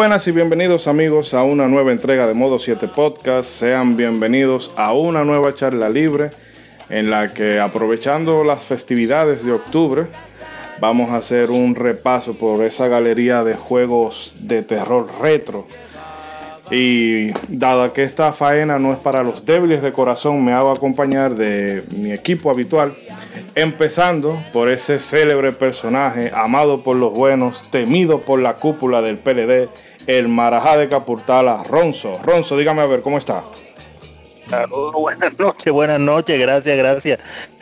[0.00, 3.50] buenas y bienvenidos amigos a una nueva entrega de Modo 7 Podcast.
[3.50, 6.30] Sean bienvenidos a una nueva charla libre
[6.88, 10.06] en la que aprovechando las festividades de octubre
[10.80, 15.66] vamos a hacer un repaso por esa galería de juegos de terror retro.
[16.70, 21.34] Y dada que esta faena no es para los débiles de corazón, me hago acompañar
[21.34, 22.94] de mi equipo habitual,
[23.60, 29.68] empezando por ese célebre personaje, amado por los buenos, temido por la cúpula del PLD,
[30.06, 32.20] el Marajá de Capurtala, Ronzo.
[32.22, 33.44] Ronzo, dígame a ver, ¿cómo está?
[34.48, 37.18] Saludos, buenas noches, buenas noches, gracias, gracias.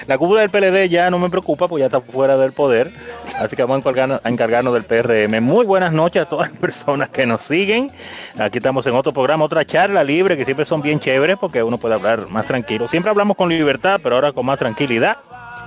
[0.07, 2.91] La cúpula del PLD ya no me preocupa, pues ya está fuera del poder,
[3.39, 5.43] así que vamos a encargarnos, a encargarnos del PRM.
[5.43, 7.91] Muy buenas noches a todas las personas que nos siguen.
[8.39, 11.77] Aquí estamos en otro programa, otra charla libre, que siempre son bien chéveres porque uno
[11.77, 12.89] puede hablar más tranquilo.
[12.89, 15.19] Siempre hablamos con libertad, pero ahora con más tranquilidad.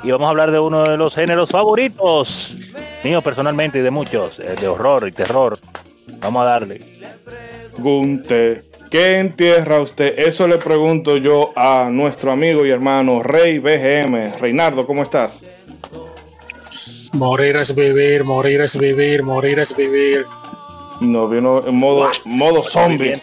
[0.03, 2.55] Y vamos a hablar de uno de los géneros favoritos,
[3.03, 5.57] míos personalmente y de muchos, eh, de horror y terror.
[6.21, 6.99] Vamos a darle.
[7.77, 10.17] Gunte, ¿qué entierra usted?
[10.17, 14.37] Eso le pregunto yo a nuestro amigo y hermano Rey BGM.
[14.39, 15.45] Reinardo, ¿cómo estás?
[17.13, 20.25] Morir es vivir, morir es vivir, morir es vivir.
[21.01, 23.21] No, vino en modo, modo zombie.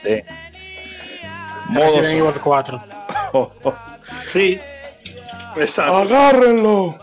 [1.70, 2.82] Modo Resident zo- Evil 4.
[4.24, 4.58] Sí.
[5.60, 5.96] Exacto.
[5.96, 6.98] Agárrenlo.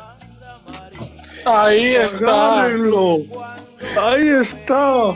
[1.46, 2.64] Ahí está.
[2.64, 3.18] Agárrenlo.
[4.02, 5.16] Ahí está.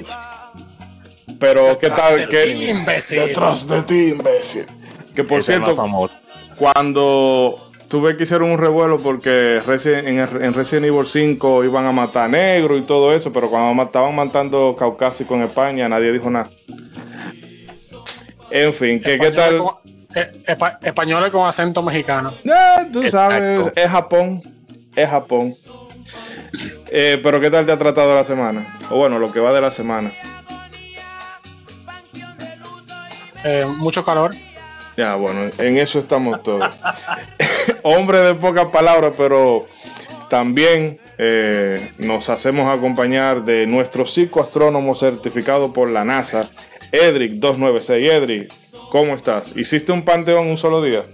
[1.40, 2.28] Pero ¿qué tal?
[2.28, 2.70] ¿Qué?
[2.70, 3.20] Imbécil.
[3.20, 4.66] Detrás de ti, imbécil.
[5.16, 5.76] Que por Ese cierto,
[6.58, 7.56] cuando
[7.88, 12.78] tuve que hacer un revuelo porque Resi- en, Resident Evil 5 iban a matar negro
[12.78, 16.50] y todo eso, pero cuando estaban matando caucásico en España nadie dijo nada.
[18.52, 19.62] En fin, ¿qué, qué tal?
[20.10, 22.34] Espa- Españoles con acento mexicano.
[22.44, 23.74] Eh, tú sabes, Exacto.
[23.82, 24.44] es Japón.
[24.96, 25.56] Es Japón.
[26.92, 28.80] Eh, pero ¿qué tal te ha tratado la semana?
[28.90, 30.12] O bueno, lo que va de la semana.
[33.46, 34.36] Eh, mucho calor.
[34.98, 36.68] Ya, bueno, en eso estamos todos.
[37.84, 39.66] Hombre de pocas palabras, pero
[40.30, 46.42] también eh, nos hacemos acompañar de nuestro psicoastrónomo certificado por la NASA,
[46.92, 48.12] Edric 296.
[48.12, 48.54] Edric,
[48.90, 49.56] ¿cómo estás?
[49.56, 51.06] ¿Hiciste un panteón un solo día?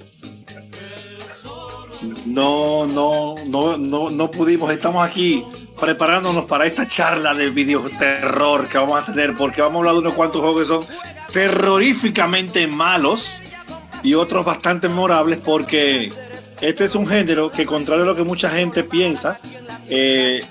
[2.26, 4.72] No, no, no, no, no pudimos.
[4.72, 5.44] Estamos aquí
[5.80, 10.00] preparándonos para esta charla de videoterror que vamos a tener, porque vamos a hablar de
[10.00, 10.86] unos cuantos juegos que son
[11.32, 13.42] terroríficamente malos
[14.04, 16.12] y otros bastante memorables, porque
[16.62, 19.40] este es un género que, contrario a lo que mucha gente piensa,
[19.90, 20.44] eh,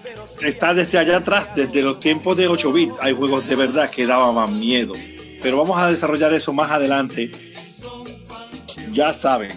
[0.42, 2.94] está desde allá atrás, desde los tiempos de 8 bits.
[3.00, 4.94] Hay juegos de verdad que daban miedo.
[5.44, 7.30] Pero vamos a desarrollar eso más adelante.
[8.92, 9.50] Ya saben,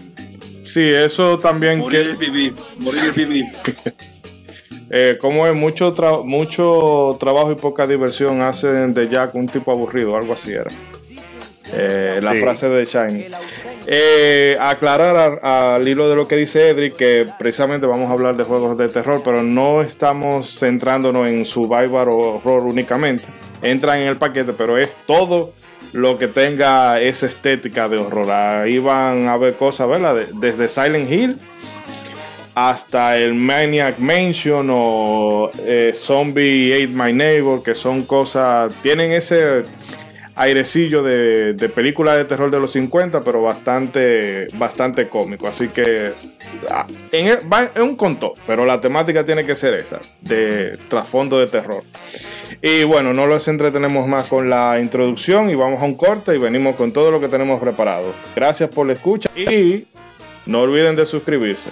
[0.64, 3.46] Sí, eso también morir que es vivir, morir es vivir.
[4.92, 9.72] eh, como es mucho tra- mucho trabajo y poca diversión hacen de Jack un tipo
[9.72, 10.70] aburrido, algo así era.
[11.74, 12.40] Eh, la Sí.
[12.42, 13.26] frase de Shiny.
[13.86, 18.36] Eh, aclarar a- al hilo de lo que dice Edric que precisamente vamos a hablar
[18.36, 23.24] de juegos de terror, pero no estamos centrándonos en survival o horror únicamente.
[23.62, 25.54] Entran en el paquete, pero es todo
[25.94, 28.30] lo que tenga esa estética de horror.
[28.32, 30.16] Ahí van a ver cosas, ¿verdad?
[30.16, 31.40] De- desde Silent Hill
[32.56, 39.64] hasta el Maniac Mansion o eh, Zombie Ate My Neighbor, que son cosas, tienen ese
[40.38, 45.48] airecillo de, de película de terror de los 50, pero bastante, bastante cómico.
[45.48, 46.14] Así que
[46.70, 50.78] ah, en el- va en un conto, pero la temática tiene que ser esa, de
[50.88, 51.84] trasfondo de terror.
[52.62, 56.38] Y bueno, no los entretenemos más con la introducción y vamos a un corte y
[56.40, 58.14] venimos con todo lo que tenemos preparado.
[58.36, 59.86] Gracias por la escucha y
[60.46, 61.70] no olviden de suscribirse.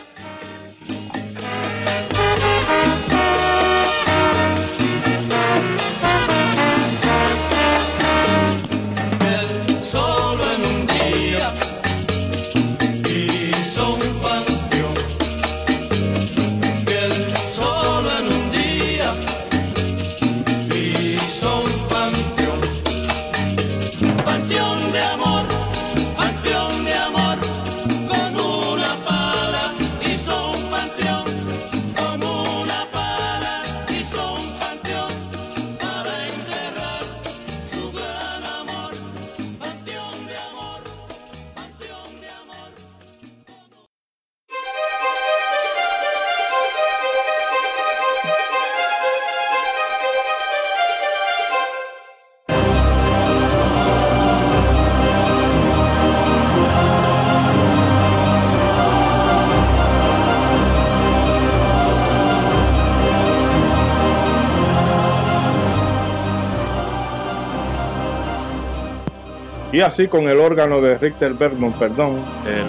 [69.75, 72.13] Y así con el órgano de Richter Bergman, perdón,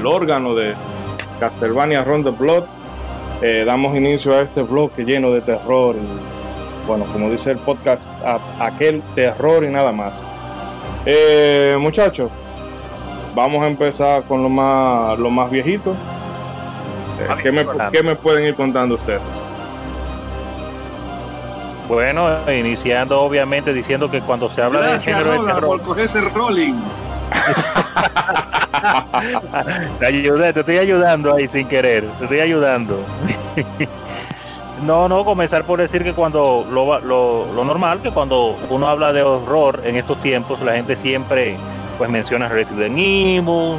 [0.00, 0.74] el órgano de
[1.38, 2.64] Castlevania Round the Blood,
[3.42, 5.94] eh, damos inicio a este bloque lleno de terror.
[5.94, 10.24] y, bueno, como dice el podcast, a- aquel terror y nada más.
[11.04, 12.28] Eh, muchachos,
[13.36, 15.92] vamos a empezar con lo más, lo más viejito.
[15.92, 19.22] Eh, ¿qué, me, qué me pueden ir contando ustedes?
[21.88, 25.86] Bueno, iniciando obviamente diciendo que cuando se habla Gracias, de género de Rola, terror, por
[25.88, 26.74] cogerse rolling.
[29.98, 32.98] te ayudé, te estoy ayudando ahí sin querer, te estoy ayudando.
[34.84, 39.10] No, no, comenzar por decir que cuando lo, lo, lo normal, que cuando uno habla
[39.14, 41.56] de horror en estos tiempos, la gente siempre
[41.96, 43.78] pues menciona Resident Evil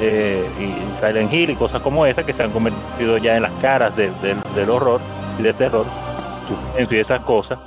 [0.00, 0.74] eh, y
[1.04, 4.12] Silent Hill y cosas como esa que se han convertido ya en las caras de-
[4.22, 5.00] del- del horror
[5.40, 5.84] y del terror,
[6.48, 7.58] suspenso y esas cosas.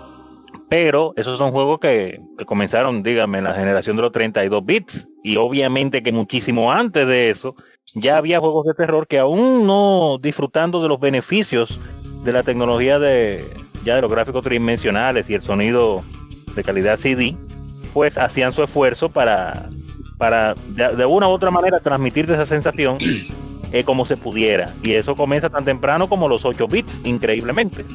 [0.69, 5.07] Pero esos son juegos que, que comenzaron, dígame, en la generación de los 32 bits.
[5.23, 7.55] Y obviamente que muchísimo antes de eso,
[7.93, 12.99] ya había juegos de terror que aún no disfrutando de los beneficios de la tecnología
[12.99, 13.43] de
[13.83, 16.03] ya de los gráficos tridimensionales y el sonido
[16.55, 17.35] de calidad CD,
[17.93, 19.69] pues hacían su esfuerzo para
[20.17, 22.97] para de, de una u otra manera transmitirte esa sensación
[23.71, 24.71] eh, como se pudiera.
[24.83, 27.85] Y eso comienza tan temprano como los 8 bits, increíblemente.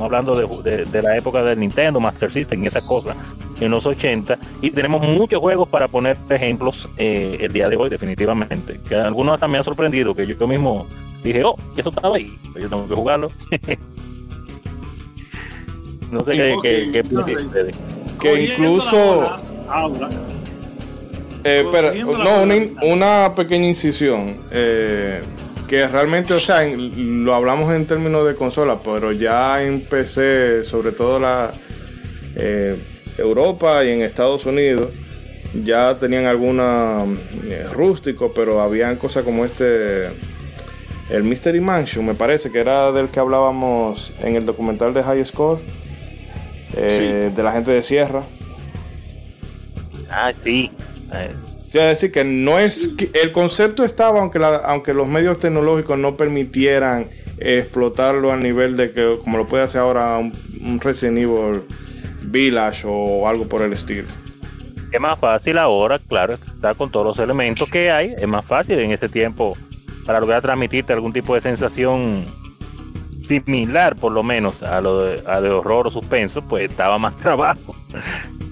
[0.00, 3.14] Estamos hablando de, de- de la época del Nintendo, Master System y esas cosas
[3.60, 7.90] en los 80 y tenemos muchos juegos para poner ejemplos eh, el día de hoy
[7.90, 10.86] definitivamente que algunos hasta me han sorprendido que yo, yo mismo
[11.22, 13.28] dije oh eso estaba ahí pero yo tengo que jugarlo
[16.10, 16.56] no sé qué.
[16.62, 17.02] Que
[18.30, 19.22] Cogiendo incluso-
[21.44, 21.92] Eh, pero,
[22.24, 24.38] no, una, una pequeña incisión.
[24.50, 25.20] eh,
[25.70, 30.64] que realmente, o sea, en- lo hablamos en términos de consola, pero ya en PC,
[30.64, 31.52] sobre todo la
[32.34, 32.76] eh,
[33.18, 34.88] Europa y en Estados Unidos,
[35.64, 36.98] ya tenían alguna
[37.48, 40.06] eh, rústico, pero habían cosas como este,
[41.10, 45.24] el Mystery Mansion, me parece que era del que hablábamos en el documental de High
[45.24, 45.60] Score,
[46.76, 48.24] eh, de la gente de Sierra.
[50.10, 50.72] ah sí
[51.70, 55.98] Eh, Quiero decir que no es que el concepto estaba aunque aunque los medios tecnológicos
[55.98, 61.62] no permitieran explotarlo a nivel de que como lo puede hacer ahora un, Resident Evil
[62.22, 64.08] Village o algo por el estilo.
[64.92, 68.78] es más fácil ahora claro está con todos los elementos que hay es más fácil
[68.80, 69.56] en ese tiempo
[70.04, 72.24] para lograr transmitirte algún tipo de sensación
[73.24, 77.76] similar por lo menos a lo a de horror o suspenso pues estaba más trabajo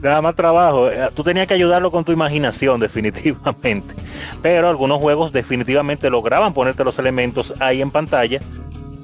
[0.01, 3.95] Daba más trabajo Eh, tú tenías que ayudarlo con tu imaginación definitivamente.
[4.43, 8.41] Pero algunos juegos definitivamente lograban ponerte los elementos ahí en pantalla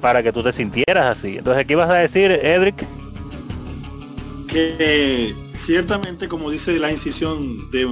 [0.00, 1.38] para que tú te sintieras así.
[1.38, 2.84] Entonces qué vas a decir Edric
[4.54, 7.90] que eh, ciertamente como dice la incisión de,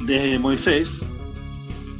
[0.00, 1.06] de Moisés,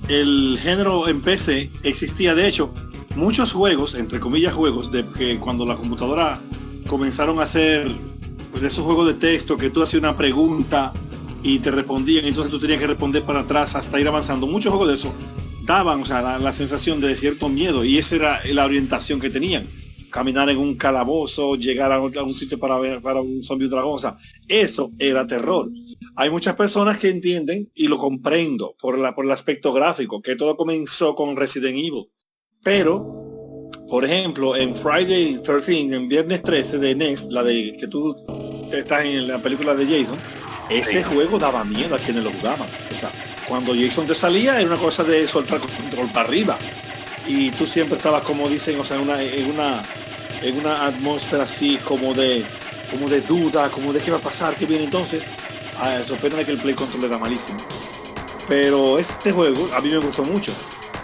[0.08, 2.34] el género en PC existía.
[2.34, 2.74] De hecho
[3.16, 6.38] muchos juegos, entre comillas juegos, de que cuando la computadora
[6.86, 7.90] comenzaron a hacer
[8.54, 10.92] pues, esos juegos de texto que tú hacías una pregunta
[11.42, 14.46] y te respondían, entonces tú tenías que responder para atrás hasta ir avanzando.
[14.46, 15.12] Muchos juegos de eso
[15.66, 19.66] daban, o sea, la, sensación de cierto miedo y esa era la orientación que tenían.
[20.08, 24.16] Caminar en un calabozo, llegar a un, sitio para ver para un zombie dragón, o
[24.46, 25.68] eso era terror.
[26.14, 30.36] Hay muchas personas que entienden y lo comprendo por la por el aspecto gráfico, que
[30.36, 32.04] todo comenzó con Resident Evil.
[32.62, 33.33] Pero,
[33.88, 38.16] por ejemplo, en Friday 13, en viernes 13 de Next, la de que tú
[38.72, 40.16] estás en la película de Jason,
[40.70, 42.68] ese juego daba miedo a quienes lo jugaban.
[42.94, 43.12] O sea,
[43.46, 46.58] cuando Jason te salía era una cosa de soltar control para arriba.
[47.26, 49.82] Y tú siempre estabas, como dicen, o sea, en una, en una,
[50.42, 52.44] en una atmósfera así como de,
[52.90, 55.30] como de duda, como de qué va a pasar, qué viene entonces.
[55.78, 57.58] Ah, eso pena de que el play control era malísimo.
[58.48, 60.52] Pero este juego a mí me gustó mucho.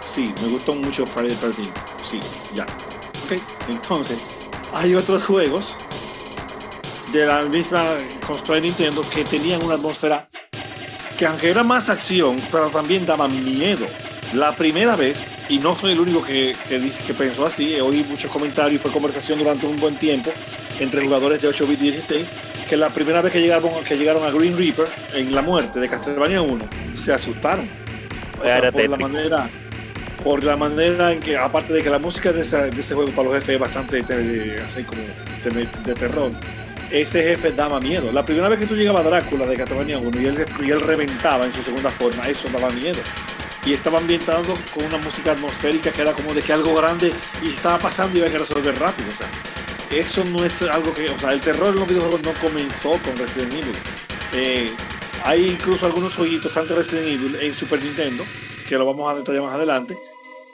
[0.05, 1.61] Sí, me gustó mucho Friday the 13.
[2.03, 2.19] Sí,
[2.55, 2.63] ya.
[2.63, 3.39] Ok,
[3.69, 4.17] entonces,
[4.73, 5.75] hay otros juegos
[7.13, 7.83] de la misma
[8.25, 10.27] consola de Nintendo que tenían una atmósfera
[11.17, 13.85] que aunque era más acción, pero también daba miedo.
[14.33, 18.03] La primera vez, y no soy el único que, que, dice- que pensó así, oí
[18.05, 20.31] muchos comentarios y fue conversación durante un buen tiempo
[20.79, 22.31] entre jugadores de 8 bit 16,
[22.67, 25.89] que la primera vez que llegaron, que llegaron a Green Reaper en la muerte de
[25.89, 27.69] Castlevania 1, se asustaron.
[28.39, 29.49] O sea, por la manera
[30.23, 33.35] por la manera en que aparte de que la música de, ese juego para los
[33.35, 34.05] jefes es bastante
[34.65, 36.31] así como de, de terror
[36.91, 38.11] ese jefe daba miedo.
[38.11, 40.81] La primera vez que tú llegabas a Drácula de Castlevania 1 y él, y él
[40.81, 42.99] reventaba en su segunda forma eso daba miedo.
[43.65, 47.13] Y estaba ambientado con una música atmosférica que era como de que algo grande
[47.43, 49.27] y estaba pasando y había que resolver rápido o sea
[49.91, 53.15] eso no es algo que o sea el terror en los videojuegos no comenzó con
[53.17, 53.75] Resident Evil.
[54.33, 54.71] Eh,
[55.25, 58.23] Hay incluso algunos jueguitos antes de Resident Evil en Super Nintendo,
[58.67, 59.95] que lo vamos a detallar más adelante,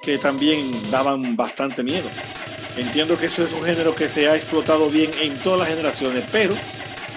[0.08, 2.08] que también daban bastante miedo.
[2.78, 6.24] Entiendo que eso es un género que se ha explotado bien en todas las generaciones,
[6.32, 6.56] pero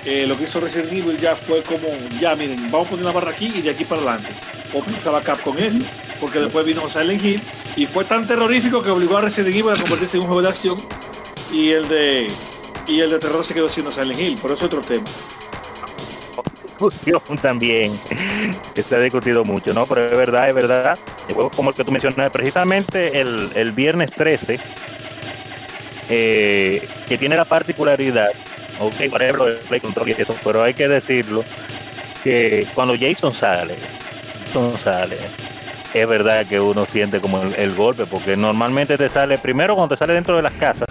[0.04, 1.86] eh, lo que hizo Resident Evil ya fue como,
[2.18, 4.30] ya miren, vamos a poner la barra aquí y de aquí para adelante.
[4.74, 5.78] O pensaba Capcom eso,
[6.18, 7.40] porque después vino Silent Hill
[7.76, 10.48] y fue tan terrorífico que obligó a Resident Evil a convertirse en un juego de
[10.48, 10.76] acción
[11.52, 12.26] y el de
[12.88, 15.04] y el de terror se quedó siendo Silent Hill, pero eso es otro tema.
[17.42, 17.98] También
[18.74, 19.86] se ha discutido mucho, ¿no?
[19.86, 20.98] Pero es verdad, es verdad.
[21.32, 24.58] Juego como el que tú mencionas, precisamente el, el viernes 13,
[26.08, 28.30] eh, que tiene la particularidad,
[28.80, 31.44] ok, por ejemplo, el Play Control y eso, pero hay que decirlo,
[32.24, 33.76] que cuando Jason sale,
[34.46, 35.16] Jason sale,
[35.94, 39.94] es verdad que uno siente como el, el golpe, porque normalmente te sale, primero cuando
[39.94, 40.88] te sale dentro de las casas,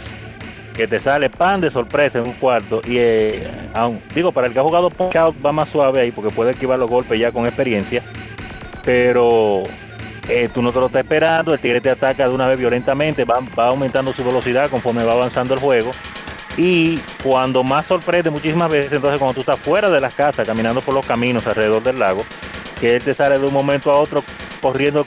[0.79, 3.45] que te sale pan de sorpresa en un cuarto y eh,
[4.15, 5.13] digo para el que ha jugado Punch
[5.45, 8.01] va más suave ahí porque puede esquivar los golpes ya con experiencia
[8.86, 9.63] pero
[10.29, 13.25] eh, tú no te lo estás esperando el tigre te ataca de una vez violentamente
[13.25, 15.91] va, va aumentando su velocidad conforme va avanzando el juego
[16.55, 20.79] y cuando más sorprende muchísimas veces entonces cuando tú estás fuera de las casas caminando
[20.79, 22.24] por los caminos alrededor del lago
[22.79, 24.24] que te sale de un momento a otro
[24.62, 25.05] corriendo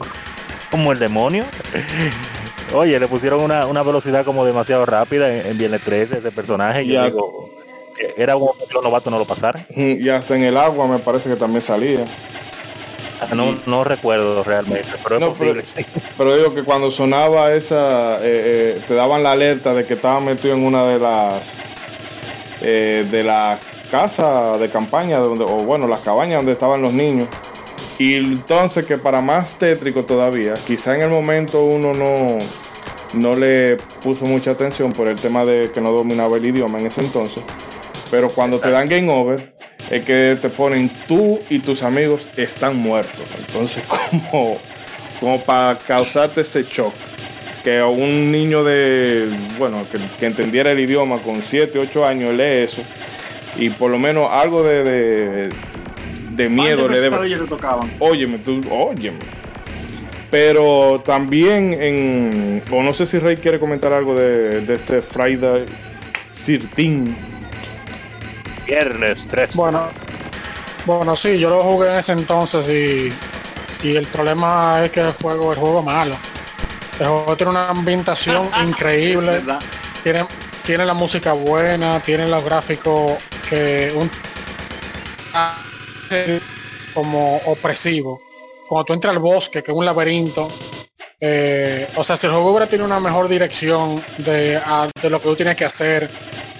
[0.70, 1.46] como el demonio
[2.74, 6.86] Oye, le pusieron una, una velocidad como demasiado rápida en, en Viernes 13 ese personaje.
[6.86, 7.04] Yo Ya.
[7.06, 7.48] digo,
[8.00, 9.66] eh, era los novatos no lo pasaran.
[9.76, 12.04] Y hasta en el agua me parece que también salía.
[13.34, 15.62] No, no recuerdo realmente, pero es No, posible.
[16.18, 20.18] Pero digo que cuando sonaba esa, eh, eh, te daban la alerta de que estaba
[20.18, 21.52] metido en una de las
[22.62, 23.58] eh, de la
[23.92, 27.28] casa de campaña, donde, o bueno, las cabañas donde estaban los niños.
[27.98, 32.38] Y entonces que para más tétrico todavía, quizá en el momento uno no,
[33.14, 36.86] no le puso mucha atención por el tema de que no dominaba el idioma en
[36.86, 37.42] ese entonces.
[38.10, 39.54] Pero cuando te dan game over,
[39.90, 43.28] es que te ponen tú y tus amigos están muertos.
[43.38, 43.84] Entonces,
[44.30, 44.58] como,
[45.20, 46.94] como para causarte ese shock.
[47.62, 52.30] Que a un niño de, bueno, que, que entendiera el idioma con 7, 8 años
[52.30, 52.82] lee eso.
[53.56, 55.48] Y por lo menos algo de, de,
[56.32, 57.16] de miedo le debe.
[58.00, 59.18] Óyeme, tú, óyeme.
[60.32, 62.62] Pero también en.
[62.72, 65.66] O no sé si Rey quiere comentar algo de, de este Friday
[66.32, 67.14] 13.
[68.66, 69.52] Viernes 13.
[69.54, 69.90] Bueno,
[70.86, 75.12] bueno, sí, yo lo jugué en ese entonces y, y el problema es que el
[75.12, 76.16] juego, el juego es malo.
[76.98, 79.42] El juego tiene una ambientación increíble,
[80.02, 80.26] tiene,
[80.64, 83.18] tiene la música buena, tiene los gráficos
[83.50, 84.10] que un
[86.94, 88.18] como opresivo.
[88.68, 90.48] Cuando tú entras al bosque, que es un laberinto,
[91.20, 95.20] eh, o sea, si el juego hubiera tenido una mejor dirección de, a- de lo
[95.20, 96.10] que tú tienes que hacer,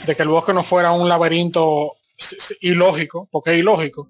[0.07, 1.93] de que el bosque no fuera un laberinto
[2.61, 4.09] ilógico, porque es ilógico.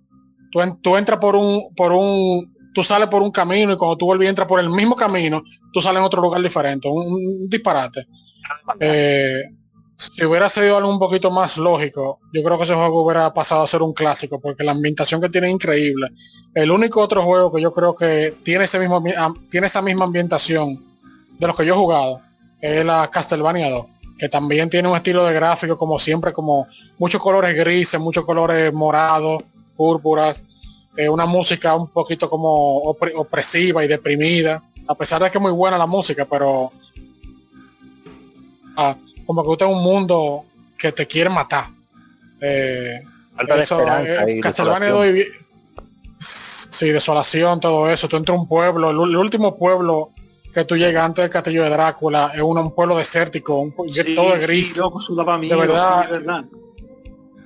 [0.50, 3.96] Tú, en- tú entras por un, por un, tú sales por un camino y cuando
[3.96, 7.06] tú vuelves y entras por el mismo camino, tú sales en otro lugar diferente, un,
[7.06, 8.06] un disparate.
[8.80, 9.42] Eh,
[10.14, 13.62] si hubiera sido algo un poquito más lógico, yo creo que ese juego hubiera pasado
[13.62, 16.08] a ser un clásico, porque la ambientación que tiene es increíble.
[16.54, 19.02] El único otro juego que yo creo que tiene ese mismo
[19.50, 20.80] tiene esa misma ambientación
[21.38, 22.20] de los que yo he jugado
[22.60, 23.86] es la Castlevania 2,
[24.18, 26.66] que también tiene un estilo de gráfico como siempre, como
[26.98, 29.42] muchos colores grises, muchos colores morados,
[29.76, 30.44] púrpuras,
[30.96, 35.42] eh, una música un poquito como opre- opresiva y deprimida, a pesar de que es
[35.42, 36.70] muy buena la música, pero
[38.76, 40.44] ah, como que usted es un mundo
[40.78, 41.66] que te quiere matar.
[42.40, 43.00] Eh,
[43.56, 44.92] eso, eh, Castlevania desolación.
[44.92, 45.42] 2 y-
[46.18, 48.08] Sí, desolación, todo eso.
[48.08, 50.10] Tú entras a un pueblo, el, último pueblo
[50.52, 54.14] que tú llegas antes del castillo de Drácula es un, un pueblo desértico, un, Sí,
[54.14, 54.76] todo es sí, gris.
[54.78, 55.00] loco,
[55.56, 56.02] verdad.
[56.04, 56.44] sí, de verdad.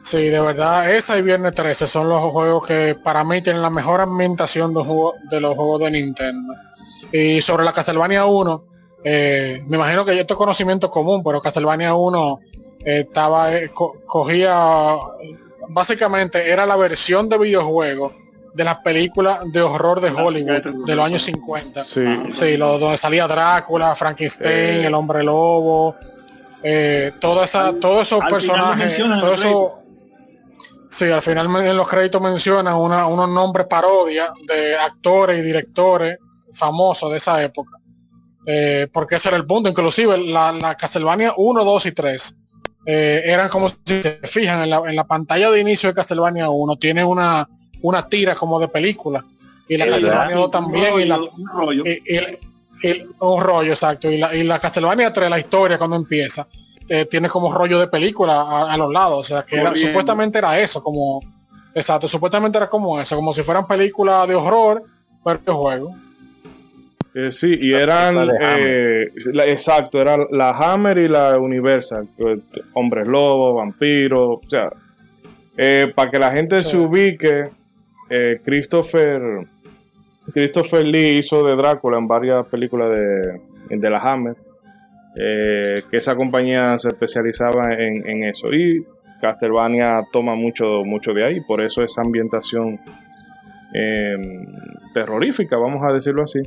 [0.02, 3.70] Sí, de verdad, esa y Viernes 13 son los juegos que para mí tienen la
[3.70, 6.54] mejor ambientación de, juego- de los juegos de Nintendo.
[7.12, 8.64] Y sobre la Castlevania 1,
[9.08, 12.40] eh, me imagino que esto es conocimiento común, pero Castlevania 1
[12.84, 14.56] eh, estaba, eh, co- cogía,
[15.68, 18.12] básicamente era la versión de videojuego
[18.54, 21.84] de las películas de horror de Hollywood de los años 50.
[21.84, 22.02] Sí.
[22.30, 24.50] Sí, lo, donde salía Drácula, Frankenstein,
[24.82, 24.86] Eh.
[24.86, 25.94] el hombre lobo,
[26.62, 29.72] eh, toda esa, Al- todos esos personajes, mencionan en todo los eso.
[30.88, 36.18] Sí, al final en los créditos mencionan una- unos nombres parodia de actores y directores
[36.52, 37.75] famosos de esa época.
[38.46, 39.68] Eh, porque ese era el punto.
[39.68, 42.36] Inclusive la, la Castlevania 1, 2 y 3
[42.86, 46.48] eh, eran como si se fijan en la, en la pantalla de inicio de Castlevania
[46.48, 47.48] 1 tiene una,
[47.82, 49.24] una tira como de película.
[49.68, 49.86] Y la.
[49.86, 51.82] Castlevania 2 también y la, un rollo.
[51.84, 54.08] y- y- y- un rollo, exacto.
[54.10, 56.46] Y la, y la Castlevania 3, la historia cuando empieza,
[56.88, 59.18] eh, tiene como rollo de película a, a los lados.
[59.18, 61.20] O sea, que era- supuestamente era eso, como
[61.74, 64.82] Exacto, supuestamente era como eso, como si fueran películas de horror,
[65.22, 65.94] pero de juego.
[67.18, 68.16] Eh, sí, y eran.
[68.58, 72.06] eh, la- exacto, era la Hammer y la Universal.
[72.18, 72.36] eh,
[72.74, 74.40] Hombres lobos, vampiros.
[74.44, 74.68] O sea,
[75.94, 76.70] para que la gente Sí.
[76.72, 77.48] se ubique,
[78.44, 79.20] Christopher.
[80.34, 83.40] Christopher Lee hizo de Drácula en varias películas de,
[83.78, 84.36] de la Hammer.
[85.18, 88.52] eh, que esa compañía se especializaba en, en eso.
[88.52, 88.84] Y
[89.22, 91.40] Castlevania toma mucho, mucho de ahí.
[91.40, 92.78] Por eso esa ambientación
[94.92, 96.40] terrorífica, vamos a decirlo así.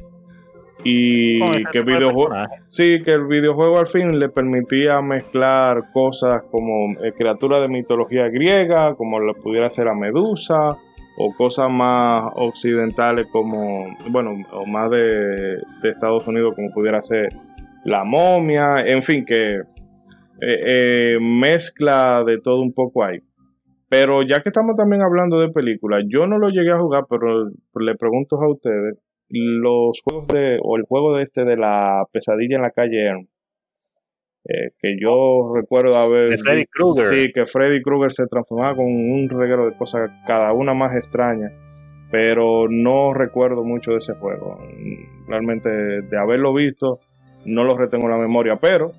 [0.84, 2.30] Y ese que videojuego,
[2.68, 8.30] sí, que el videojuego al fin le permitía mezclar cosas como eh, criaturas de mitología
[8.30, 10.78] griega, como lo pudiera ser la Medusa,
[11.18, 17.28] o cosas más occidentales como, bueno, o más de, de Estados Unidos, como pudiera ser
[17.84, 19.58] la momia, en fin, que
[20.42, 23.20] eh, eh, mezcla de todo un poco ahí.
[23.90, 27.50] Pero ya que estamos también hablando de películas, yo no lo llegué a jugar, pero
[27.50, 28.98] le pregunto a ustedes,
[29.30, 33.10] los juegos de, o el juego de este de la pesadilla en la calle
[34.46, 37.08] eh, que yo recuerdo haber De Freddy Krueger.
[37.08, 41.52] Sí, que Freddy Krueger se transformaba con un reguero de cosas, cada una más extraña.
[42.12, 44.58] Pero no recuerdo mucho de ese juego.
[45.28, 47.00] Realmente, de haberlo visto,
[47.46, 48.56] no lo retengo en la memoria.
[48.56, 48.94] Pero,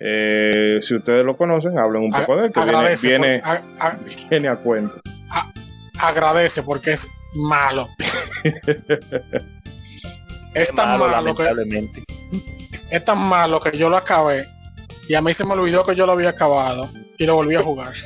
[0.00, 3.48] eh, si ustedes lo conocen, hablen un poco de él, que viene, agradece, viene, por-
[3.48, 3.98] a- a-
[4.30, 4.94] viene a cuento.
[6.02, 7.88] agradece porque es malo.
[10.54, 12.04] es tan malo, malo, que, lamentablemente.
[12.90, 14.46] es tan malo que yo lo acabé
[15.08, 17.62] y a mí se me olvidó que yo lo había acabado y lo volví a
[17.62, 17.94] jugar.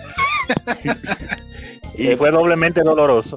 [1.95, 3.37] Y fue doblemente doloroso.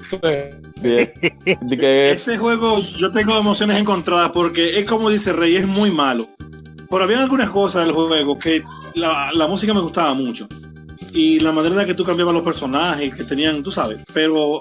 [0.00, 0.18] Sí.
[0.20, 1.14] Que-
[2.10, 6.26] Ese juego yo tengo emociones encontradas porque es como dice Rey, es muy malo.
[6.90, 8.62] Pero había algunas cosas del juego que
[8.94, 10.48] la, la música me gustaba mucho.
[11.12, 14.02] Y la manera en la que tú cambiabas los personajes que tenían, tú sabes.
[14.12, 14.58] Pero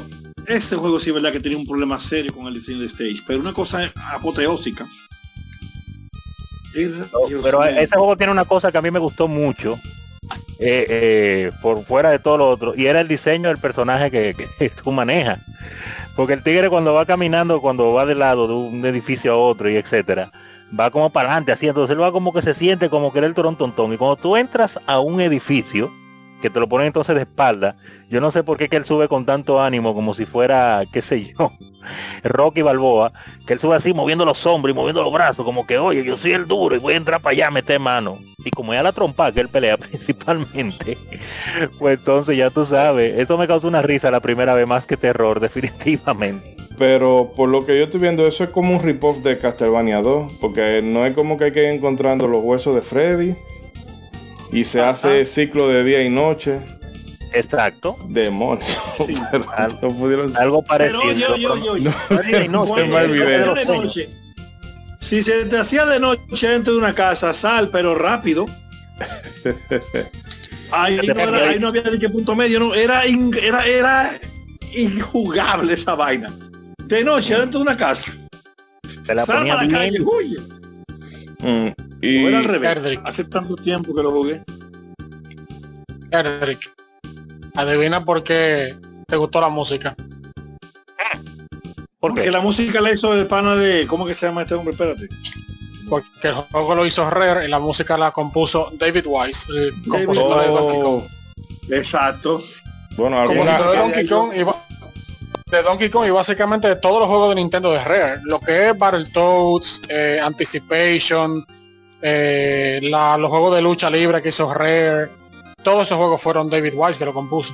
[0.48, 3.22] ese juego sí es verdad que tenía un problema serio con el diseño de stage.
[3.28, 4.88] Pero una cosa apoteósica.
[7.44, 9.78] Pero este juego tiene una cosa que a mí me gustó mucho.
[10.60, 12.74] eh, eh, por fuera de todo lo otro.
[12.76, 15.40] Y era el diseño del personaje que, que tú manejas.
[16.16, 19.70] Porque el tigre cuando va caminando, cuando va de lado de un edificio a otro
[19.70, 20.32] y etcétera,
[20.78, 21.68] va como para adelante así.
[21.68, 23.94] Entonces él va como que se siente como que era el tontón.
[23.94, 25.92] Y cuando tú entras a un edificio,
[26.41, 27.76] que te lo ponen entonces de espalda,
[28.10, 31.02] yo no sé por qué que él sube con tanto ánimo, como si fuera, qué
[31.02, 31.52] sé yo,
[32.23, 33.12] Rocky Balboa,
[33.45, 36.17] que él sube así moviendo los hombros y moviendo los brazos, como que, oye, yo
[36.17, 38.17] soy el duro y voy a entrar para allá meter mano.
[38.43, 40.97] Y como es a la trompa que él pelea principalmente,
[41.80, 44.97] pues entonces ya tú sabes, eso me causó una risa la primera vez más que
[44.97, 46.58] terror, definitivamente.
[46.78, 50.34] Pero por lo que yo estoy viendo, eso es como un rip-off de Castlevania 2.
[50.39, 53.36] Porque no es como que hay que ir encontrando los huesos de Freddy.
[54.52, 56.60] Y se hace ciclo de día y noche.
[57.34, 58.66] Exacto, Demonios.
[59.32, 59.46] Pero
[59.82, 60.42] no pudieron ser.
[60.44, 61.34] algo Pero parecido.
[61.34, 61.92] oye, oye, oye, oye.
[62.10, 64.08] Pero no, se me de
[65.00, 68.46] Si se te hacía de noche dentro de una casa, sal, pero rápido.
[70.72, 74.20] Ahí no, era- ahí no había ni qué punto medio, no, era, in- era, era
[74.74, 76.34] injugable esa vaina.
[76.86, 78.12] De noche dentro de una casa.
[79.06, 80.38] Se la sal ponía para la calle, huye.
[81.40, 83.00] Mm, O y era al revés.
[83.04, 84.42] Hace tanto tiempo que lo jugué.
[86.12, 86.72] Eric,
[87.56, 88.76] adivina por qué
[89.08, 89.96] te gustó la música.
[92.00, 92.32] ¿Por Porque qué?
[92.32, 93.88] la música la hizo el pana de.
[93.88, 94.72] ¿Cómo que se llama este hombre?
[94.74, 95.08] Espérate.
[95.90, 100.42] Porque el juego lo hizo Rare y la música la compuso David Wise, el compositor
[100.42, 101.04] de Donkey Kong.
[101.04, 102.42] Oh, Exacto.
[102.98, 104.44] bueno, Compositor de Donkey Kong y
[105.52, 108.20] de Donkey Kong y básicamente de todos los juegos de Nintendo de Rare.
[108.26, 111.46] Lo que es Battletoads, eh, Anticipation,
[112.10, 115.10] eh, la- los juegos de lucha libre que hizo Rare.
[115.63, 117.54] Todos esos juegos fueron David Wise que lo compuso.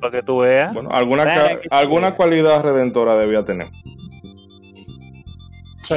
[0.00, 0.74] Para que tú veas.
[0.74, 3.68] bueno, alguna, ca- alguna cualidad redentora debía tener.
[5.82, 5.94] Sí.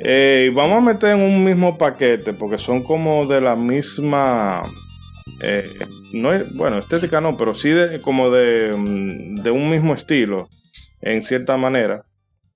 [0.00, 4.62] Eh, vamos a meter en un mismo paquete porque son como de la misma.
[5.42, 5.68] eh,
[6.12, 10.48] no es, bueno, estética no, pero sí de, como de, mm, de un mismo estilo,
[11.00, 12.04] en cierta manera.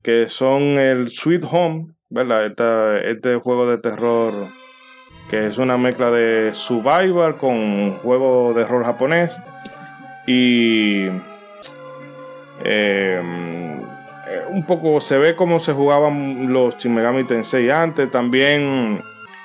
[0.03, 2.47] Que son el Sweet Home, ¿verdad?
[3.05, 4.33] Este juego de terror
[5.31, 9.41] que es una mezcla de survival con juego de rol japonés.
[10.27, 11.07] Y.
[12.65, 13.21] eh,
[14.29, 18.11] eh, un poco se ve cómo se jugaban los Shin Megami Tensei antes.
[18.11, 19.01] También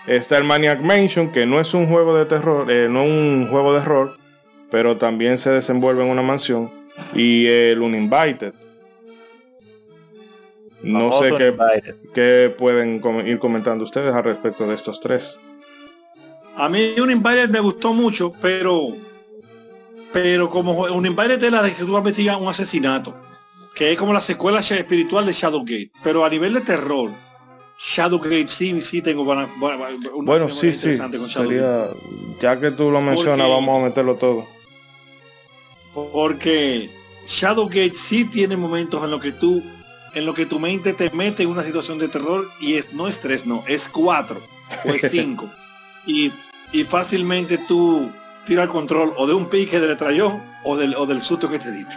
[0.08, 3.74] está el Maniac Mansion, que no es un juego de terror, eh, no un juego
[3.74, 4.12] de rol,
[4.70, 6.70] pero también se desenvuelve en una mansión.
[7.16, 8.54] Y el Uninvited.
[10.84, 11.56] No sé qué,
[12.14, 15.40] qué pueden ir comentando ustedes al respecto de estos tres.
[16.56, 18.88] A mí un Invader me gustó mucho, pero
[20.14, 21.06] pero como un
[21.44, 23.14] es la de que tú investigas un asesinato,
[23.76, 27.12] que es como la secuela espiritual de Shadowgate, pero a nivel de terror,
[27.78, 29.48] Shadowgate sí, sí tengo buena-
[30.14, 30.90] una Bueno, sí, sí.
[30.90, 31.30] interesante con.
[31.30, 31.88] Sería,
[32.42, 34.46] ya que tú lo mencionas, Porque- vamos a meterlo todo.
[36.14, 36.90] Porque
[37.28, 39.62] Shadowgate sí tiene momentos en los que tú,
[40.18, 43.08] en lo que tu mente te mete en una situación de terror y es no
[43.08, 44.40] es tres, no, es cuatro
[44.86, 45.48] o es cinco.
[46.06, 46.32] y,
[46.72, 48.12] y fácilmente tú
[48.46, 51.60] tiras el control o de un pique del trayón o del, o del susto que
[51.60, 51.96] te diste.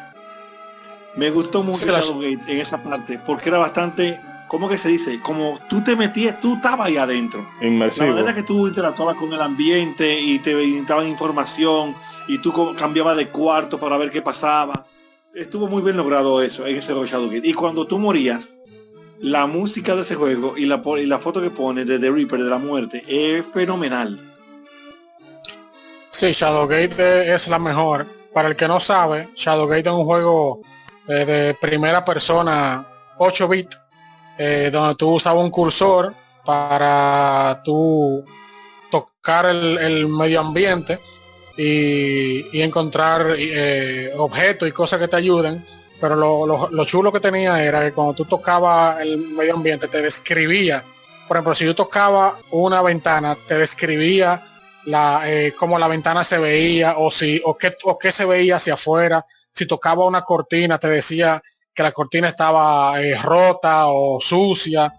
[1.16, 5.20] Me gustó mucho Shadowgate en esa parte porque era bastante, ¿cómo que se dice?
[5.20, 7.48] Como tú te metías, tú estabas ahí adentro.
[7.60, 8.10] La Inmersivo.
[8.10, 10.54] manera que tú interactuabas con el ambiente y te
[10.86, 11.94] daban información
[12.28, 14.84] y tú cambiabas de cuarto para ver qué pasaba.
[15.34, 17.46] Estuvo muy bien logrado eso en ese juego Shadowgate.
[17.46, 18.56] Y cuando tú morías,
[19.20, 22.42] la música de ese juego y la, y la foto que pone de The Reaper
[22.42, 24.18] de la muerte es fenomenal.
[26.10, 28.06] Sí, Shadowgate es la mejor.
[28.34, 30.62] Para el que no sabe, Shadowgate es un juego
[31.06, 32.84] eh, de primera persona
[33.18, 33.80] 8 bits,
[34.36, 36.12] eh, donde tú usabas un cursor
[36.44, 38.24] para tú
[38.90, 40.98] tocar el, el medio ambiente
[41.62, 45.64] y, encontrar eh, objetos y cosas que te ayuden.
[46.00, 49.86] Pero lo, lo- lo chulo que tenía era que cuando tú tocabas el medio ambiente
[49.88, 50.82] te describía,
[51.28, 54.42] por ejemplo, si yo tocaba una ventana, te describía
[54.86, 58.74] la eh, la ventana se veía o si o qué o qué se veía hacia
[58.74, 61.40] afuera si tocaba una cortina te decía
[61.74, 64.90] que la cortina estaba eh, rota o sucia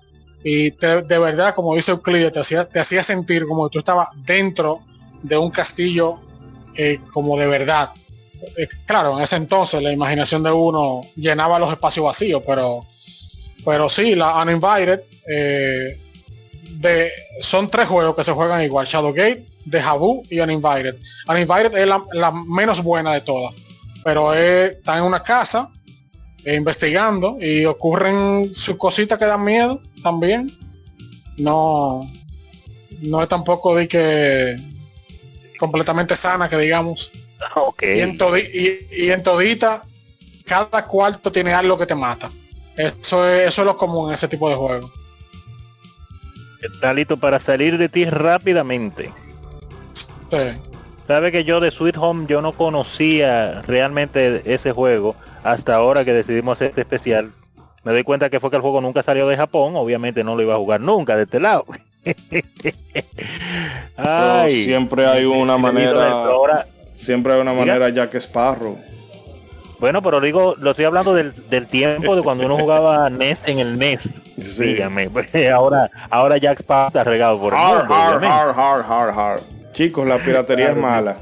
[0.43, 3.79] y te- de verdad como dice Euclides te hacía te hacía sentir como que tú
[3.79, 4.81] estabas dentro
[5.23, 6.19] de un castillo
[6.75, 7.89] eh, como de verdad
[8.57, 12.83] Eh, claro en ese entonces la imaginación de uno llenaba los espacios vacíos pero
[13.63, 15.99] pero sí la uninvited eh,
[16.79, 19.45] de, son tres juegos que se juegan igual, Shadowgate,
[19.85, 20.95] Habu y Uninvited.
[21.29, 23.53] Uninvited es la, la menos buena de todas,
[24.03, 25.69] pero es- está en una casa
[26.43, 30.51] eh, investigando y ocurren sus cositas que dan miedo también.
[31.37, 32.01] No,
[33.01, 34.57] no es tampoco de que
[35.61, 37.11] completamente sana que digamos.
[37.55, 37.83] Ok.
[37.83, 38.17] Y, en
[38.53, 39.83] y, y en todita,
[40.45, 42.29] cada cuarto tiene algo que te mata.
[42.75, 44.91] Eso es, eso es lo común en ese tipo de juegos.
[46.61, 49.13] Está listo para salir de ti rápidamente.
[50.29, 50.59] Sí.
[51.07, 56.13] Sabe que yo de Sweet Home yo no conocía realmente ese juego hasta ahora que
[56.13, 57.33] decidimos hacer este especial.
[57.83, 60.43] Me doy cuenta que fue que el juego nunca salió de Japón, obviamente no lo
[60.43, 61.65] iba a jugar nunca de este lado.
[63.97, 66.23] Ay, siempre hay una manera-
[66.95, 68.77] Siempre hay una manera Jack Sparrow.
[69.79, 73.59] bueno, pero digo, lo estoy hablando del, del tiempo de cuando uno jugaba NES en
[73.59, 73.99] el NES.
[74.39, 74.63] Sí.
[74.65, 77.93] Dígame, pues, ahora, ahora Jack Sparrow está regado por el mundo.
[79.73, 81.17] Chicos, la piratería es mala.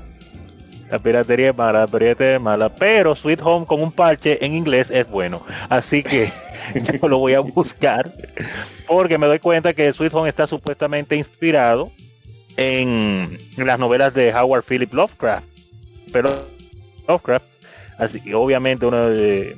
[0.92, 4.56] La piratería es mala, la piratería es mala, pero Sweet Home con un parche en
[4.56, 5.46] inglés es bueno.
[5.70, 6.28] Así que
[7.02, 8.12] yo lo voy a buscar
[8.88, 11.92] porque me doy cuenta que Sweet Home está supuestamente inspirado
[12.58, 15.46] en las novelas de Howard Philip Lovecraft.
[16.12, 16.30] Pero
[17.08, 17.46] Lovecraft,
[17.98, 19.56] así que obviamente uno de,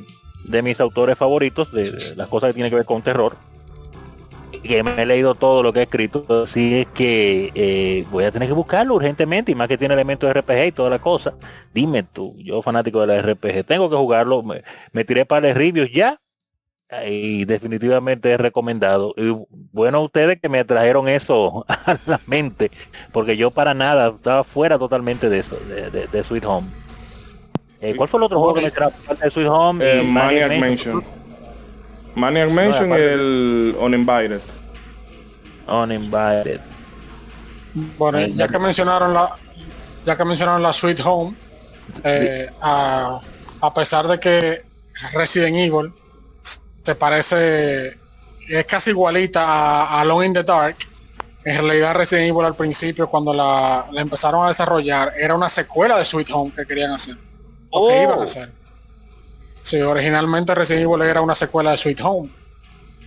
[0.62, 3.38] mis autores favoritos de, de las cosas que tienen que ver con terror.
[4.64, 8.32] Que me he leído todo lo que ha escrito, así es que eh, voy a
[8.32, 11.34] tener que buscarlo urgentemente y más que tiene elementos de RPG y toda la cosa.
[11.74, 15.58] Dime tú, yo fanático de la RPG, tengo que jugarlo, me, me tiré para los
[15.58, 16.20] reviews ya
[17.08, 19.16] y definitivamente es recomendado.
[19.18, 19.36] Y
[19.72, 22.70] bueno ustedes que me trajeron eso a la mente,
[23.12, 26.68] porque yo para nada estaba fuera totalmente de eso, de, de- de Sweet Home.
[27.82, 29.84] Eh, ¿Cuál fue el otro juego que me trajo de Sweet Home?
[29.84, 31.04] Eh, y Maniac Mansion.
[32.14, 34.42] Maniac Mansion y el Uninvited.
[35.72, 36.60] Uninvited.
[37.98, 39.30] Bueno, Eh, ya que mencionaron la,
[40.06, 41.36] ya que mencionaron la Sweet Home,
[42.04, 43.20] eh, a,
[43.62, 44.66] a pesar de que
[45.14, 45.94] Resident Evil
[46.84, 47.98] te parece
[48.50, 50.76] es casi igualita a, a Alone in the Dark,
[51.46, 55.98] en realidad Resident Evil al principio cuando la, la empezaron a desarrollar era una secuela
[55.98, 57.18] de Sweet Home que querían hacer
[57.70, 58.04] o que Oh.
[58.04, 58.52] iban a hacer.
[59.62, 62.30] Sí, originalmente Resident Evil era una secuela de Sweet Home.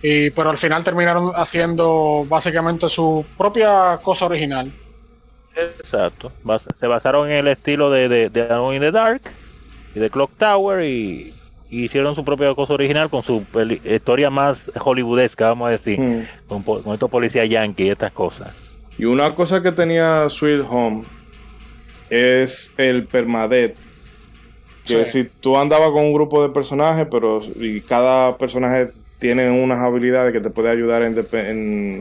[0.07, 4.71] Y, pero al final terminaron haciendo básicamente su propia cosa original.
[5.55, 6.31] Exacto.
[6.43, 9.21] Bas- Se basaron en el estilo de, de, de Alone in the Dark
[9.95, 11.33] y de Clock Tower y,
[11.69, 13.43] y hicieron su propia cosa original con su
[13.85, 16.23] historia más hollywoodesca, vamos a decir, Mm.
[16.47, 18.49] con, estos policías yankees y estas cosas.
[18.97, 21.03] Y una cosa que tenía Sweet Home
[22.09, 23.75] es el permadeath.
[24.85, 25.23] Que Sí.
[25.23, 30.33] si tú andabas con un grupo de personajes, pero y cada personaje tiene unas habilidades
[30.33, 31.15] que te puede ayudar en,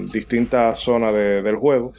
[0.07, 1.93] distintas zonas de- del juego.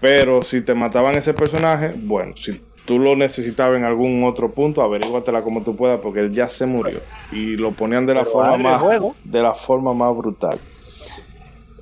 [0.00, 4.82] Pero si te mataban ese personaje, bueno, si tú lo necesitabas en algún otro punto,
[4.82, 7.00] averíguatela como tú puedas, porque él ya se murió.
[7.32, 9.16] Y lo ponían de la Pero forma más juego.
[9.24, 10.58] de la forma más brutal.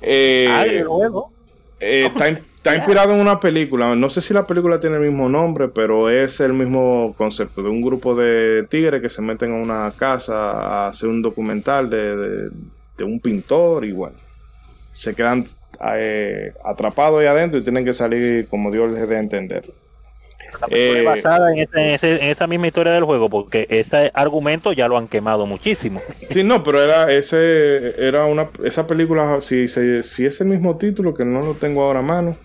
[0.01, 0.47] Eh,
[0.79, 1.31] el juego.
[1.79, 3.93] eh, está, está inspirado en una película.
[3.93, 7.69] No sé si la película tiene el mismo nombre, pero es el mismo concepto de
[7.69, 12.15] un grupo de tigres que se meten a una casa a hacer un documental de,
[12.15, 12.49] de-
[12.97, 14.15] de un pintor y bueno,
[14.91, 15.43] se quedan
[15.95, 19.65] eh, atrapados ahí adentro y tienen que salir como Dios les dé a entender.
[20.61, 23.29] La película Eh, es basada en, ese- en ese- en esa misma historia del juego,
[23.29, 26.01] porque ese argumento ya lo han quemado muchísimo.
[26.29, 31.13] Sí, no, pero era ese era una esa película si si es el mismo título
[31.13, 32.37] que no lo tengo ahora a mano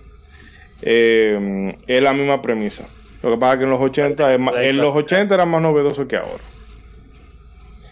[0.82, 2.88] eh, es la misma premisa.
[3.22, 5.60] Lo que pasa es que en los 80 es más- en los 80 era más
[5.60, 6.42] novedoso que ahora.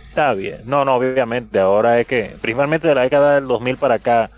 [0.08, 0.60] Está bien.
[0.64, 1.58] No, no, obviamente.
[1.58, 4.30] Ahora es que, principalmente de la década del 2000 para acá,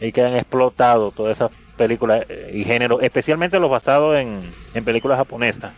[0.00, 4.40] es que han explotado todas esas películas eh, y géneros, especialmente los basados en,
[4.74, 5.72] en películas japonesas,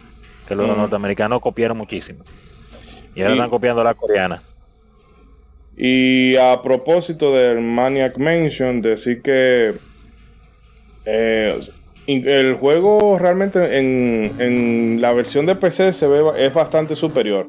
[0.47, 2.23] que los norteamericanos copiaron muchísimo.
[3.15, 4.43] Y ahora Y- están copiando la coreana.
[5.79, 9.75] Y a propósito del Maniac Mansion, decir que
[11.05, 11.61] eh,
[12.07, 17.49] el juego realmente en, en la versión de PC se ve es bastante superior.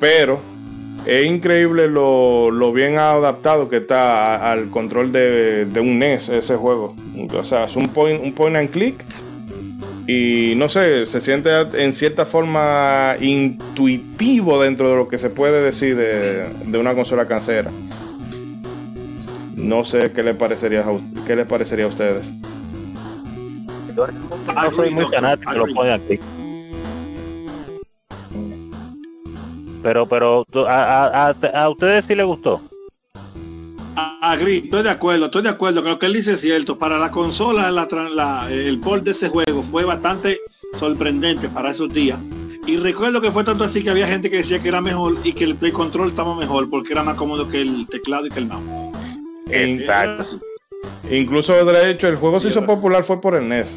[0.00, 0.40] Pero
[1.06, 6.56] es increíble lo, lo bien adaptado que está al control de, de un NES ese
[6.56, 6.94] juego.
[7.32, 8.96] O sea, es un point, un point and click.
[10.06, 15.62] Y no sé, se siente en cierta forma intuitivo dentro de lo que se puede
[15.62, 17.70] decir de, de una consola cansera.
[19.56, 20.84] No sé qué les parecería
[21.26, 22.30] qué les parecería a ustedes.
[23.96, 26.20] No soy muy fanático de los and click.
[29.82, 32.60] Pero, pero a, a- a- a ustedes sí les gustó.
[34.22, 36.78] Agri, estoy de acuerdo, estoy de acuerdo lo que él dice es cierto.
[36.78, 40.40] Para la consola, la, la- el port de ese juego fue bastante
[40.72, 42.18] sorprendente para esos días.
[42.66, 45.34] Y recuerdo que fue tanto así que había gente que decía que era mejor y
[45.34, 48.38] que el Play Control estaba mejor porque era más cómodo que el teclado y que
[48.40, 48.64] el mouse.
[49.50, 50.40] Exacto.
[51.10, 53.76] Incluso de hecho el juego se hizo popular fue por el NES.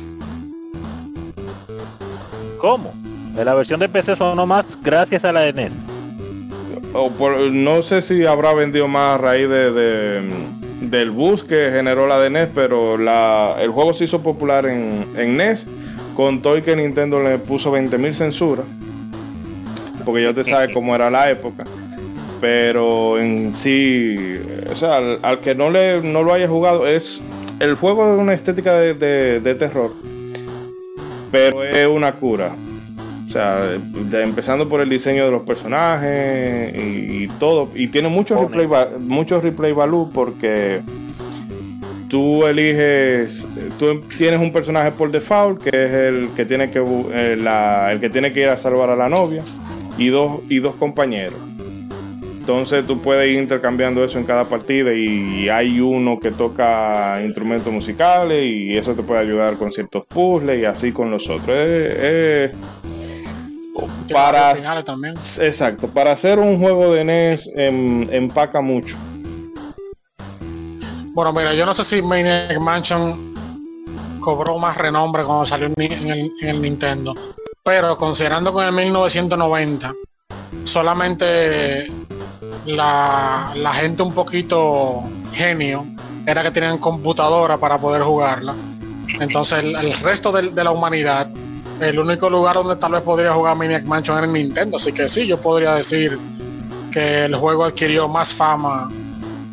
[2.59, 2.93] ¿Cómo?
[3.37, 5.71] En la versión de PC sonó más gracias a la de NES.
[6.93, 10.31] O por- no sé si habrá vendido más a raíz de, de-
[10.81, 15.05] del bus que generó la de NES, pero la, el juego se hizo popular en,
[15.15, 15.67] en NES.
[16.15, 18.65] Contó y que Nintendo le puso 20.000 censuras.
[20.03, 21.65] Porque ya te sabes cómo era la época.
[22.39, 24.15] Pero en sí,
[24.71, 27.21] o sea, al, al que no, le, no lo haya jugado, es
[27.59, 29.91] el juego de una estética de, de- de terror.
[31.31, 32.51] Pero es una cura.
[33.27, 37.69] O sea, de- empezando por el diseño de los personajes y, y todo.
[37.75, 38.47] Y tiene mucho Pone.
[38.47, 40.79] replay, va- mucho replay value porque
[42.09, 43.47] tú eliges,
[43.79, 46.79] tú tienes un personaje por default que es el que tiene que
[47.13, 49.43] eh, la- el que tiene que ir a salvar a la novia
[49.97, 51.39] y dos y dos compañeros.
[52.47, 57.73] Entonces tú puedes ir intercambiando eso en cada partida y hay uno que toca instrumentos
[57.73, 61.57] musicales y eso te puede ayudar con ciertos puzzles y así con los otros.
[64.13, 64.53] Para
[64.85, 65.15] también.
[65.15, 68.95] exacto, para hacer un juego de NES em, empaca mucho.
[71.07, 73.35] Bueno, mira, yo no sé si Maniac Mansion
[74.21, 77.13] cobró más renombre cuando salió en, en el, en el Nintendo.
[77.61, 79.93] Pero considerando con el 1990,
[80.63, 81.91] solamente
[82.67, 85.03] la, gente un poquito
[85.33, 85.85] genio
[86.25, 88.53] era que tenían computadora para poder jugarla.
[89.19, 91.29] Entonces el, resto de, la humanidad,
[91.81, 94.77] el único lugar donde tal vez podría jugar Maniac Mansion era en Nintendo.
[94.77, 96.19] Así que sí, yo podría decir
[96.91, 98.89] que el juego adquirió más fama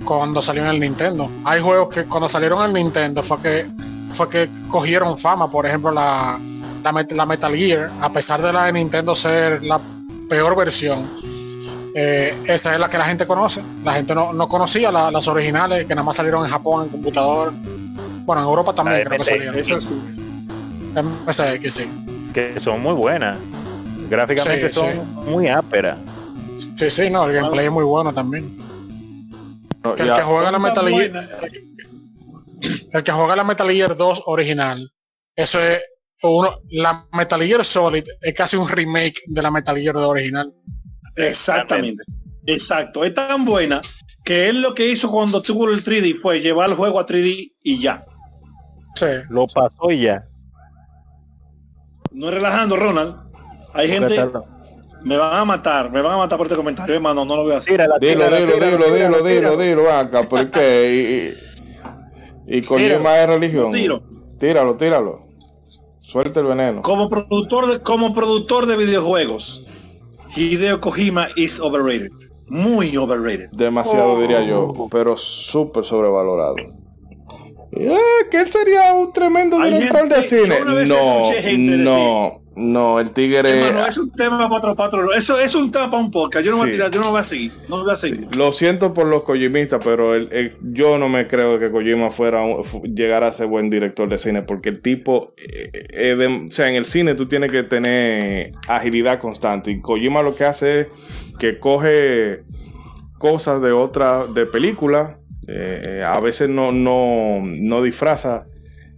[0.05, 1.31] cuando salió en el Nintendo.
[1.45, 3.67] Hay juegos que cuando salieron en el Nintendo fue que
[4.11, 6.39] fue que cogieron fama, por ejemplo la,
[6.85, 9.81] la, la Metal Gear, a pesar de la de Nintendo ser la
[10.29, 11.09] peor versión,
[11.95, 13.63] eh, esa es la que la gente conoce.
[13.85, 16.89] La gente no, no conocía la- las originales que nada más salieron en Japón en
[16.91, 17.53] computador.
[18.27, 19.55] Bueno, en Europa también creo que salieron.
[19.57, 19.93] Eso sí.
[20.95, 21.89] MSX, sí.
[22.33, 23.39] Que son muy buenas.
[24.09, 25.31] Gráficamente Sí, son sí.
[25.31, 25.99] muy áperas.
[26.77, 28.57] Sí, sí, no, el gameplay es muy bueno también.
[29.97, 31.29] Que el que juega la Metal Gear,
[32.93, 34.91] el que juega la Metal Gear 2 original,
[35.37, 35.81] eso es
[36.23, 40.53] uno, la Metal Gear Solid es casi un remake de la Metal Gear 2 original.
[41.17, 42.05] Exactamente.
[42.47, 43.05] Exacto.
[43.05, 43.81] Es tan buena
[44.25, 47.53] que él lo que hizo cuando tuvo el 3D fue llevar el juego a 3D
[47.63, 48.05] y ya.
[48.95, 49.07] Sí.
[49.29, 50.27] Lo pasó y ya.
[52.13, 53.17] No es relajando, Ronald.
[53.73, 54.17] Hay gente,
[55.05, 57.55] me van a matar, me van a matar por este comentario, hermano, no lo voy
[57.55, 57.73] a hacer.
[57.73, 59.63] Tírala, Dilo, tírala, dilo, tírala, dilo, tírala, dilo, dilo, tírala.
[59.65, 61.35] dilo, acá, ¿por qué?
[62.47, 63.73] Y, y, y con de religión.
[63.73, 64.03] Tiro.
[64.39, 65.27] Tíralo, tíralo.
[66.01, 66.83] Suelta el veneno.
[66.83, 69.64] Como productor de, como productor de videojuegos,
[70.37, 72.11] Hideo Kojima is overrated.
[72.49, 73.49] Muy overrated.
[73.53, 76.57] Demasiado diría yo, pero súper sobrevalorado.
[77.77, 77.97] Eh,
[78.31, 80.61] que él sería un tremendo director gente- de cine.
[80.61, 83.49] No, no, no, el tigre.
[83.67, 85.09] Hermano, es un tema para otro patrón.
[85.17, 86.45] Eso es un tema para un podcast.
[86.45, 86.77] Yo no voy a Sí.
[86.77, 87.53] tirar, yo no voy a seguir.
[87.69, 88.29] No voy a seguir.
[88.37, 92.43] Lo siento por los Kojimistas, pero el- el- yo no me creo que Kojima fuera
[92.85, 96.69] llegara a ser buen director de cine, porque el tipo, eh, eh, de- o sea,
[96.69, 99.71] en el cine tú tienes que tener agilidad constante.
[99.71, 100.89] Y Kojima lo que hace es
[101.39, 102.43] que coge
[103.19, 105.17] cosas de otra, de películas,
[105.49, 108.47] eh, a veces no, no, no disfraza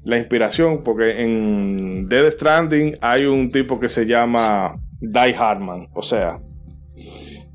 [0.07, 6.01] la inspiración, porque en Dead Stranding hay un tipo que se llama Die Hardman, o
[6.01, 6.39] sea.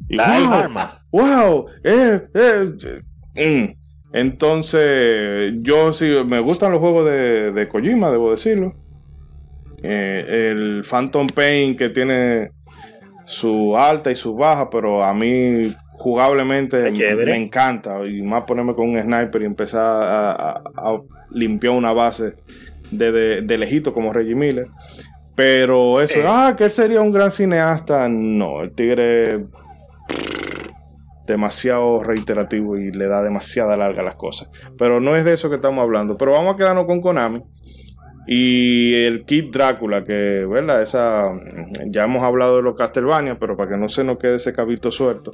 [0.10, 0.88] y Die wow, Hardman.
[1.14, 3.72] wow, eh, eh, mm.
[4.14, 8.74] Entonces, yo sí, me gustan los juegos de, de Kojima, debo decirlo.
[9.82, 12.52] Eh, el Phantom Pain que tiene
[13.24, 18.06] su alta y su baja, pero a mí jugablemente me encanta.
[18.06, 22.34] Y más ponerme con un sniper y empezar a, a- a limpiar una base
[22.92, 24.68] de, de, de lejito como Reggie Miller.
[25.36, 26.26] Pero eso, Eh.
[26.28, 28.08] ah, que él sería un gran cineasta.
[28.10, 29.46] No, el tigre
[31.28, 34.50] demasiado reiterativo y le da demasiada larga a las cosas.
[34.78, 36.18] Pero no es de eso que estamos hablando.
[36.18, 37.42] Pero vamos a quedarnos con Konami.
[38.28, 40.82] Y el Kid Drácula, que, ¿verdad?
[40.82, 41.32] Esa,
[41.88, 44.92] ya hemos hablado de los Castlevania, pero para que no se nos quede ese cabito
[44.92, 45.32] suelto.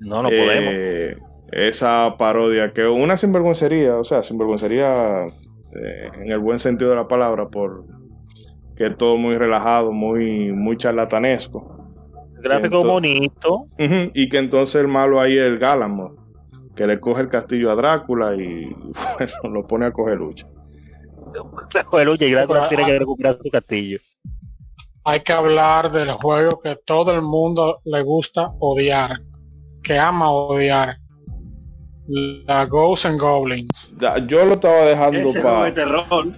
[0.00, 1.30] No, no eh, podemos.
[1.52, 7.08] Esa parodia, que una sinvergüencería, o sea, sinvergüencería eh, en el buen sentido de la
[7.08, 7.84] palabra, por
[8.80, 11.80] que es todo muy relajado, muy, muy charlatanesco.
[12.42, 13.66] Gráfico bonito.
[13.76, 16.14] Y que entonces el malo ahí es el Gálamo,
[16.74, 18.64] que le coge el castillo a Drácula y
[19.18, 20.48] bueno, lo pone a coger lucha.
[21.90, 23.98] Bueno, y Drácula Pero, tiene ah, que recuperar su castillo.
[25.04, 29.18] Hay que hablar del juego que todo el mundo le gusta odiar,
[29.82, 30.96] que ama odiar.
[32.46, 33.92] La Ghosts and Goblins.
[34.00, 35.74] Ya, Yo lo estaba dejando Ese juego de para.
[35.74, 36.32] terror.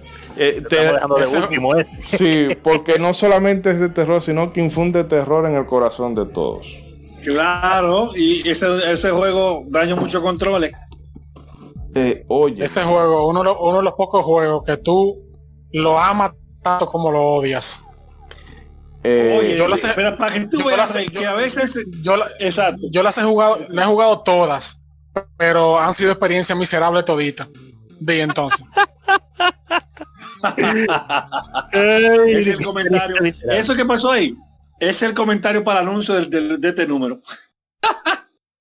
[0.69, 1.87] Dejando de ese- último eh.
[1.99, 6.25] sí, porque no solamente es de terror, sino que infunde terror en el corazón de
[6.25, 6.67] todos.
[7.23, 10.71] Claro, y ese, ese juego daño muchos controles.
[11.95, 15.21] Eh, oye, Ese juego, uno de, los, uno de los pocos juegos que tú
[15.71, 17.85] lo amas tanto como lo odias.
[19.03, 21.77] Eh, Oye, yo la sé- pero para que tú yo veas que a veces...
[22.01, 22.87] Yo, la- Exacto.
[22.91, 24.81] yo las he jugado, las he jugado todas,
[25.37, 27.47] pero han sido experiencias miserables toditas.
[27.99, 28.65] Di entonces.
[31.71, 33.15] es el comentario.
[33.51, 34.35] Eso que pasó ahí
[34.79, 37.19] es el comentario para el anuncio de este número.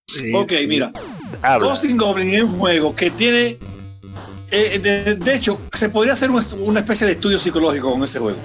[0.06, 0.66] Sí, Ok, sí.
[0.66, 0.92] mira.
[1.40, 1.68] Habla.
[1.68, 3.56] Ghost in Goblin es un juego que tiene...
[4.50, 8.18] eh, de, de hecho, se podría hacer un una especie de estudio psicológico con ese
[8.18, 8.38] juego.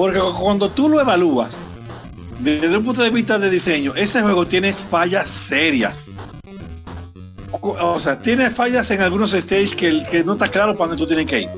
[0.00, 1.66] Porque cuando tú lo evalúas
[2.38, 6.14] desde un punto de vista de diseño, ese juego tiene fallas serias.
[7.60, 11.06] O sea, tiene fallas en algunos stages que, que no está claro para dónde tú
[11.06, 11.48] tienes que ir.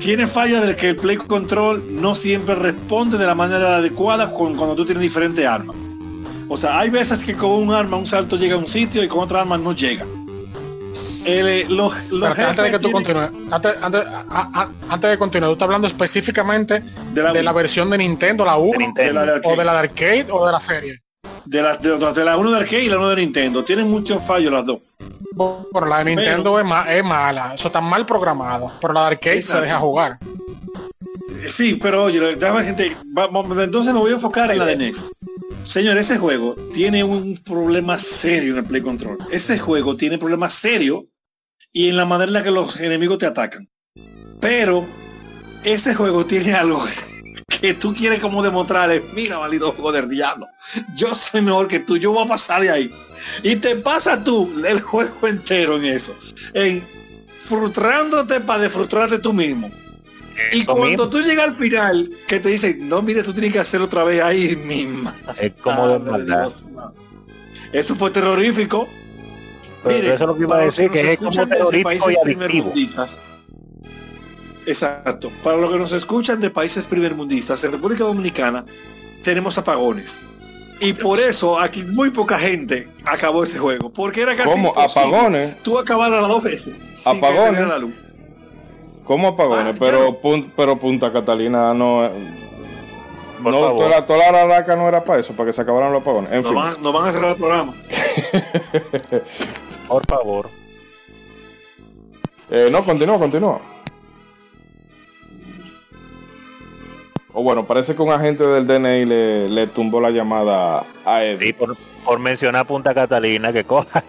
[0.00, 4.56] Tiene fallas de que el play control no siempre responde de la manera adecuada con,
[4.56, 5.76] cuando tú tienes diferentes armas.
[6.48, 9.06] O sea, hay veces que con un arma un salto llega a un sitio y
[9.06, 10.04] con otra arma no llega.
[11.24, 14.68] El, eh, los- los Espérate, antes de que tú tienen- continúes, antes, antes, a- a-
[14.88, 18.56] antes de continuar, tú estás hablando específicamente De la- de la versión de Nintendo, la
[18.56, 19.20] 1, De Nintendo.
[19.20, 20.98] de la de o de la de arcade o de la serie.
[21.44, 23.64] de la, de, la- de la 1 de arcade y la 1 de Nintendo.
[23.64, 24.78] Tienen muchos fallos las dos.
[25.34, 29.06] Bueno, la de Nintendo es, ma- es mala, eso está mal programado, pero la de
[29.08, 29.60] arcade Exacto.
[29.60, 30.18] se deja jugar.
[30.20, 34.76] Eh, Sí, pero oye, déjame gente, vamos, entonces me voy a enfocar en la de
[34.76, 35.10] NES.
[35.64, 39.18] Señor, ese juego tiene un problema serio en el Play Control.
[39.30, 41.02] Ese juego tiene problemas serios
[41.72, 43.68] y en la manera en la que los enemigos te atacan.
[44.40, 44.86] Pero
[45.64, 46.84] ese juego tiene algo
[47.60, 50.46] que tú quieres como demostrarle, mira, valido juego del diablo.
[50.94, 52.94] Yo soy mejor que tú, yo voy a pasar de ahí.
[53.42, 56.16] Y te pasa tú el juego entero en eso.
[56.54, 56.82] En
[57.46, 59.70] frustrándote para defrustrarte tú mismo.
[60.52, 61.08] Y cuando mismo.
[61.08, 64.22] tú llegas al final, que te dicen, no, mire, tú tienes que hacerlo otra vez
[64.22, 65.14] ahí misma.
[65.38, 66.50] Es como de maldad.
[67.72, 68.88] Eso fue terrorífico.
[69.82, 71.30] Pero Mire, eso es lo que iba a decir, nos que es como
[71.82, 72.22] países y adictivo.
[72.22, 73.18] primermundistas.
[74.66, 75.30] Exacto.
[75.42, 78.64] Para los que nos escuchan de países primermundistas, en República Dominicana
[79.24, 80.22] tenemos apagones.
[80.80, 83.92] Y por eso aquí muy poca gente acabó ese juego.
[83.92, 84.68] Porque era casi ¿Cómo?
[84.68, 85.62] imposible ¿Apagones?
[85.62, 86.74] Tú acabar las dos veces.
[86.94, 87.66] sin que ¿Apagones?
[87.68, 87.92] la luz.
[89.04, 89.66] ¿cómo apagones?
[89.74, 92.08] Ah, pero, pun- pero Punta Catalina no.
[93.42, 93.76] Por no, favor.
[93.78, 96.32] toda la, toda la araca no era para eso, para que se acabaran los apagones.
[96.32, 96.56] En No fin.
[96.56, 97.74] van, no van a cerrar el programa.
[99.92, 100.48] Por favor.
[102.50, 103.60] Eh, no, continúa, continúa.
[107.34, 111.38] O bueno, parece que un agente del DNI le, le tumbó la llamada a Ed.
[111.38, 114.02] Sí, por, por mencionar Punta Catalina, que coja.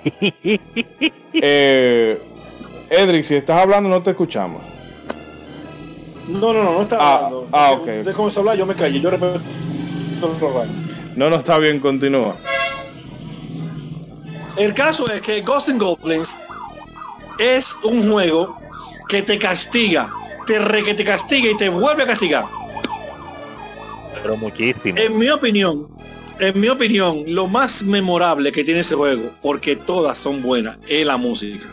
[1.34, 2.22] Eh,
[2.90, 4.62] Edric, si estás hablando no te escuchamos.
[6.30, 7.48] No, no, no, no está Ah, hablando.
[7.52, 7.88] ah, ok.
[8.00, 9.40] Usted comenzó a hablar, yo me callé, yo repito.
[11.16, 12.38] No, no está bien, continúa.
[14.58, 16.40] El caso es que Ghost and Goblins
[17.40, 18.60] es un juego
[19.10, 20.10] que te castiga,
[20.46, 22.46] te re que te castiga y te vuelve a castigar.
[24.22, 24.98] Pero muchísimo.
[24.98, 25.88] En mi opinión,
[26.40, 31.06] en mi opinión, lo más memorable que tiene ese juego, porque todas son buenas, es
[31.06, 31.66] la música.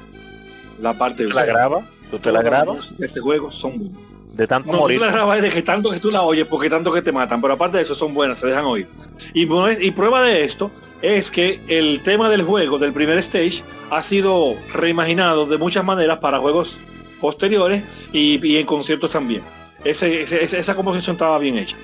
[0.81, 1.85] La parte ¿Tú la grabas?
[2.11, 2.89] ¿Tú te la grabas?
[2.99, 3.99] De este juego son buenas.
[4.33, 5.01] De tanto No, tú morir.
[5.01, 7.55] la grabas de que tanto que tú la oyes, porque tanto que te matan, pero
[7.55, 8.89] aparte de eso son buenas, se dejan oír.
[9.35, 9.43] Y,
[9.81, 10.71] y prueba de esto
[11.03, 16.19] es que el tema del juego, del primer stage, ha sido reimaginado de muchas maneras
[16.19, 16.79] para juegos
[17.21, 17.83] posteriores
[18.13, 19.43] y, y en conciertos también.
[19.85, 21.77] Esa composición estaba bien hecha.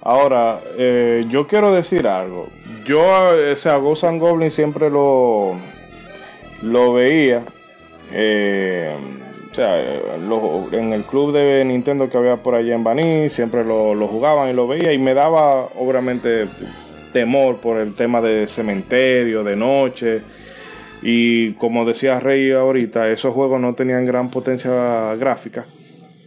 [0.00, 2.48] Ahora, eh, yo quiero decir algo.
[2.84, 3.00] Yo,
[3.36, 5.54] eh, o sea, Ghost and Goblin siempre lo,
[6.62, 7.44] lo veía.
[8.12, 8.96] eh,
[9.50, 9.78] o sea,
[10.72, 14.48] en el club de Nintendo que había por allá en Baní, siempre lo, lo jugaban
[14.48, 16.46] y lo veía y me daba obviamente
[17.12, 20.22] temor por el tema de cementerio, de noche.
[21.02, 25.66] Y como decía Rey ahorita, esos juegos no tenían gran potencia gráfica,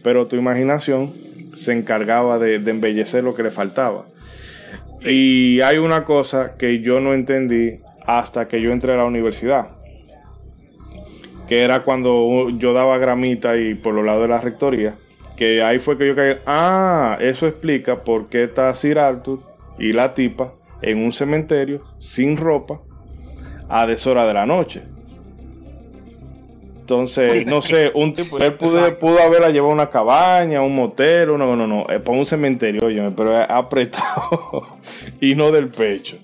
[0.02, 1.12] pero tu imaginación
[1.54, 4.04] se encargaba de, embellecer lo que le faltaba.
[5.00, 9.70] Y hay una cosa que yo no entendí hasta que yo entré a la universidad.
[11.48, 14.96] Que era cuando yo daba gramita y por los lados de la rectoría.
[15.36, 16.36] Que ahí fue que yo caí.
[16.44, 19.38] Ah, eso explica por qué está Sir Arthur
[19.78, 20.52] y la tipa
[20.86, 22.80] en un cementerio sin ropa
[23.68, 24.82] a deshora de la noche.
[26.80, 31.36] Entonces, no sé, un tipo, él pudo, pudo haberla llevado a una cabaña, un motel,
[31.36, 34.78] no, no, no, eh, para un cementerio, oye, pero es apretado
[35.20, 36.16] y no del pecho.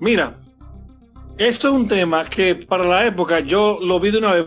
[0.00, 0.34] Mira,
[1.36, 4.46] esto es un tema que para la época yo lo vi de una vez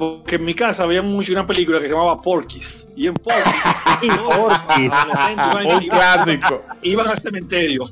[0.00, 4.16] porque en mi casa había mucho una película que se llamaba Porky's y en Porky's
[4.36, 4.90] Porky's.
[4.90, 6.62] adolescentes iban- Un clásico.
[6.82, 7.90] iban al cementerio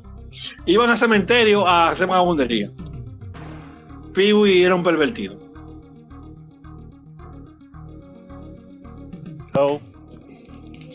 [0.64, 2.70] iban al cementerio a hacer vagabundería
[4.14, 5.36] Pee-wee era un pervertido
[9.54, 9.80] So,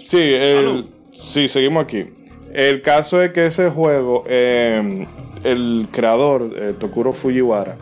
[0.08, 2.06] Sí, el- sí, seguimos aquí.
[2.54, 5.08] El caso es que ese juego, eh,
[5.44, 7.78] el creador, eh, Tokuro Fujiwara,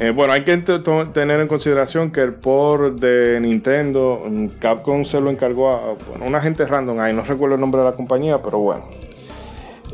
[0.00, 5.20] eh, bueno, hay que tener en consideración que el port de Nintendo, mm, Capcom se
[5.20, 8.40] lo encargó a bueno, una gente random ahí, no recuerdo el nombre de la compañía,
[8.40, 8.84] pero bueno.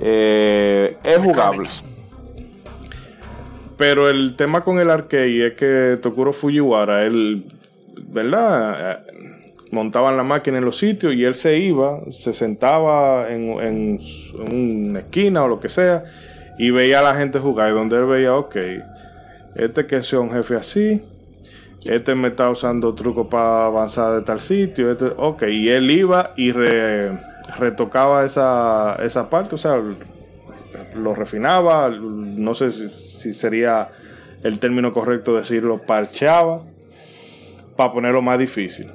[0.00, 1.68] Eh, es jugable.
[3.78, 7.44] Pero el tema con el arcade es que Tokuro Fujiwara, él,
[8.08, 8.92] ¿verdad?
[8.92, 8.98] Eh,
[9.70, 14.00] montaban la máquina en los sitios y él se iba, se sentaba en, en
[14.52, 16.04] una esquina o lo que sea
[16.58, 17.70] y veía a la gente jugar.
[17.70, 18.56] Y donde él veía, ok,
[19.56, 21.02] este que sea un jefe así,
[21.84, 26.32] este me está usando trucos para avanzar de tal sitio, este, ok, y él iba
[26.36, 27.18] y re-
[27.58, 29.80] retocaba esa, esa parte, o sea,
[30.94, 33.88] lo refinaba, no sé si, si sería
[34.42, 36.62] el término correcto decirlo, parchaba
[37.76, 38.90] para ponerlo más difícil.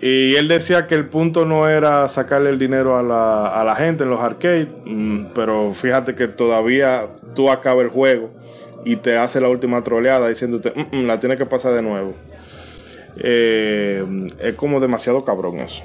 [0.00, 3.74] Y él decía que el punto no era sacarle el dinero a la, a la
[3.74, 8.30] gente en los arcades, mm, pero fíjate que todavía tú acabas el juego
[8.84, 12.14] y te hace la última troleada diciéndote, "Mm, mm, la tienes que pasar de nuevo.
[13.16, 14.04] Eh,
[14.38, 15.84] es como demasiado cabrón eso.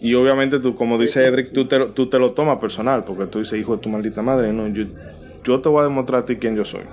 [0.00, 3.26] Y obviamente tú, como dice Edric, tú te, lo- tú te lo tomas personal, porque
[3.26, 4.84] tú dices, hijo de tu maldita madre, no, yo,
[5.44, 6.84] yo te voy a demostrar a ti quién yo soy.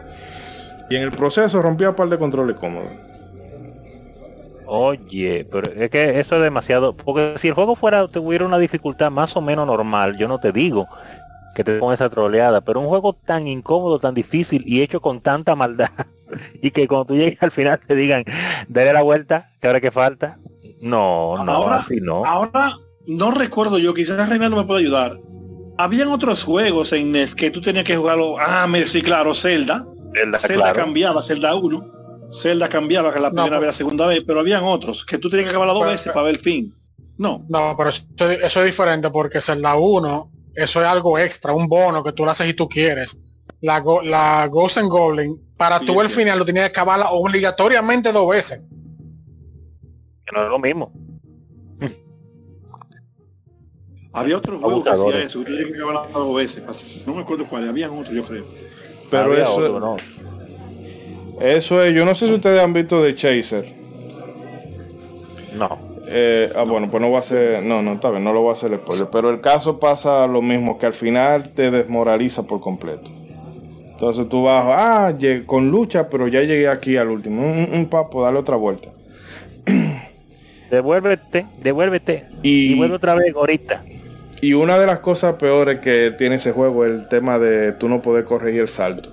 [0.89, 2.99] Y en el proceso rompía un par de controles cómodos.
[4.63, 6.95] Oye, pero es que eso es demasiado.
[6.95, 10.51] Porque si el juego fuera, tuviera una dificultad más o menos normal, yo no te
[10.51, 10.89] digo
[11.55, 15.21] que te ponga esa troleada, pero un juego tan incómodo, tan difícil y hecho con
[15.21, 15.89] tanta maldad,
[16.61, 18.23] y que cuando tú llegues al final te digan,
[18.67, 20.37] dale la vuelta, que ahora que falta.
[20.81, 22.25] No, no, Ahora- así no.
[22.25, 22.71] ahora
[23.07, 25.17] no recuerdo yo quizás Reinaldo me puede ayudar
[25.77, 30.37] habían otros juegos en NES que tú tenías que jugarlo ah sí claro Zelda Zelda,
[30.39, 30.79] Zelda claro.
[30.79, 31.85] cambiaba, Zelda 1.
[32.31, 35.29] Zelda cambiaba que la primera pero- vez, la segunda vez, pero habían otros que tú
[35.29, 36.73] tenías que acabarla dos Pero- veces para ver el fin.
[37.17, 37.45] No.
[37.49, 40.31] No, pero eso, eso es diferente porque Zelda 1,
[40.63, 43.19] eso es algo extra, un bono que tú lo haces y tú quieres.
[43.61, 46.15] La, Go- la Ghost and Goblin, para Sí, tú el cierto.
[46.15, 48.61] final lo tenías que acabarla obligatoriamente dos veces.
[50.25, 50.93] Que no es lo mismo.
[54.13, 57.03] Había otros juegos que hacían eso, tenías que acabarla dos veces.
[57.07, 58.45] No me acuerdo cuáles, habían otros, yo creo.
[59.11, 59.97] Pero Había eso, otro, ¿no?
[61.41, 63.73] Eso es, yo no sé si ustedes han visto The Chaser.
[65.55, 65.88] No.
[66.11, 67.63] Eh, ah, bueno, pues no voy a hacer.
[67.63, 69.07] No, no, está bien, no lo voy a hacer spoiler.
[69.11, 73.11] Pero el caso pasa lo mismo, que al final te desmoraliza por completo.
[73.91, 75.13] Entonces tú vas, ah,
[75.45, 77.41] con lucha, pero ya llegué aquí al último.
[77.41, 78.89] Un, un papo, dale otra vuelta.
[80.71, 82.25] Devuélvete, devuélvete.
[82.43, 83.83] Y- Y, vuelve otra vez ahorita.
[84.41, 87.89] Y una de las cosas peores que tiene ese juego es el tema de tú
[87.89, 89.09] no poder corregir el salto.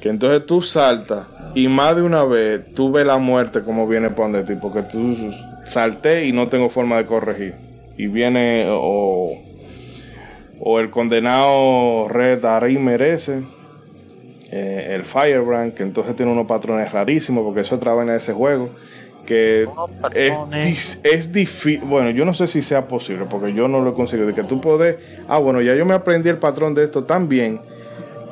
[0.00, 4.10] Que entonces tú saltas y más de una vez tú ves la muerte como viene
[4.10, 5.16] por donde ti, porque tú
[5.64, 7.54] salté y no tengo forma de corregir.
[7.96, 9.38] Y viene o,
[10.60, 13.42] o el condenado Red Ari merece.
[14.50, 18.18] eh, el Firebrand, que entonces tiene unos patrones rarísimos, porque eso es otra vaina de
[18.18, 18.70] ese juego.
[19.26, 19.66] Que
[20.14, 21.86] es, es difícil.
[21.86, 24.26] Bueno, yo no sé si sea posible, porque yo no lo he conseguido.
[24.26, 24.96] De que tú puedes.
[25.28, 27.60] Ah, bueno, ya yo me aprendí el patrón de esto tan bien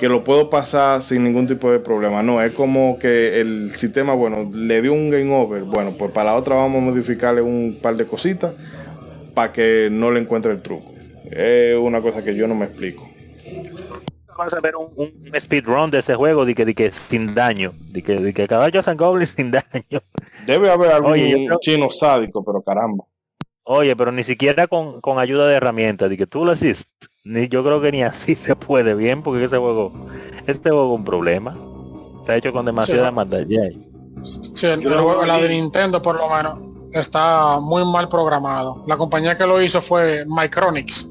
[0.00, 2.22] que lo puedo pasar sin ningún tipo de problema.
[2.22, 5.62] No, es como que el sistema, bueno, le dio un game over.
[5.64, 8.54] Bueno, pues para la otra vamos a modificarle un par de cositas
[9.34, 10.90] para que no le encuentre el truco.
[11.30, 13.06] Es una cosa que yo no me explico.
[14.38, 17.72] Vamos a ver un, un speedrun de ese juego de que, de que sin daño.
[17.92, 20.00] De que, de que caballos and goblins sin daño.
[20.46, 23.04] Debe haber algún Oye, yo creo- chino sádico, pero caramba.
[23.64, 27.06] Oye, pero ni siquiera con, con ayuda de herramientas, de que tú lo hiciste.
[27.32, 29.92] Ni, yo creo que ni así se puede bien, porque ese juego,
[30.46, 31.56] este juego es un problema.
[32.20, 33.14] Está hecho con demasiada Sí.
[33.14, 33.40] maldad.
[33.48, 33.60] ya.
[34.22, 36.58] Sí, el, Yo el lo juego- la de Nintendo por lo menos
[36.92, 38.84] está muy mal programado.
[38.86, 41.08] La compañía que lo hizo fue Micronix,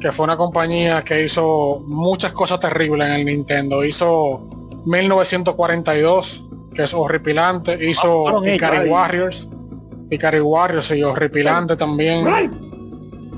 [0.00, 3.84] que fue una compañía que hizo muchas cosas terribles en el Nintendo.
[3.84, 4.44] Hizo
[4.86, 7.76] 1942, que es horripilante.
[7.90, 8.88] Hizo ellos, Ikari.
[8.88, 9.50] Warriors.
[10.10, 12.24] Ikari Warriors, sí, horripilante también.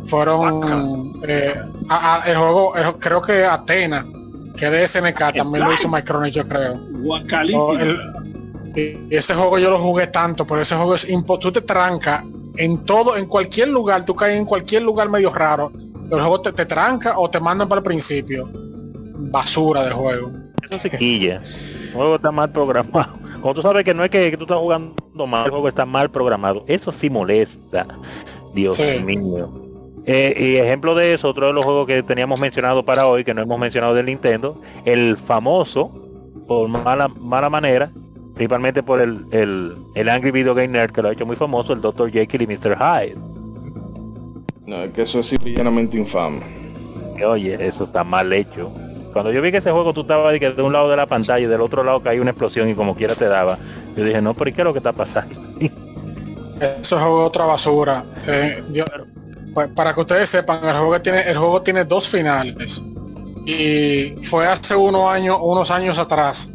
[0.08, 1.54] Fueron eh,
[1.88, 4.06] a- a- el juego, el- creo que Atena,
[4.56, 6.74] que de SNK también lo hizo Micronix, yo creo.
[7.56, 7.98] Oh, el-
[8.74, 12.24] y ese juego yo lo jugué tanto, pero ese juego es impo tú te trancas
[12.56, 15.72] en todo, en cualquier lugar, tú caes en cualquier lugar medio raro,
[16.10, 18.48] el juego te, te tranca o te mandan para el principio.
[19.30, 20.30] Basura de juego.
[20.68, 21.42] Eso se quilla.
[21.44, 23.18] El juego está mal programado.
[23.40, 24.94] Como tú sabes que no es que, que tú estás jugando
[25.26, 26.64] mal, el juego está mal programado.
[26.66, 27.86] Eso sí molesta.
[28.54, 29.00] Dios Sí.
[29.04, 29.67] mío.
[30.10, 33.34] Eh, y ejemplo de eso, otro de los juegos que teníamos mencionado para hoy, que
[33.34, 35.92] no hemos mencionado del Nintendo, el famoso,
[36.46, 37.90] por mala, mala manera,
[38.34, 41.74] principalmente por el, el, el Angry Video Game Nerd, que lo ha hecho muy famoso,
[41.74, 42.10] el Dr.
[42.10, 42.78] Jekyll y Mr.
[42.78, 43.16] Hyde.
[44.66, 46.40] No, es que eso es simple y llanamente infame.
[47.14, 48.72] Que, oye, eso está mal hecho.
[49.12, 51.06] Cuando yo vi que ese juego tú estabas de, que de un lado de la
[51.06, 53.58] pantalla y del otro lado caía una explosión y como quiera te daba,
[53.94, 55.38] yo dije, no, pero ¿y qué es lo que está pasando?
[56.80, 58.04] Eso es otra basura.
[58.26, 58.84] Eh, yo-
[59.58, 62.80] pues, para que ustedes sepan, el juego tiene, el juego tiene dos finales.
[63.44, 66.52] Y fue hace unos años, unos años atrás,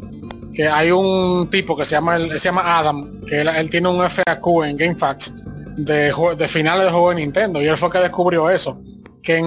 [0.54, 3.88] que hay un tipo que se llama, el- se llama Adam, que él, él tiene
[3.88, 5.34] un FAQ en GameFAQs
[5.76, 7.60] de, de finales de juego de Nintendo.
[7.60, 8.80] Y él fue que descubrió eso.
[9.22, 9.46] Que en,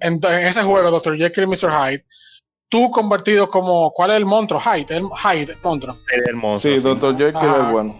[0.00, 1.16] en, en ese juego, Dr.
[1.16, 1.70] Jekyll y Mr.
[1.72, 2.04] Hyde,
[2.68, 4.60] tú convertido como, ¿cuál es el monstruo?
[4.60, 5.96] Hyde, el Hyde, el monstruo.
[6.28, 6.74] El monstruo.
[6.74, 7.16] Sí, Dr.
[7.18, 7.96] Jekyll es bueno.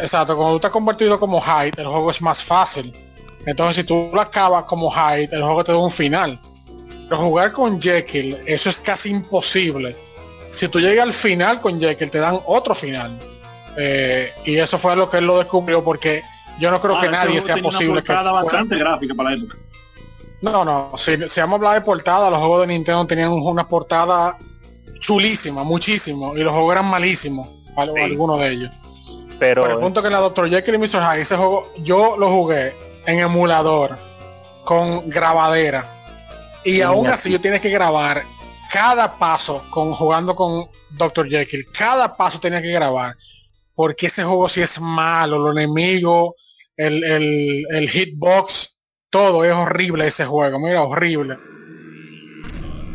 [0.00, 2.92] Exacto, cuando tú estás convertido como Hyde, el juego es más fácil.
[3.46, 6.38] Entonces, si tú lo acabas como Hyde, el juego te da un final.
[7.08, 9.96] Pero jugar con Jekyll, eso es casi imposible.
[10.50, 13.16] Si tú llegas al final con Jekyll, te dan otro final.
[13.78, 16.22] Eh, y eso fue lo que él lo descubrió porque
[16.58, 18.12] yo no creo Ah, que nadie sea posible que...
[18.12, 19.56] bastante gráfica para la época.
[20.42, 23.66] No, no, si, si vamos a hablar de portada, los juegos de Nintendo tenían una
[23.68, 24.36] portada
[25.00, 28.00] chulísima, muchísimo, y los juegos eran malísimos, Sí.
[28.02, 28.70] algunos de ellos.
[29.38, 30.48] Pero Por el punto que la Dr.
[30.48, 31.02] Jekyll y Mr.
[31.02, 32.74] Hyde, ese juego, yo lo jugué
[33.06, 33.98] en emulador
[34.64, 35.86] con grabadera.
[36.64, 37.30] Y Y aún así.
[37.30, 38.22] así yo tienes que grabar
[38.72, 41.28] cada paso con jugando con Dr.
[41.28, 41.66] Jekyll.
[41.72, 43.16] Cada paso tenía que grabar.
[43.74, 46.32] Porque ese juego sí es malo, los enemigos,
[46.76, 48.80] el, el, el hitbox,
[49.10, 50.58] todo es horrible ese juego.
[50.58, 51.36] Mira, horrible.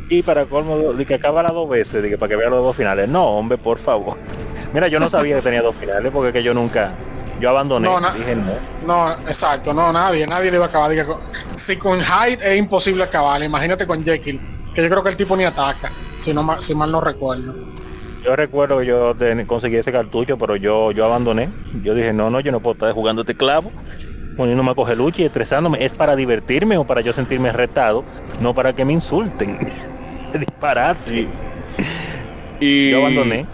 [0.10, 2.64] y para colmo de que acaba las dos veces, de que para que vea los
[2.64, 3.08] dos finales.
[3.08, 4.18] No, hombre, por favor.
[4.74, 6.94] Mira, yo no sabía que tenía dos finales porque que yo nunca,
[7.42, 7.88] yo abandoné.
[7.90, 8.54] No, dije no.
[8.86, 10.90] No, exacto, no, nadie, nadie le iba a acabar.
[10.92, 11.20] Diga, con-
[11.56, 14.40] si con Hyde es imposible acabar, imagínate con Jekyll,
[14.74, 17.54] que yo creo que el tipo ni ataca, si, no, si mal no recuerdo.
[18.24, 19.16] Yo recuerdo que yo
[19.48, 21.50] conseguí ese cartucho, pero yo yo abandoné.
[21.84, 23.72] Yo dije, no, no, yo no puedo estar jugando este clavo,
[24.38, 25.84] poniéndome a coger lucha y estresándome.
[25.84, 28.06] Es para divertirme o para yo sentirme retado,
[28.40, 29.58] no para que me insulten.
[30.34, 31.28] Disparate.
[32.60, 33.48] Y, Yo abandoné.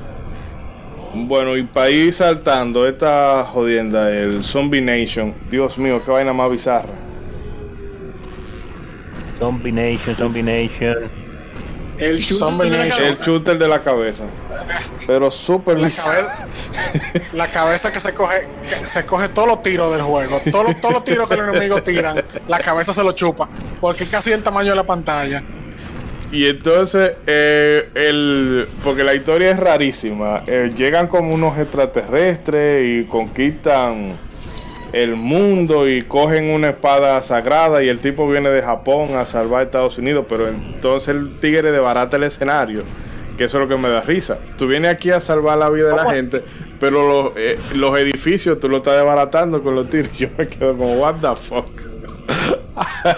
[1.25, 5.33] Bueno, y para ir saltando esta jodienda, el Zombie Nation.
[5.49, 6.87] Dios mío, qué vaina más bizarra.
[9.39, 10.95] Zombie Nation, Zombie Nation.
[11.97, 12.97] El shooter Zombie de la.
[12.97, 14.23] El shooter de la cabeza.
[15.07, 16.27] pero súper La, bizarro.
[17.33, 20.39] la cabeza que se coge, que se coge todos los tiros del juego.
[20.51, 23.49] Todos los, todos los tiros que los enemigos tiran, la cabeza se lo chupa.
[23.81, 25.41] Porque es casi el tamaño de la pantalla.
[26.31, 30.41] Y entonces, eh, el, porque la historia es rarísima.
[30.45, 34.17] Eh, llegan como unos extraterrestres y conquistan
[34.91, 39.61] el mundo y cogen una espada sagrada y el tipo viene de Japón a salvar
[39.61, 42.83] a Estados Unidos, pero entonces el tigre desbarata el escenario,
[43.37, 44.37] que eso es lo que me da risa.
[44.57, 46.41] Tú vienes aquí a salvar la vida de la gente,
[46.79, 50.11] pero los, eh, los edificios tú lo estás desbaratando con los tiros.
[50.17, 51.67] Yo me quedo como, what the fuck.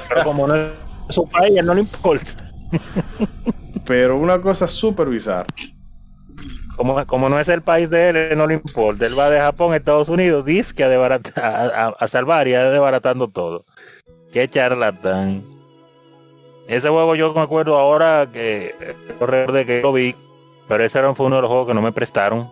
[0.09, 0.71] Pero como no es
[1.09, 2.48] su país, no le importa.
[3.85, 5.47] Pero una cosa súper bizarra.
[6.75, 9.05] Como, como no es el país de él, no le importa.
[9.05, 12.69] Él va de Japón a Estados Unidos, dice que a, a, a- salvar y a
[12.69, 13.63] desbaratando todo.
[14.31, 15.43] Qué charlatán.
[16.67, 18.75] Ese juego yo me acuerdo ahora que
[19.51, 20.15] de que lo vi,
[20.67, 22.49] pero ese era, fue uno de los juegos que no me prestaron.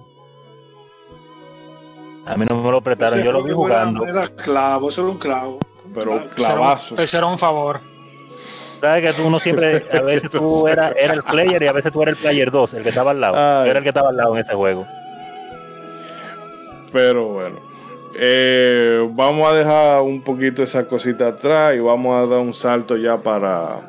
[2.26, 4.06] A mí no me lo prestaron, Ese yo lo vi jugando.
[4.06, 5.60] Era clavo, eso era un clavo.
[5.94, 6.96] Pero clavazo.
[6.96, 7.80] Te hicieron un favor.
[8.80, 11.92] Sabes que tú uno siempre, a veces tú eras era el player y a veces
[11.92, 13.36] tú eras el player 2, el que estaba al lado.
[13.38, 13.66] Ay.
[13.66, 14.88] Yo era el que estaba al lado en ese juego.
[16.92, 17.68] Pero bueno.
[18.20, 22.98] Eh, vamos a dejar un poquito esa cosita atrás y vamos a dar un salto
[22.98, 23.80] ya para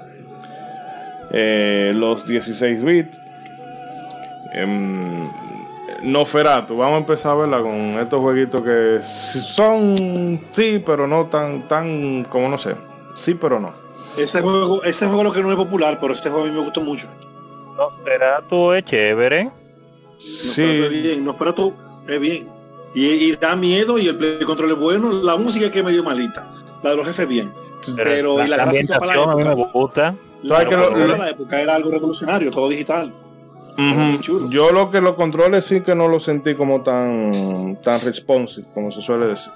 [1.31, 3.21] eh, los 16 bits.
[4.53, 5.27] Em,
[6.03, 7.63] Noferatu, vamos a empezar ¿verdad?
[7.63, 12.75] con estos jueguitos que son sí, pero no tan, tan, como no sé,
[13.15, 13.88] sí, pero no.
[14.23, 16.61] Ese juego, ese juego lo que no es popular, pero este juego a mí me
[16.63, 17.07] gustó mucho.
[17.77, 19.45] No, será tú es chévere.
[19.45, 21.73] Nosferatu es Sí, bien, Nosferatu
[22.09, 22.49] es bien.
[22.95, 25.13] Y, y da miedo y el play control es bueno.
[25.13, 26.47] La música que es medio malita.
[26.83, 27.53] La de los jefes bien.
[27.97, 29.71] Pero la, y la la gráfica para la ambientación a mí me época.
[29.73, 30.15] gusta.
[30.43, 33.13] La ¿Sabes que lo- la época era algo revolucionario, todo digital.
[34.21, 34.51] Chulo.
[34.51, 38.91] Yo lo que los controles sí que no lo sentí como tan, tan responsive, como
[38.91, 39.53] se suele decir.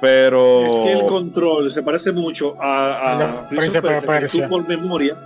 [0.00, 0.60] Pero...
[0.62, 3.12] Es que el control se parece mucho a,
[3.44, 4.44] a Príncipe de que Persia.
[4.44, 5.16] Tú por memoria,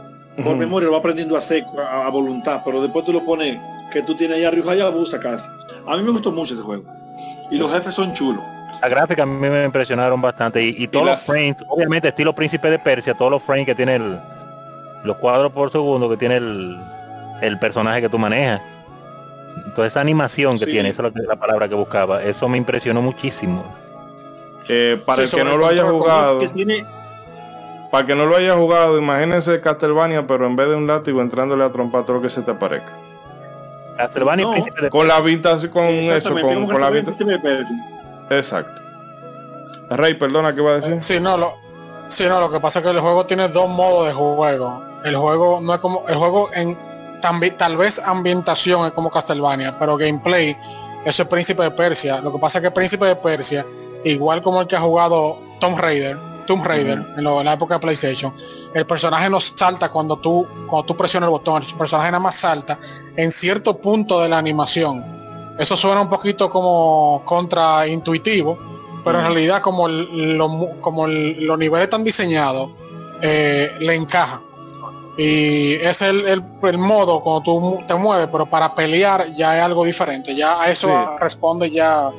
[0.43, 3.57] por memoria lo va aprendiendo a hacer a, a voluntad, pero después tú lo pones
[3.93, 5.49] que tú tienes allá arriba y abusa casi.
[5.87, 6.83] A mí me gustó mucho ese juego.
[7.51, 8.43] Y los jefes son chulos.
[8.83, 10.62] La gráfica a mí me impresionaron bastante.
[10.62, 13.75] Y, y todos las- los frames, obviamente estilo Príncipe de Persia, todos los frames que
[13.77, 14.18] tiene el,
[15.05, 16.79] los cuadros por segundo que tiene el,
[17.43, 18.61] el personaje que tú manejas.
[19.59, 20.72] Entonces esa animación que Sí.
[20.72, 23.64] tiene, esa es que- la palabra que buscaba, eso me impresionó muchísimo.
[24.69, 26.41] Eh, para Sí, el que no el lo haya jugado...
[26.41, 26.87] Que tiene,
[27.91, 31.21] Para el que no lo haya jugado, imagínense Castlevania, pero en vez de un látigo
[31.21, 32.93] entrándole a trompar todo lo que se te aparezca.
[33.97, 34.53] Castlevania No.
[34.81, 37.11] De Con la vista, con eso, con, con la vista.
[38.31, 38.83] Exacto.
[39.91, 41.01] Rey, perdona, ¿qué va a decir?
[41.01, 41.55] Sí, no, lo,
[42.09, 44.83] sí, no, lo que pasa es que el juego tiene dos modos de juego.
[45.05, 46.77] El juego no es como, el juego en
[47.57, 50.57] tal vez ambientación es como Castlevania, pero gameplay
[51.05, 52.21] eso es Príncipe de Persia.
[52.21, 53.67] Lo que pasa es que Príncipe de Persia,
[54.05, 57.75] igual como el que ha jugado Tomb Raider, Tomb Raider en, lo- en la época
[57.75, 58.33] de PlayStation,
[58.75, 62.35] el personaje no salta cuando tú cuando tú presionas el botón, el personaje nada más
[62.35, 62.79] salta
[63.17, 65.05] en cierto punto de la animación.
[65.59, 68.59] Eso suena un poquito como contraintuitivo,
[69.05, 70.49] pero en realidad como el- lo
[70.81, 72.71] como el- los niveles están diseñados,
[73.23, 74.41] eh, le encaja.
[75.17, 79.62] Y es el, el- el modo cuando tú te mueves, pero para pelear ya es
[79.62, 80.35] algo diferente.
[80.35, 80.95] Ya a eso Sí.
[81.21, 82.11] responde ya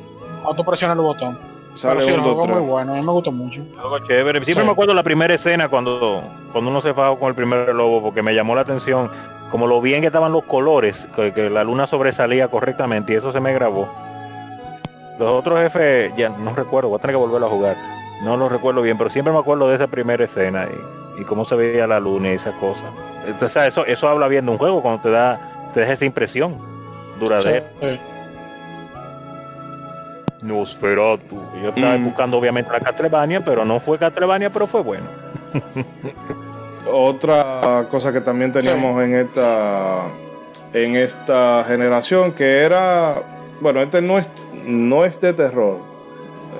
[0.42, 1.38] cuando tú presionas el botón.
[1.76, 3.60] Sale pero sí, el un, juego muy bueno, a mí me gustó mucho.
[4.08, 4.38] Chévere.
[4.44, 4.66] Siempre Sí.
[4.66, 6.22] me acuerdo la primera escena cuando,
[6.52, 9.10] cuando uno se fajó con el primer lobo porque me llamó la atención
[9.50, 13.30] como lo bien que estaban los colores, que, que la luna sobresalía correctamente y eso
[13.30, 13.88] se me grabó.
[15.18, 17.76] Los otros jefes, ya no recuerdo, voy a tener que volverlo a jugar.
[18.22, 21.44] No lo recuerdo bien, pero siempre me acuerdo de esa primera escena y, y cómo
[21.44, 22.84] se veía la luna y esas cosas.
[23.26, 25.40] Entonces eso, eso habla bien de un juego cuando te da,
[25.74, 26.56] te deja esa impresión
[27.18, 27.66] duradera.
[27.80, 28.00] Sí.
[30.42, 31.36] Nosferatu.
[31.62, 32.04] Yo estaba Mm.
[32.04, 35.06] buscando obviamente la Castlevania, pero no fue Castlevania, pero fue bueno.
[36.92, 40.04] Otra cosa que también teníamos en esta
[40.72, 43.14] en esta generación que era
[43.60, 44.28] bueno este no es
[44.66, 45.78] no es de terror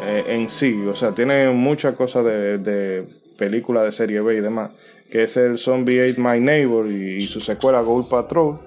[0.05, 3.07] eh, en sí o sea tiene muchas cosas de, de
[3.37, 4.71] película de serie B y demás
[5.11, 8.59] que es el Zombie Ate My Neighbor y, y su secuela Gold Patrol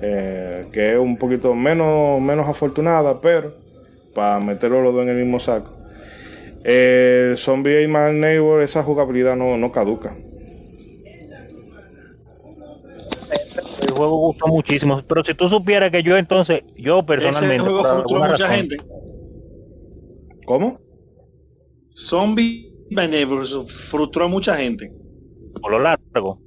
[0.00, 3.54] eh, que es un poquito menos menos afortunada pero
[4.14, 5.72] para meterlo los dos en el mismo saco
[6.64, 10.14] el Zombie Ate My Neighbor esa jugabilidad no, no caduca
[13.80, 17.82] El juego gustó muchísimo, pero si tú supieras que yo entonces, yo Ese personalmente, juego
[17.82, 18.76] por alguna mucha razón, gente.
[20.46, 20.80] ¿Cómo?
[21.94, 22.73] Zombie
[23.66, 24.90] frustró a mucha gente.
[25.60, 26.40] por lo largo,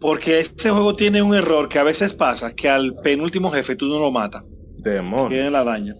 [0.00, 3.86] Porque ese juego tiene un error que a veces pasa, que al penúltimo jefe tú
[3.86, 4.42] no lo matas.
[4.78, 5.28] Demonio.
[5.28, 5.94] Tiene la daña.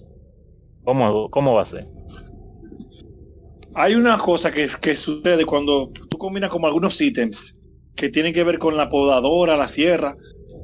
[0.85, 1.89] ¿Cómo, ¿Cómo va a ser?
[3.75, 7.55] Hay una cosa que, que sucede cuando tú combinas como algunos ítems
[7.97, 10.17] que tienen que ver con la podadora, la sierra,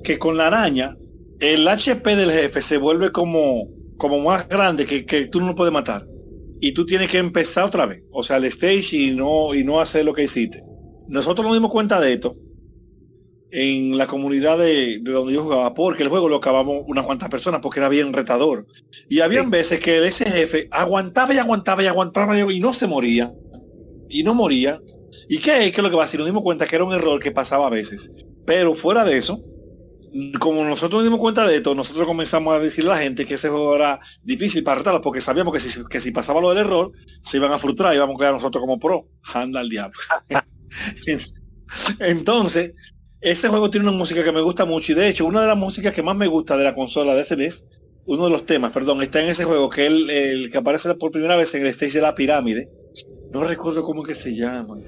[0.02, 0.96] que con la araña,
[1.40, 5.54] el HP del jefe se vuelve como, como más grande que, que tú no lo
[5.54, 6.04] puedes matar.
[6.60, 8.02] Y tú tienes que empezar otra vez.
[8.12, 10.62] O sea, el stage y no, y no hacer lo que hiciste.
[11.08, 12.34] Nosotros nos dimos cuenta de esto
[13.50, 17.30] en la comunidad de, de donde yo jugaba, porque el juego lo acabamos unas cuantas
[17.30, 18.66] personas, porque era bien retador.
[19.08, 23.32] Y habían veces que ese jefe aguantaba y aguantaba y aguantaba y no se moría.
[24.08, 24.78] Y no moría.
[25.28, 26.20] ¿Y qué es que lo que va a decir?
[26.20, 28.10] Nos dimos cuenta que era un error que pasaba a veces.
[28.46, 29.38] Pero fuera de eso,
[30.38, 33.34] como nosotros nos dimos cuenta de esto, nosotros comenzamos a decirle a la gente que
[33.34, 36.58] ese juego era difícil para retarlo, porque sabíamos que si, que si pasaba lo del
[36.58, 36.90] error,
[37.22, 39.04] se iban a frustrar y íbamos a quedar nosotros como pro.
[39.34, 39.98] Anda al diablo.
[41.98, 42.74] Entonces,
[43.20, 45.56] ese juego tiene una música que me gusta mucho y de hecho una de las
[45.56, 47.66] músicas que más me gusta de la consola de SNES,
[48.06, 50.94] uno de los temas, perdón, está en ese juego que es el, el que aparece
[50.94, 52.68] por primera vez en el stage de la pirámide.
[53.32, 54.78] No recuerdo cómo que se llama.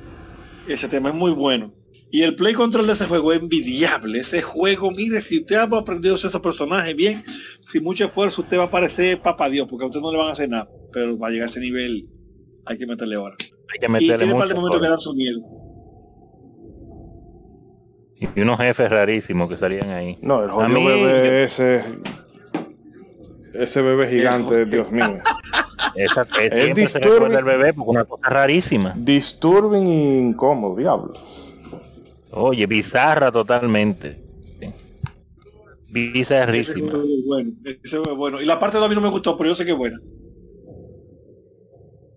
[0.66, 1.70] Ese tema es muy bueno.
[2.12, 4.18] Y el play control de ese juego es envidiable.
[4.18, 7.22] Ese juego, mire, si usted ha aprendido esos personajes bien,
[7.62, 10.28] sin mucho esfuerzo, usted va a parecer papá Dios, porque a usted no le van
[10.28, 10.68] a hacer nada.
[10.92, 12.04] Pero para llegar a ese nivel
[12.66, 13.36] hay que meterle ahora.
[13.72, 14.66] Hay que Y meterle tiene un par de mucho.
[14.66, 15.40] momentos que dan su miedo.
[18.36, 20.18] Y unos jefes rarísimos que salían ahí.
[20.20, 21.82] No, el A jodido mí- bebé ese.
[23.54, 25.18] Ese bebé gigante, Dios mío.
[25.96, 28.94] Esa, que Es siempre se recuerda el bebé porque una cosa rarísima.
[28.96, 31.14] Disturbing y incómodo, diablo.
[32.32, 34.18] Oye, bizarra totalmente.
[35.88, 36.92] Bizarrísima.
[36.92, 37.50] es bueno.
[37.64, 38.40] Ese juego es bueno.
[38.40, 39.98] Y la parte de a mí no me gustó, pero yo sé que es buena.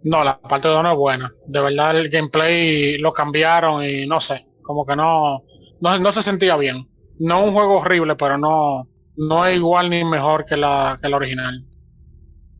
[0.03, 1.33] No, la parte de no es buena.
[1.47, 5.43] De verdad el gameplay lo cambiaron y no sé, como que no,
[5.79, 6.77] no, no se sentía bien.
[7.19, 11.17] No un juego horrible, pero no, no es igual ni mejor que la, que la
[11.17, 11.65] original.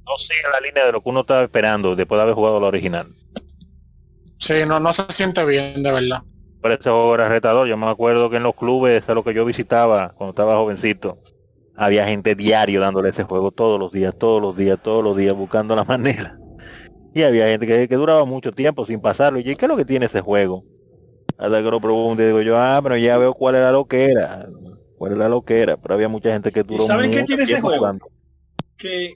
[0.05, 2.67] No sigue la línea de lo que uno estaba esperando después de haber jugado la
[2.67, 3.07] original.
[4.39, 6.23] Sí, no, no se siente bien, de verdad.
[6.63, 7.67] Pero ese juego era retador.
[7.67, 11.19] Yo me acuerdo que en los clubes a los que yo visitaba cuando estaba jovencito,
[11.75, 15.35] había gente diario dándole ese juego todos los días, todos los días, todos los días,
[15.35, 16.39] buscando la manera.
[17.13, 19.39] Y había gente que, que duraba mucho tiempo sin pasarlo.
[19.39, 20.63] Y yo, ¿qué es lo que tiene ese juego?
[21.37, 24.47] Hasta que lo pregunté, digo yo, ah, pero ya veo cuál era lo que era.
[24.97, 25.75] Cuál era lo que era.
[25.75, 27.79] Pero había mucha gente que duró saben qué tiene ese juego?
[27.79, 28.07] jugando.
[28.77, 29.15] que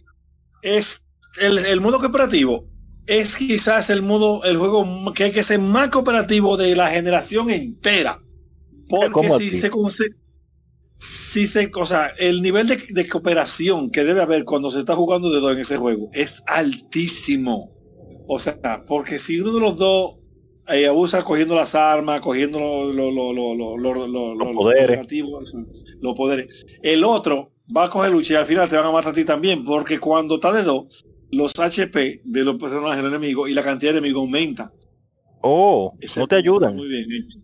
[0.64, 1.06] es
[1.40, 2.66] el, el modo cooperativo
[3.08, 7.50] es quizás el modo, el juego que hay que ser más cooperativo de la generación
[7.50, 8.20] entera.
[8.90, 9.72] Porque si se,
[10.98, 15.32] si se, o sea, el nivel de, cooperación que debe haber cuando se está jugando
[15.32, 17.70] de dos en ese juego es altísimo.
[18.28, 20.16] O sea, porque si uno de los dos
[20.70, 25.00] eh, abusa cogiendo las armas, cogiendo los los poderes.
[26.02, 29.12] los poderes, el otro va a coger lucha y al final te van a matar
[29.12, 33.48] a ti también, porque cuando está de dos, los HP de los personajes del enemigo
[33.48, 34.72] y la cantidad de enemigos aumenta.
[35.42, 36.76] Oh, Ese no te ayudan.
[36.76, 37.38] Muy bien hecho.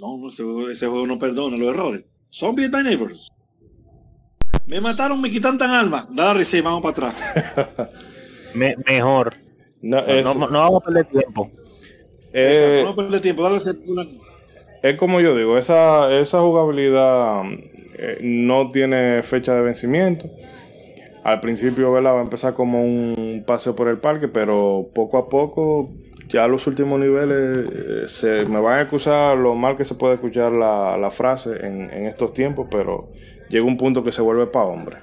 [0.00, 2.04] No, no, ese, juego- ese juego no perdona los errores.
[2.30, 3.28] Zombies by Neighbors.
[4.66, 6.06] Me mataron, me quitan tan alma.
[6.10, 7.90] Dale y vamos para atrás.
[8.54, 9.34] Me- mejor.
[9.82, 11.50] No, No, es, no- no vamos a perder tiempo.
[12.32, 13.58] eh, no perder tiempo, dale
[14.82, 17.42] es como yo digo, esa, esa jugabilidad
[17.98, 20.28] eh, no tiene fecha de vencimiento.
[21.26, 22.14] Al principio ¿verdad?
[22.14, 25.90] va a empezar como un paseo por el parque, pero poco a poco,
[26.28, 30.14] ya los últimos niveles, eh, se me van a excusar lo mal que se puede
[30.14, 33.08] escuchar la, la frase en, en estos tiempos, pero
[33.48, 34.98] llega un punto que se vuelve para hombre.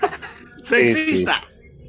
[0.62, 1.34] Sexista.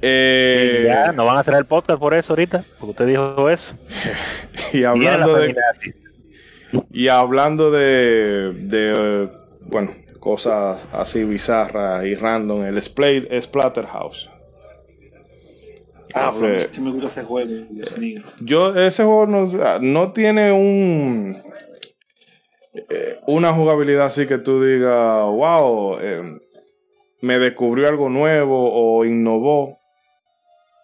[0.02, 3.76] Eh, ya, no van a hacer el podcast por eso ahorita, porque usted dijo eso.
[4.74, 5.56] y hablando de.
[6.92, 9.30] Y hablando de, de
[9.68, 14.30] bueno, cosas así bizarras y random, el Splay, Splatterhouse.
[16.14, 18.22] Ah, bro, sí me gusta ese juego, Dios mío.
[18.42, 21.36] Yo, ese juego no, no tiene un
[22.74, 26.40] eh, una jugabilidad así que tú digas, wow, eh,
[27.22, 29.80] me descubrió algo nuevo o innovó.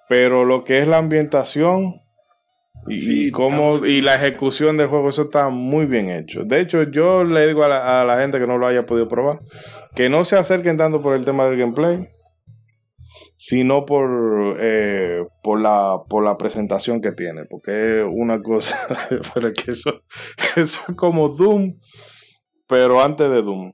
[0.08, 2.02] Pero lo que es la ambientación
[2.88, 6.44] y, Sí, y cómo la ejecución del juego, eso está muy bien hecho.
[6.44, 9.08] De hecho, yo le digo a la, a la gente que no lo haya podido
[9.08, 9.40] probar,
[9.96, 12.10] que no se acerquen tanto por el tema del gameplay,
[13.38, 18.78] sino por, eh, por, la, por la presentación que tiene, porque es una cosa,
[19.34, 20.02] pero es que eso,
[20.56, 21.80] eso es como Doom,
[22.68, 23.72] pero antes de Doom.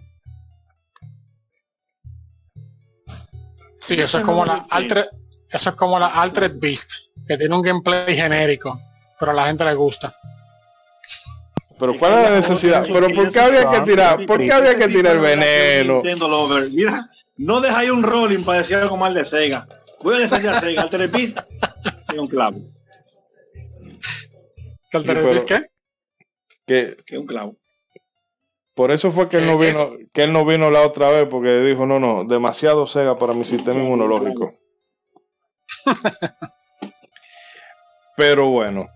[3.80, 4.62] Sí, eso es como la.
[4.70, 5.06] Altered,
[5.50, 6.92] eso es como la Altered Beast,
[7.26, 8.80] que tiene un gameplay genérico,
[9.22, 10.18] pero a la gente le gusta.
[11.80, 12.84] Pero ¿cuál es la necesidad?
[12.92, 14.26] Pero ¿por qué había que tirar?
[14.26, 15.94] ¿Por qué había que tirar veneno?
[15.96, 16.72] Nintendo Lover.
[16.72, 17.08] Mira,
[17.38, 19.68] no dejáis un rolling para decir algo mal de Sega.
[20.02, 20.82] Voy a defender a Sega.
[20.82, 21.46] Al telepista
[22.12, 22.60] es un clavo.
[24.90, 25.46] ¿Que el pero-
[26.66, 26.98] qué?
[27.06, 27.56] Que un clavo.
[28.74, 31.62] por eso fue que él no vino, que él no vino la otra vez, porque
[31.62, 34.52] dijo, no, no, demasiado Sega para mi sistema inmunológico.
[38.18, 38.88] Pero bueno,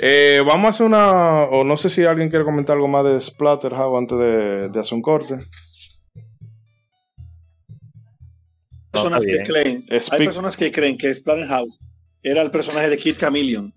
[0.00, 3.20] eh, vamos a hacer una, o no sé si alguien quiere comentar algo más de
[3.20, 5.36] Splatterhouse antes de, de hacer un corte.
[8.90, 11.78] Personas que creen, hay personas que creen que Splatterhouse
[12.22, 13.72] era el personaje de Kid Chameleon.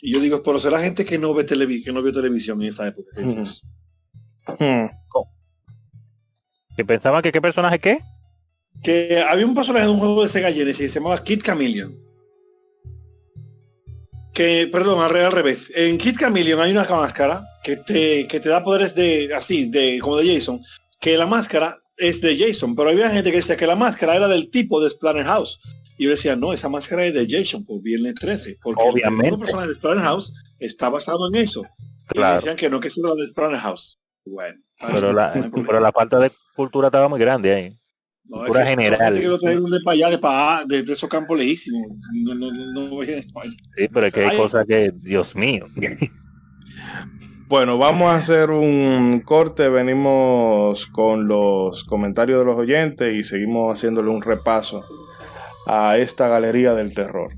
[0.00, 2.68] Y yo digo, pero será gente que no ve televi que no vio televisión en
[2.68, 3.08] esa época.
[3.16, 3.66] eso.
[4.58, 4.86] Hmm.
[6.76, 7.98] Que pensaban que qué personaje qué?
[8.82, 11.92] Que había un personaje de un juego de Sega Genesis que se llamaba Kid Chameleon.
[14.38, 15.72] Que, perdón, al, re- al revés.
[15.74, 19.98] En Kid Chameleon hay una máscara que te, que te da poderes de así, de
[20.00, 20.60] como de Jason.
[21.00, 24.28] Que la máscara es de Jason, pero había gente que decía que la máscara era
[24.28, 25.58] del tipo de Splatterhouse.
[25.98, 28.58] Y yo decía, no, esa máscara es de Jason por Viernes 13.
[28.62, 29.28] Porque Obviamente.
[29.34, 31.62] el personaje de Splatterhouse está basado en eso.
[32.10, 32.36] Y Claro.
[32.36, 33.98] decían que no, que eso era de Splatterhouse.
[34.24, 34.56] Bueno.
[34.92, 37.72] Pero la, no pero la falta de cultura estaba muy grande ahí.
[38.28, 39.38] No, cultura es que general.
[39.40, 41.80] traen de para allá, de para de, de esos campos lejísimos.
[42.24, 43.22] No, no, no, no voy a-
[43.76, 44.36] Sí, pero es que hay Ay.
[44.36, 45.66] cosas que, Dios mío.
[47.48, 53.74] Bueno, vamos a hacer un corte, venimos con los comentarios de los oyentes y seguimos
[53.74, 54.84] haciéndole un repaso
[55.66, 57.32] a esta galería del terror.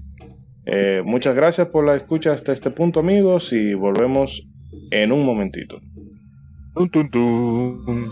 [0.67, 4.49] Eh, muchas gracias por la escucha hasta este punto amigos y volvemos
[4.91, 5.77] en un momentito.
[6.75, 8.11] Tun, tun, tun.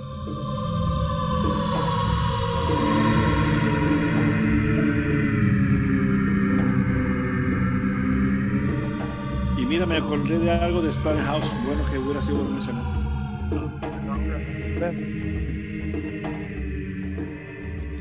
[9.88, 11.50] Me acordé de algo de Splatterhouse.
[11.64, 12.84] Bueno, que hubiera sido bueno mencionar.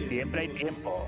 [0.09, 1.07] Siempre hay tiempo.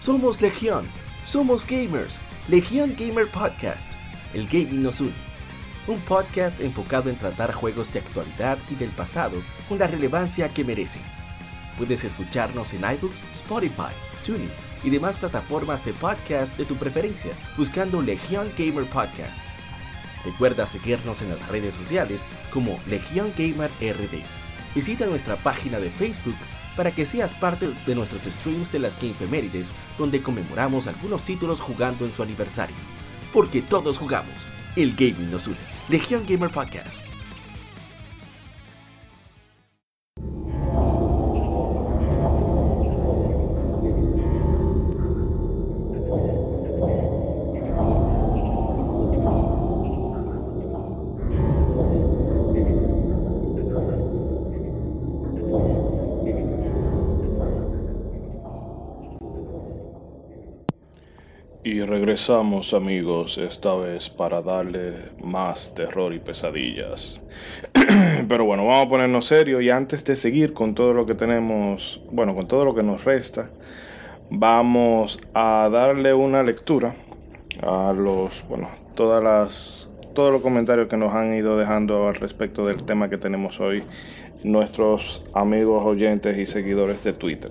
[0.00, 0.86] Somos Legión,
[1.24, 2.18] somos gamers.
[2.48, 3.92] Legión Gamer Podcast.
[4.32, 5.12] El gaming nos une.
[5.88, 10.64] Un podcast enfocado en tratar juegos de actualidad y del pasado con la relevancia que
[10.64, 11.02] merecen.
[11.76, 13.92] Puedes escucharnos en iBooks, Spotify,
[14.24, 19.44] TuneIn y demás plataformas de podcast de tu preferencia buscando Legión Gamer Podcast.
[20.24, 24.22] Recuerda seguirnos en las redes sociales como Legión Gamer RD.
[24.74, 26.36] Visita nuestra página de Facebook
[26.76, 32.04] para que seas parte de nuestros streams de las Gamefemérides, donde conmemoramos algunos títulos jugando
[32.04, 32.76] en su aniversario.
[33.32, 34.46] Porque todos jugamos,
[34.76, 35.56] el gaming nos une.
[35.88, 37.15] Legión Gamer Podcast.
[61.66, 67.20] Y regresamos amigos, esta vez para darle más terror y pesadillas.
[68.28, 72.00] Pero bueno, vamos a ponernos serios y antes de seguir con todo lo que tenemos,
[72.12, 73.50] bueno, con todo lo que nos resta,
[74.30, 76.94] vamos a darle una lectura
[77.60, 82.64] a los, bueno, todas las, todos los comentarios que nos han ido dejando al respecto
[82.64, 83.82] del tema que tenemos hoy
[84.44, 87.50] nuestros amigos oyentes y seguidores de Twitter.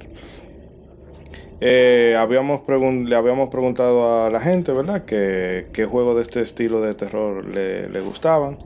[1.61, 5.05] Eh, habíamos le habíamos preguntado a la gente, ¿verdad?
[5.05, 8.57] Que, qué juegos de este estilo de terror le, le gustaban.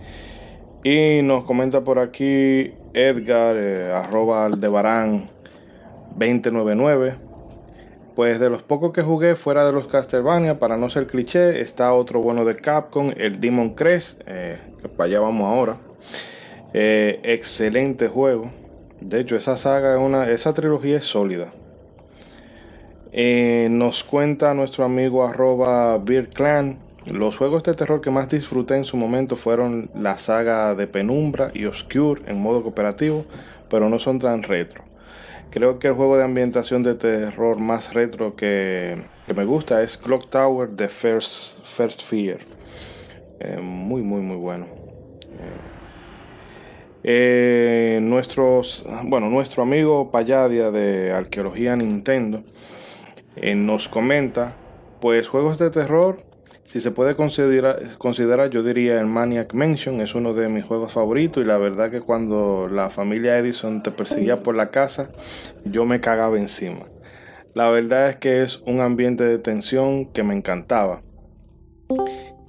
[0.83, 5.29] Y nos comenta por aquí Edgar, eh, arroba aldebarán
[6.15, 7.15] 2099.
[8.15, 11.93] Pues de los pocos que jugué fuera de los Castlevania, para no ser cliché, está
[11.93, 15.77] otro bueno de Capcom, el Demon Crest, eh, que para allá vamos ahora.
[16.73, 18.51] Eh, excelente juego.
[18.99, 21.51] De hecho, esa saga es una, esa trilogía es sólida.
[23.12, 26.01] Eh, nos cuenta nuestro amigo arroba
[26.34, 26.78] Clan.
[27.05, 31.49] Los juegos de terror que más disfruté en su momento fueron la saga de Penumbra
[31.53, 33.26] y Obscure en modo cooperativo,
[33.70, 34.84] pero no son tan retro.
[35.49, 39.97] Creo que el juego de ambientación de terror más retro que, que me gusta es
[39.97, 42.38] Clock Tower de First, First Fear.
[43.39, 44.68] Eh, muy, muy, muy bueno.
[47.03, 52.43] Eh, nuestros, bueno, nuestro amigo Payadia de Arqueología Nintendo
[53.41, 54.55] eh, nos comenta,
[55.01, 56.23] pues juegos de terror,
[56.69, 61.43] si se puede considerar, yo diría el Maniac Mansion, es uno de mis juegos favoritos
[61.43, 65.09] y la verdad que cuando la familia Edison te perseguía por la casa,
[65.65, 66.85] yo me cagaba encima.
[67.55, 71.01] La verdad es que es un ambiente de tensión que me encantaba.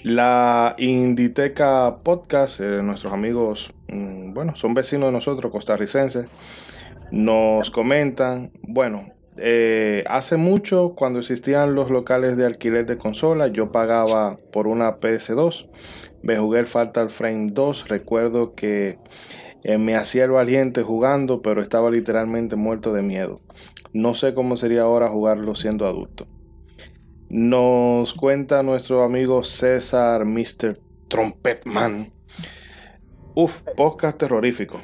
[0.05, 6.27] La Inditeca Podcast, eh, nuestros amigos, mm, bueno, son vecinos de nosotros, costarricenses,
[7.11, 13.71] nos comentan, bueno, eh, hace mucho cuando existían los locales de alquiler de consola, yo
[13.71, 15.69] pagaba por una PS2,
[16.23, 18.99] me jugué el Fatal Frame 2, recuerdo que
[19.63, 23.41] eh, me hacía el valiente jugando, pero estaba literalmente muerto de miedo.
[23.93, 26.27] No sé cómo sería ahora jugarlo siendo adulto.
[27.31, 30.81] Nos cuenta nuestro amigo César Mr.
[31.09, 32.13] Trompetman.
[33.35, 34.81] Uf, podcast terrorífico.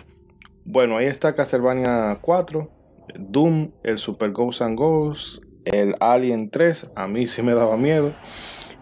[0.64, 2.75] Bueno, ahí está Castlevania 4,
[3.18, 8.12] Doom, el Super Ghosts and Ghosts, el Alien 3, a mí sí me daba miedo.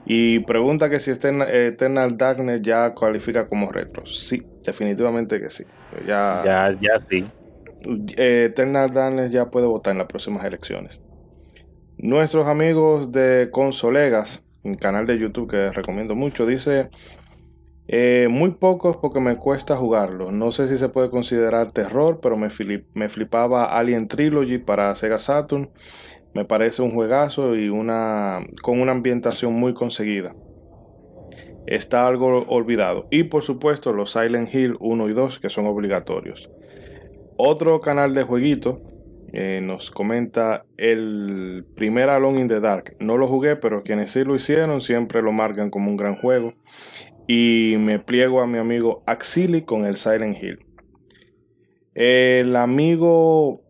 [0.07, 4.05] Y pregunta que si Eternal, Eternal Darkness ya cualifica como retro.
[4.07, 5.64] Sí, definitivamente que sí.
[6.07, 7.25] Ya, Ya, ya sí.
[8.16, 11.01] eh, Eternal Darkness ya puede votar en las próximas elecciones.
[11.97, 16.91] Nuestros amigos de Consolegas, un canal de YouTube que recomiendo mucho, dice
[17.87, 20.32] eh, muy pocos porque me cuesta jugarlo.
[20.32, 22.51] No sé si se puede considerar terror, pero me
[23.09, 25.70] flipaba Alien Trilogy para Sega Saturn.
[26.35, 30.35] Me parece un juegazo y una con una ambientación muy conseguida.
[31.66, 33.07] Está algo olvidado.
[33.11, 36.51] Y por supuesto los Silent Hill 1 y 2 que son obligatorios.
[37.37, 38.82] Otro canal de jueguito
[39.32, 42.97] eh, nos comenta el primer Alone in the Dark.
[43.01, 46.55] No lo jugué, pero quienes sí lo hicieron siempre lo marcan como un gran juego.
[47.27, 50.59] Y me pliego a mi amigo Axili con el Silent Hill.
[51.95, 53.62] El amigo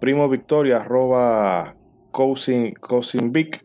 [0.00, 1.76] Primo Victoria, arroba
[2.10, 3.64] Cousin, Cousin Vic,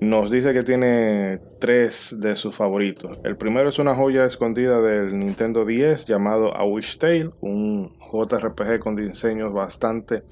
[0.00, 3.20] nos dice que tiene tres de sus favoritos.
[3.22, 8.80] El primero es una joya escondida del Nintendo 10 llamado A Wish Tale, un JRPG
[8.80, 10.24] con diseños bastante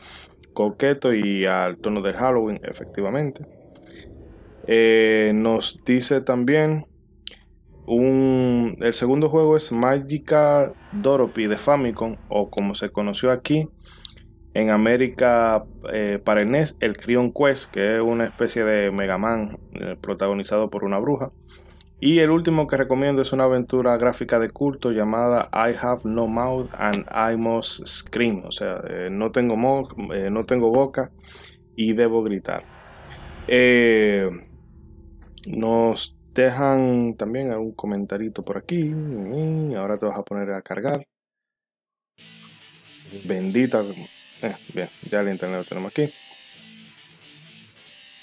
[0.54, 3.46] coqueto y al tono de Halloween, efectivamente.
[4.66, 6.87] Eh, nos dice también
[7.88, 13.68] un, el segundo juego es Magical Dorothy de Famicom, o como se conoció aquí
[14.52, 19.16] en América eh, para el NES, el Crion Quest, que es una especie de Mega
[19.16, 21.32] Man eh, protagonizado por una bruja.
[22.00, 26.28] Y el último que recomiendo es una aventura gráfica de culto llamada I Have No
[26.28, 28.44] Mouth and I Must Scream.
[28.44, 29.56] O sea, eh, no, tengo
[30.14, 31.10] eh, no tengo boca
[31.74, 32.64] y debo gritar.
[35.46, 38.92] Nos dejan también algún comentarito por aquí.
[39.76, 41.06] Ahora te vas a poner a cargar.
[43.24, 43.82] Bendita.
[44.42, 46.12] eh, bien, ya el internet lo tenemos aquí.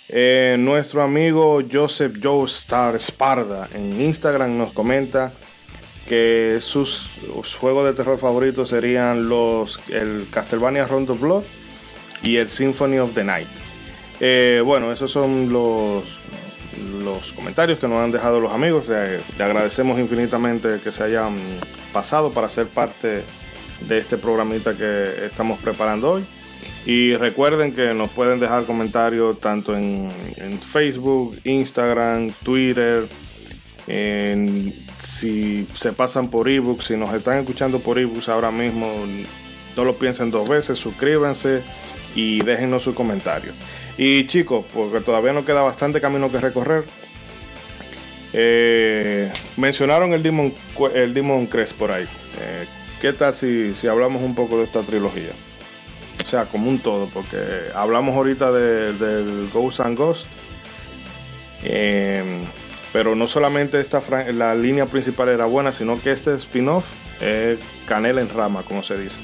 [0.07, 5.33] Eh, nuestro amigo Joseph Joe Star Sparda en Instagram nos comenta
[6.07, 7.09] que sus,
[7.59, 11.43] juegos de terror favoritos serían los el Castlevania Round of Blood
[12.21, 13.47] y el Symphony of the Night.
[14.19, 16.03] Eh, bueno, esos son los,
[17.03, 18.87] los comentarios que nos han dejado los amigos.
[18.87, 21.35] Le, le agradecemos infinitamente que se hayan
[21.93, 23.23] pasado para ser parte
[23.81, 26.25] de este programita que estamos preparando hoy.
[26.85, 30.11] Y recuerden que nos pueden dejar comentarios tanto en,
[30.61, 32.99] Facebook, Instagram, Twitter,
[34.99, 38.87] si se pasan por ebooks, si nos están escuchando por ebooks ahora mismo,
[39.75, 41.63] no lo piensen dos veces, suscríbanse
[42.15, 43.51] y déjenos su comentario.
[43.97, 46.83] Y chicos, porque todavía nos queda bastante camino que recorrer.
[48.37, 50.53] eh, mencionaron el Demon,
[50.93, 52.03] el Demon Crest por ahí.
[52.03, 52.65] Eh,
[53.01, 55.31] ¿Qué tal si, si hablamos un poco de esta trilogía?
[56.25, 57.37] O sea, como un todo, porque
[57.73, 60.25] hablamos ahorita de- del Ghost and Ghost.
[61.63, 62.23] eh,
[62.91, 64.01] pero no solamente esta
[64.33, 66.91] la línea principal era buena, sino que este spin-off
[67.21, 69.19] es canela en rama, como se dice.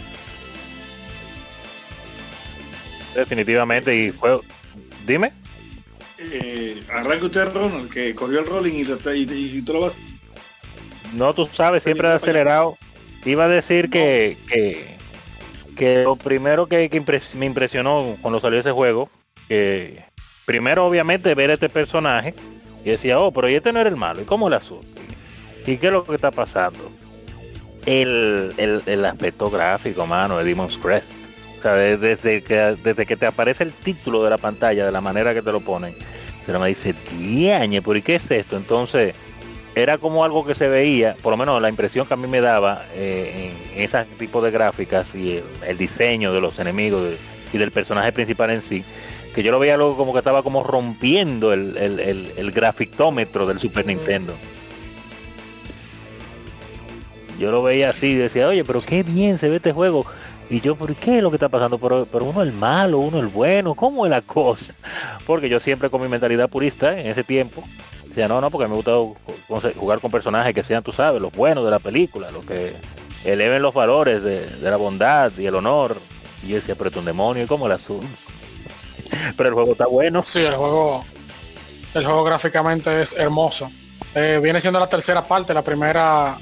[3.15, 3.95] Definitivamente.
[3.95, 4.39] Y fue.
[5.05, 5.31] Dime.
[6.19, 9.81] Eh, arranque usted, Ronald, que cogió el rolling y, lo- y, y- y tú lo
[9.81, 9.97] vas.
[11.13, 12.77] No, tú sabes, siempre he acelerado.
[13.25, 14.95] Iba a decir que, que,
[15.75, 19.09] que lo primero que, que impres- me impresionó cuando salió ese juego,
[19.47, 20.03] que
[20.45, 22.33] primero obviamente ver este personaje
[22.85, 24.21] y decía, oh, pero ¿y este no era el malo?
[24.21, 24.87] ¿Y cómo el asunto?
[25.67, 26.91] ¿Y qué es lo que está pasando?
[27.85, 31.11] El, el, el aspecto gráfico, mano, de Demon's Crest.
[31.61, 34.91] O sea, de- desde que, desde que te aparece el título de la pantalla, de
[34.91, 35.93] la manera que te lo ponen,
[36.43, 38.57] pero me dice, diañe, ¿por qué es esto?
[38.57, 39.13] Entonces,
[39.75, 42.41] era como algo que se veía, por lo menos la impresión que a mí me
[42.41, 47.03] daba eh, en ese tipo de gráficas y el, diseño de los enemigos
[47.53, 48.83] y del personaje principal en sí,
[49.35, 53.45] que yo lo veía luego como que estaba como rompiendo el, el, el, el grafictómetro
[53.45, 54.35] del Super Nintendo.
[57.39, 60.05] Yo lo veía así decía, oye, pero qué bien se ve este juego.
[60.51, 61.79] Y yo, ¿por qué es lo que está pasando?
[61.79, 64.73] Pero, pero uno el malo, uno el bueno, ¿cómo es la cosa?
[65.25, 67.63] Porque yo siempre con mi mentalidad purista en ese tiempo,
[68.05, 69.15] Decía, no, no, porque me gusta ju-
[69.47, 72.75] ju- jugar con personajes que sean, tú sabes, los buenos de la película, los que
[73.23, 75.95] eleven los valores de, de la bondad y el honor.
[76.43, 78.05] Y yo decía, pero es un demonio, ¿y cómo el asunto?
[79.37, 80.23] pero el juego está bueno.
[80.25, 81.05] Sí, el juego,
[81.93, 83.71] el juego gráficamente es hermoso.
[84.13, 86.37] Eh, viene siendo la tercera parte, la primera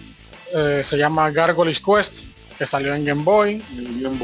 [0.55, 2.23] eh, se llama Gargoyle's Quest,
[2.59, 3.63] que salió en Game Boy.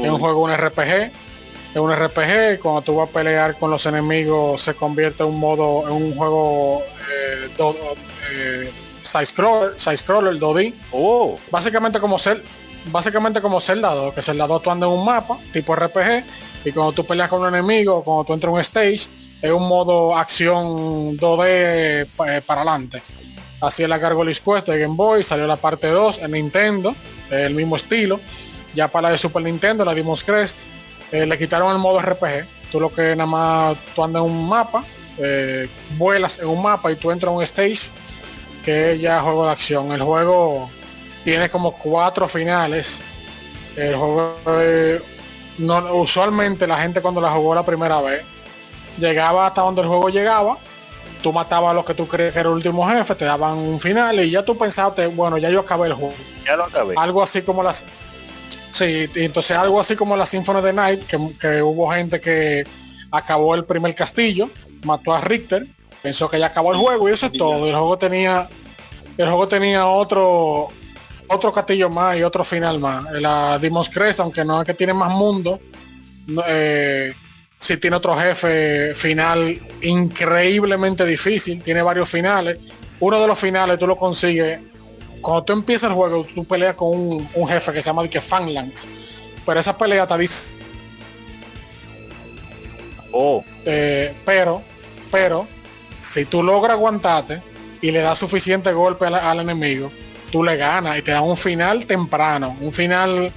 [0.04, 1.10] Es un juego, un RPG.
[1.74, 5.40] Es un RPG cuando tú vas a pelear con los enemigos se convierte en un
[5.40, 7.76] modo, en un juego eh, do-
[8.32, 8.70] eh,
[9.02, 10.72] side scroller, side scroller 2D.
[10.92, 12.42] Oh, Básicamente como Cel-
[12.86, 16.24] básicamente como Zelda 2, que Zelda 2 tú andas en un mapa tipo RPG
[16.66, 19.08] y cuando tú peleas con un enemigo, cuando tú entras a un stage,
[19.42, 23.02] es un modo acción 2D pa- eh, para adelante.
[23.60, 26.94] Así es la Gargoyle's Quest de Game Boy, salió la parte 2 en Nintendo,
[27.30, 28.20] el mismo estilo.
[28.74, 30.60] Ya para la de Super Nintendo, la Demon's Crest,
[31.12, 32.46] eh, le quitaron el modo RPG.
[32.70, 34.84] Tú lo que nada más tú andas en un mapa,
[35.18, 37.90] eh, vuelas en un mapa y tú entras a un stage
[38.64, 39.92] que ya juego de acción.
[39.92, 40.68] El juego
[41.24, 43.02] tiene como cuatro finales.
[43.76, 44.36] El juego
[45.92, 48.22] usualmente la gente cuando la jugó la primera vez
[48.98, 50.58] llegaba hasta donde el juego llegaba.
[51.26, 53.80] Tú matabas a los que tú crees que era el último jefe, te daban un
[53.80, 56.14] final y ya tú pensaste, bueno, ya yo acabé el juego.
[56.44, 56.94] ya lo acabé.
[56.96, 57.84] Algo así como las...
[58.70, 62.64] Sí, y entonces algo así como la Symphony the Night, que, que hubo gente que
[63.10, 64.48] acabó el primer castillo,
[64.84, 65.66] mató a Richter,
[66.00, 67.66] pensó que ya acabó el juego y eso es todo.
[67.66, 68.48] El juego tenía
[69.18, 70.68] el juego tenía otro
[71.26, 73.04] otro castillo más y otro final más.
[73.20, 75.58] La Demon's Crest, aunque no es que tiene más mundo,
[76.46, 77.12] eh,
[77.56, 82.58] sí tiene otro jefe final increíblemente difícil, tiene varios finales.
[83.00, 84.60] Uno de los finales tú lo consigues
[85.20, 88.10] cuando tú empiezas el juego, tú peleas con un, un jefe que se llama de
[88.10, 88.88] que Fanglands.
[89.44, 90.56] Pero esa pelea te dice,
[93.18, 94.62] Oh, eh, pero,
[95.10, 95.46] pero,
[95.98, 97.40] si tú logras aguantarte
[97.80, 99.90] y le das suficiente golpe al, al enemigo,
[100.30, 103.32] tú le ganas y te da un final temprano, un final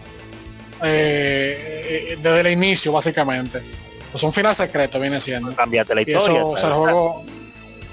[0.83, 1.55] eh,
[1.89, 3.61] eh, desde el inicio básicamente.
[4.11, 5.55] Pues un final secreto viene siendo.
[5.55, 6.39] cambiate la Y historia.
[6.39, 7.23] eso, o sea, el juego,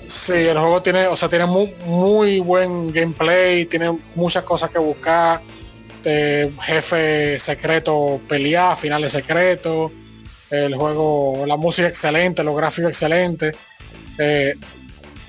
[0.06, 4.78] sí, el juego tiene, o sea, tiene muy, muy buen gameplay, tiene muchas cosas que
[4.78, 5.40] buscar,
[6.04, 9.92] eh, jefe secreto pelear, finales secretos,
[10.50, 13.56] el juego, la música excelente, los gráficos excelentes.
[14.18, 14.54] Eh,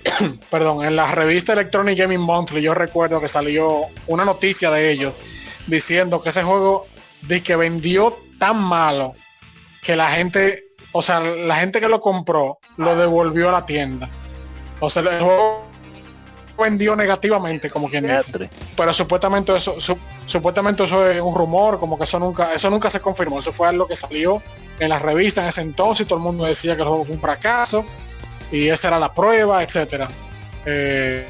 [0.50, 5.14] perdón, en la revista Electronic Gaming Monthly yo recuerdo que salió una noticia de ellos
[5.66, 6.88] diciendo que ese juego
[7.24, 9.14] de que vendió tan malo
[9.82, 10.67] que la gente,
[10.98, 14.10] o sea, la gente que lo compró lo devolvió a la tienda.
[14.80, 15.66] O sea, el juego
[16.60, 18.50] vendió negativamente, como quien dice.
[18.76, 22.90] Pero supuestamente eso, su- supuestamente eso es un rumor, como que eso nunca, eso nunca
[22.90, 23.40] se confirmó.
[23.40, 24.42] Eso fue algo que salió
[24.80, 27.16] en la revista en ese entonces y todo el mundo decía que el juego fue
[27.16, 27.86] un fracaso
[28.52, 30.08] y esa era la prueba, etcétera.
[30.66, 31.28] Eh,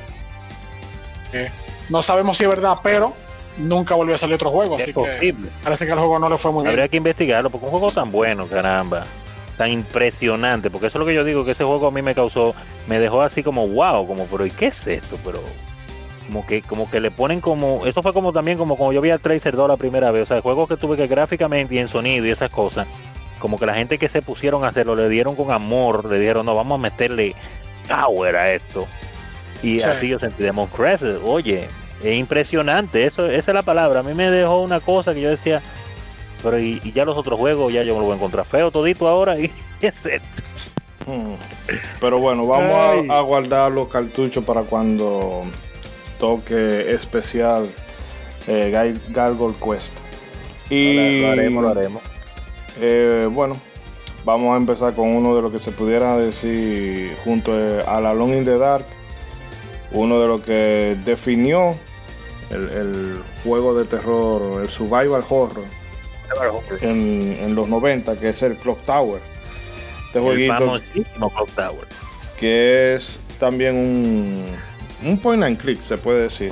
[1.34, 1.52] eh,
[1.90, 3.14] no sabemos si es verdad, pero
[3.58, 5.50] nunca volvió a salir otro juego, Es así que posible.
[5.64, 6.72] parece que el juego no le fue muy bien.
[6.72, 9.04] Habría que investigarlo, porque un juego tan bueno, caramba,
[9.58, 12.14] tan impresionante, porque eso es lo que yo digo, que ese juego a mí me
[12.16, 12.54] causó,
[12.88, 15.18] me dejó así como wow, como, pero ¿y qué es esto?
[15.26, 15.40] Pero
[16.28, 19.10] como que, como que le ponen como, eso fue como también como como yo vi
[19.10, 21.88] a Tracer 2 la primera vez, o sea, juegos que tuve que gráficamente y en
[21.88, 22.88] sonido y esas cosas,
[23.40, 26.46] como que la gente que se pusieron a hacerlo le dieron con amor, le dijeron,
[26.46, 27.34] no, vamos a meterle
[27.88, 28.86] power a esto.
[29.64, 29.86] Y Sí.
[29.86, 31.68] así yo sentí Demon Crest, oye,
[32.04, 35.30] es impresionante, eso, esa es la palabra, a mí me dejó una cosa que yo
[35.30, 35.62] decía,
[36.44, 38.72] pero y, y ya los otros juegos ya yo me lo voy a encontrar feo
[38.72, 39.52] todito ahora y.
[41.06, 41.36] Hmm.
[42.02, 45.44] Pero bueno, vamos a, a guardar los cartuchos para cuando
[46.20, 47.66] toque especial
[48.48, 48.72] eh,
[49.10, 50.00] Gargoyle Quest.
[50.70, 52.04] Y lo haremos, lo haremos.
[52.82, 53.56] eh, bueno,
[54.26, 58.14] vamos a empezar con uno de lo que se pudiera decir junto eh, a la
[58.14, 58.86] Long in the Dark,
[59.92, 61.76] uno de los que definió
[62.50, 65.64] el, el juego de terror, el survival horror
[66.82, 69.22] en, en los 90, que es el Clock Tower.
[70.08, 71.88] Este El jueguito famosísimo Clock Tower.
[72.40, 74.46] que es también un,
[75.04, 76.52] un point and click, se puede decir.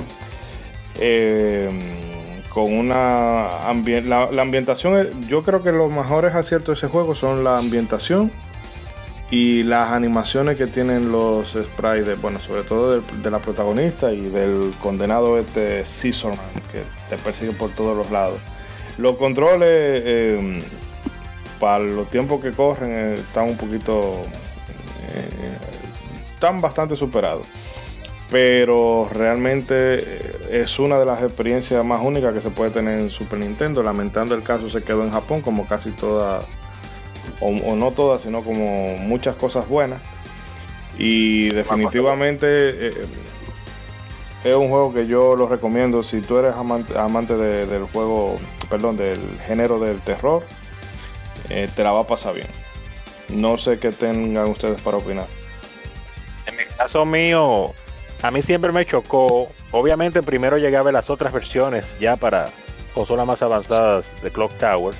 [1.00, 1.68] Eh,
[2.52, 7.14] con una ambien- la, la ambientación, yo creo que los mejores aciertos de ese juego
[7.14, 8.30] son la ambientación
[9.30, 14.22] y las animaciones que tienen los sprites, de, bueno, sobre todo de, la protagonista y
[14.22, 16.38] del condenado este Scissorman
[16.72, 18.38] que te persigue por todos los lados.
[18.98, 20.58] Los controles, eh,
[21.60, 24.00] para los tiempos que corren, eh, están un poquito
[25.14, 25.56] eh,
[26.34, 27.46] están bastante superados.
[28.30, 29.98] Pero realmente
[30.50, 33.82] es una de las experiencias más únicas que se puede tener en Super Nintendo.
[33.84, 36.44] Lamentando el caso se quedó en Japón como casi todas,
[37.40, 40.00] o, no todas, sino como muchas cosas buenas.
[40.98, 42.88] Y definitivamente
[44.44, 48.36] es un juego que yo lo recomiendo si tú eres amante, amante de- del juego,
[48.66, 50.44] perdón, del género del terror,
[51.50, 52.46] eh, te la va a pasar bien.
[53.30, 55.26] No sé qué tengan ustedes para opinar.
[56.46, 57.72] En el caso mío,
[58.22, 59.48] a mí siempre me chocó.
[59.72, 62.48] Obviamente primero llegué a ver las otras versiones ya para
[62.94, 64.94] consolas más avanzadas de Clock Tower.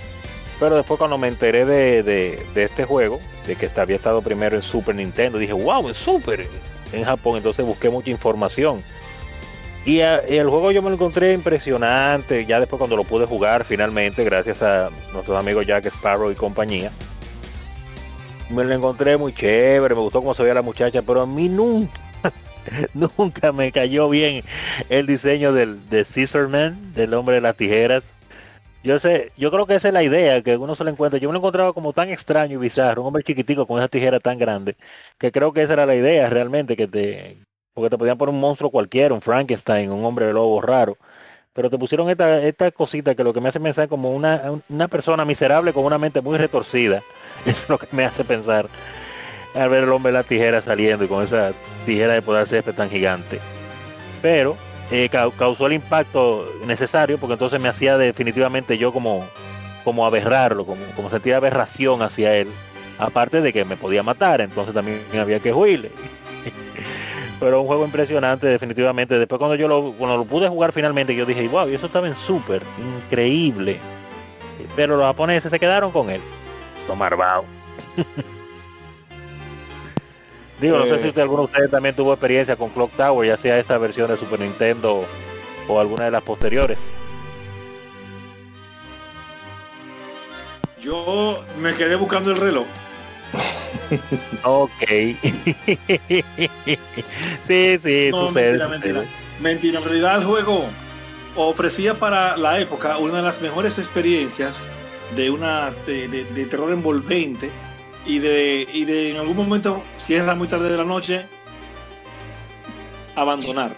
[0.58, 4.56] Pero después cuando me enteré de, de- de este juego, de que había estado primero
[4.56, 6.46] en Super Nintendo, dije, wow, en Super,
[6.92, 7.36] en Japón.
[7.36, 8.82] Entonces busqué mucha información.
[9.86, 14.24] Y, el juego yo me lo encontré impresionante, ya después cuando lo pude jugar finalmente,
[14.24, 16.90] gracias a nuestros amigos Jack Sparrow y compañía.
[18.50, 21.48] Me lo encontré muy chévere, me gustó cómo se veía la muchacha, pero a mí
[21.48, 21.92] nunca,
[22.94, 24.42] nunca me cayó bien
[24.88, 28.02] el diseño del de Scissorman, del hombre de las tijeras.
[28.82, 31.20] Yo sé, yo creo que esa es la idea, que uno se lo encuentra.
[31.20, 34.18] Yo me lo encontraba como tan extraño y bizarro, un hombre chiquitico con esa tijera
[34.18, 34.74] tan grande,
[35.18, 37.45] que creo que esa era la idea realmente, que te,
[37.76, 40.96] porque te podían poner un monstruo cualquiera, un Frankenstein, un hombre lobo raro.
[41.52, 44.40] Pero te pusieron esta, esta cosita que lo que me hace pensar como una,
[44.70, 47.02] una persona miserable con una mente muy retorcida.
[47.44, 48.66] Eso es lo que me hace pensar
[49.54, 51.52] al ver el hombre de la tijera saliendo y con esa
[51.84, 53.40] tijera de poder césped tan gigante.
[54.22, 54.56] Pero
[54.90, 59.22] eh, cau- causó el impacto necesario porque entonces me hacía definitivamente yo como,
[59.84, 62.48] como aberrarlo, como, como sentir aberración hacia él.
[62.98, 65.90] Aparte de que me podía matar, entonces también había que huirle.
[67.38, 69.18] Pero un juego impresionante definitivamente.
[69.18, 72.06] Después cuando yo lo, cuando lo pude jugar finalmente, yo dije, wow, y eso estaba
[72.08, 72.62] en súper,
[73.06, 73.78] increíble.
[74.74, 76.20] Pero los japoneses se quedaron con él.
[76.86, 77.44] Son malvados.
[80.60, 80.98] Digo, no sé Eh.
[81.02, 84.08] si usted, alguno de ustedes también tuvo experiencia con Clock Tower, ya sea esta versión
[84.08, 85.04] de Super Nintendo
[85.68, 86.78] o alguna de las posteriores.
[90.80, 92.66] Yo me quedé buscando el reloj.
[94.44, 94.70] Ok.
[97.46, 98.50] sí, sí, No, sucede.
[98.52, 99.04] mentira, mentira.
[99.40, 100.64] Mentira, en realidad el juego
[101.36, 104.66] ofrecía para la época una de las mejores experiencias
[105.14, 107.50] de una de, de- de terror envolvente
[108.06, 111.26] y de, y de en algún momento, si era muy tarde de la noche,
[113.14, 113.72] abandonar.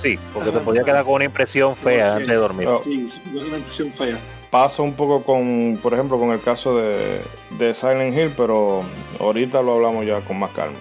[0.00, 2.68] Sí, porque te podía quedar con una impresión fea antes de dormir.
[2.84, 4.18] Sí, sí, es una impresión fea.
[4.54, 7.20] Pasa un poco con, por ejemplo, con el caso de,
[7.58, 8.84] de Silent Hill, pero
[9.18, 10.76] ahorita lo hablamos ya con más calma.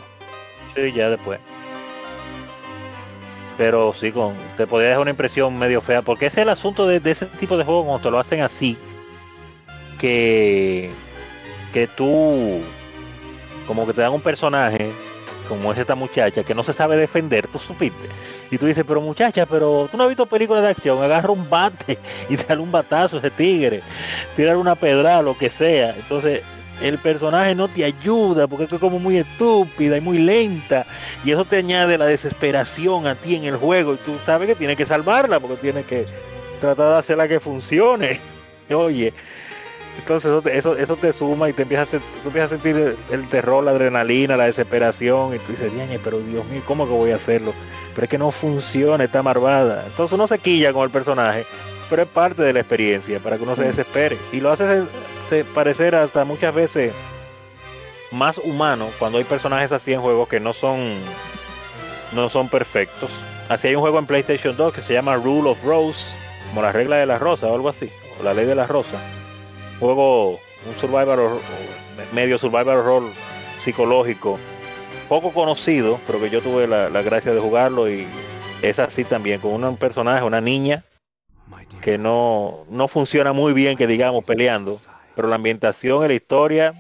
[0.75, 1.39] Sí, ya después.
[3.57, 6.85] Pero sí, con, te podía dejar una impresión medio fea, porque ese es el asunto
[6.85, 8.77] de, de ese tipo de juegos cuando te lo hacen así,
[9.99, 10.91] que,
[11.73, 12.61] que tú,
[13.65, 14.91] como que te dan un personaje,
[15.49, 18.07] como es esta muchacha, que no se sabe defender, tú supiste.
[18.53, 21.49] Y tú dices, pero muchacha, pero tú no has visto películas de acción, agarra un
[21.49, 21.97] bate
[22.29, 23.81] y dale un batazo a ese tigre,
[24.35, 25.95] tirar una pedrada, lo que sea.
[25.95, 26.43] Entonces,
[26.79, 30.85] el personaje no te ayuda porque es como muy estúpida y muy lenta.
[31.25, 33.95] Y eso te añade la desesperación a ti en el juego.
[33.95, 36.05] Y tú sabes que tienes que salvarla porque tienes que
[36.61, 38.21] tratar de hacerla que funcione.
[38.69, 39.15] Oye
[39.97, 42.55] entonces eso te, eso, eso te suma y te empiezas a, sen- tú empiezas a
[42.55, 46.85] sentir el, terror la adrenalina la desesperación y tú dices "Diañe, pero Dios mío cómo
[46.85, 47.53] que voy a hacerlo
[47.93, 51.45] pero es que no funciona está marvada entonces uno se quilla con el personaje
[51.89, 54.87] pero es parte de la experiencia para que uno se desespere y lo hace se-
[55.29, 56.91] se parecer hasta muchas veces
[58.11, 60.79] más humano cuando hay personajes así en juegos que no son
[62.13, 63.09] no son perfectos.
[63.49, 66.05] Así hay un juego en PlayStation 2 que se llama Rule of Rose,
[66.49, 68.97] como la regla de la rosa o algo así, o la ley de la rosa.
[69.83, 71.19] Juego, un survival
[72.13, 73.03] medio survival horror
[73.59, 74.39] psicológico,
[75.09, 78.07] poco conocido, pero que yo tuve la, la gracia de jugarlo y
[78.61, 80.85] es así también, con un personaje, una niña
[81.81, 84.79] que no, no funciona muy bien, que digamos, peleando,
[85.17, 86.73] pero la ambientación y la historia,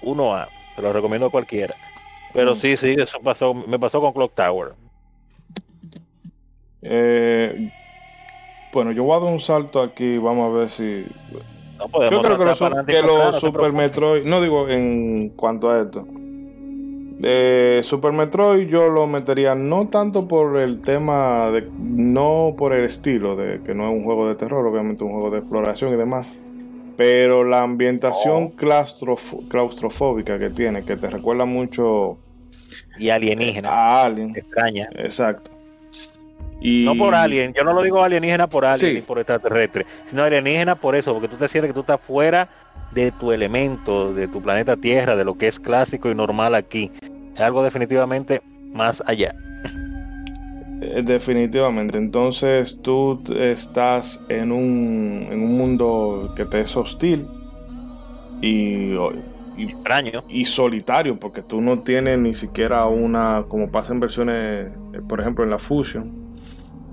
[0.00, 1.74] uno a, se lo recomiendo a cualquiera.
[2.32, 4.72] Pero sí, sí, eso pasó, me pasó con Clock Tower.
[6.80, 7.70] Eh,
[8.72, 11.04] bueno, yo voy a dar un salto aquí, vamos a ver si...
[11.80, 13.72] No Yo creo que los, que los Super.
[13.72, 16.06] Metroid, no digo en cuanto a esto,
[17.22, 22.84] eh, Super Metroid yo lo metería no tanto por el tema de, no por el
[22.84, 25.96] estilo de que no es un juego de terror, obviamente un juego de exploración y
[25.96, 26.26] demás,
[26.96, 28.56] pero la ambientación Oh.
[28.56, 32.18] claustrof- claustrofóbica que tiene, que te recuerda mucho
[32.98, 34.88] Y alienígena, a Alien, extraña.
[34.96, 35.50] exacto.
[36.60, 38.94] Y No por alien, yo no lo digo alienígena por alien Sí.
[38.96, 42.48] ni por extraterrestre, sino alienígena por eso, porque tú te sientes que tú estás fuera
[42.92, 46.90] de tu elemento, de tu planeta Tierra, de lo que es clásico y normal aquí.
[47.34, 48.42] Es algo definitivamente
[48.74, 49.32] más allá.
[50.82, 51.98] Eh, Definitivamente.
[51.98, 57.26] Entonces tú estás en un, en un mundo que te es hostil
[58.40, 58.94] y,
[59.56, 60.24] y, Extraño.
[60.28, 65.20] y solitario, porque tú no tienes ni siquiera una, como pasa en versiones, eh, por
[65.20, 66.19] ejemplo en la Fusion,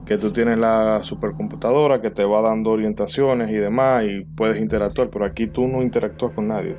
[0.08, 5.10] que tú tienes la supercomputadora que te va dando orientaciones y demás y puedes interactuar,
[5.10, 6.76] pero aquí tú no interactúas con nadie.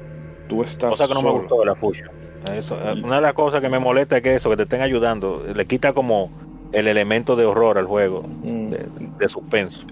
[0.48, 1.40] Tú estás Cosa que no me solo.
[1.40, 2.08] gustó de la Fusion.
[2.54, 4.80] Eso, eh, una de las cosas que me molesta es que eso, que te estén
[4.80, 6.30] ayudando, le quita como
[6.72, 8.70] el elemento de horror al juego, Mm.
[8.70, 8.86] de,
[9.18, 9.86] de suspenso.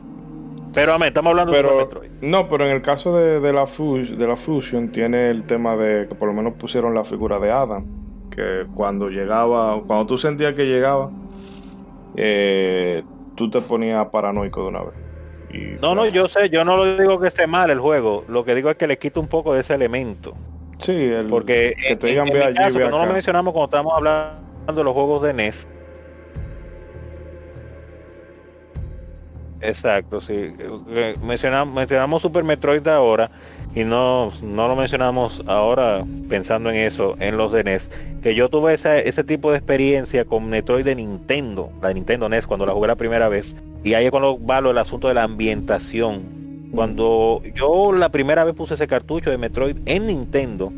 [0.72, 2.10] Pero amén, estamos hablando de Metroid.
[2.22, 5.76] no, pero en el caso de, de la Fus- de la Fusion tiene el tema
[5.76, 7.84] de que por lo menos pusieron la figura de Adam,
[8.30, 11.10] que cuando llegaba, cuando tú sentías que llegaba,
[12.16, 13.02] eh,
[13.36, 14.94] tú te ponías paranoico de una vez.
[15.50, 18.44] Y, No, no, yo sé, yo no lo digo que esté mal el juego, lo
[18.44, 20.34] que digo es que le quita un poco de ese elemento.
[20.78, 23.66] Sí, el, Porque que en, te digan en allí, caso, que no lo mencionamos cuando
[23.66, 25.68] estábamos hablando de los juegos de NES.
[29.60, 30.52] Exacto, sí.
[30.90, 33.30] Eh, Mencionamos, mencionamos Super Metroid ahora
[33.74, 37.90] y no, no lo mencionamos ahora pensando en eso, en los de NES.
[38.26, 42.28] Que yo tuve esa- ese tipo de experiencia con Metroid de Nintendo, la de Nintendo
[42.28, 43.54] NES, cuando la jugué la primera vez.
[43.84, 46.22] Y ahí es cuando va lo del asunto de la ambientación.
[46.72, 50.72] Cuando yo la primera vez puse ese cartucho de Metroid en Nintendo,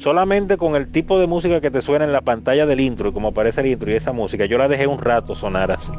[0.00, 3.12] solamente con el tipo de música que te suena en la pantalla del intro, y
[3.12, 5.90] como aparece el intro y esa música, yo la dejé un rato sonar así.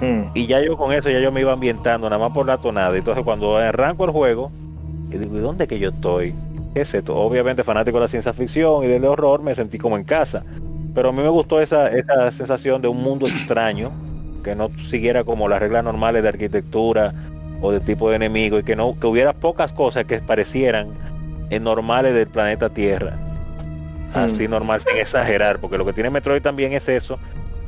[0.00, 0.30] Hmm.
[0.34, 2.96] Y ya yo con eso ya yo me iba ambientando, nada más por la tonada.
[2.96, 4.52] Entonces cuando arranco el juego,
[5.10, 6.32] y digo, ¿y dónde que yo estoy?
[6.76, 7.16] ¿Qué es esto?
[7.16, 10.44] Obviamente fanático de la ciencia ficción y del horror, me sentí como en casa.
[10.94, 13.90] Pero a mí me gustó esa, esa sensación de un mundo extraño,
[14.44, 17.14] que no siguiera como las reglas normales de arquitectura
[17.62, 20.90] o de tipo de enemigo, y que no, que hubiera pocas cosas que parecieran
[21.62, 23.16] normales del planeta Tierra.
[24.12, 27.18] Así normal, sin exagerar, porque lo que tiene Metroid también es eso,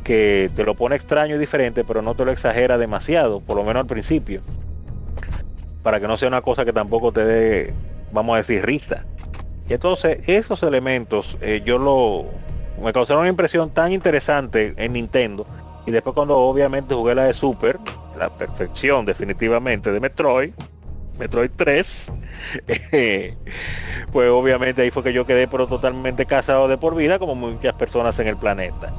[0.04, 3.64] que te lo pone extraño y diferente, pero no te lo exagera demasiado, por lo
[3.64, 4.42] menos al principio.
[5.82, 7.74] Para que no sea una cosa que tampoco te dé,
[8.12, 9.04] vamos a decir, risa.
[9.68, 12.26] Y entonces esos elementos eh, yo lo
[12.82, 15.46] me causaron una impresión tan interesante en Nintendo.
[15.86, 17.78] Y después cuando obviamente jugué la de Super,
[18.18, 20.52] la perfección definitivamente de Metroid,
[21.18, 22.12] Metroid 3,
[22.92, 23.34] eh,
[24.12, 27.74] pues obviamente ahí fue que yo quedé pero totalmente casado de por vida como muchas
[27.74, 28.92] personas en el planeta.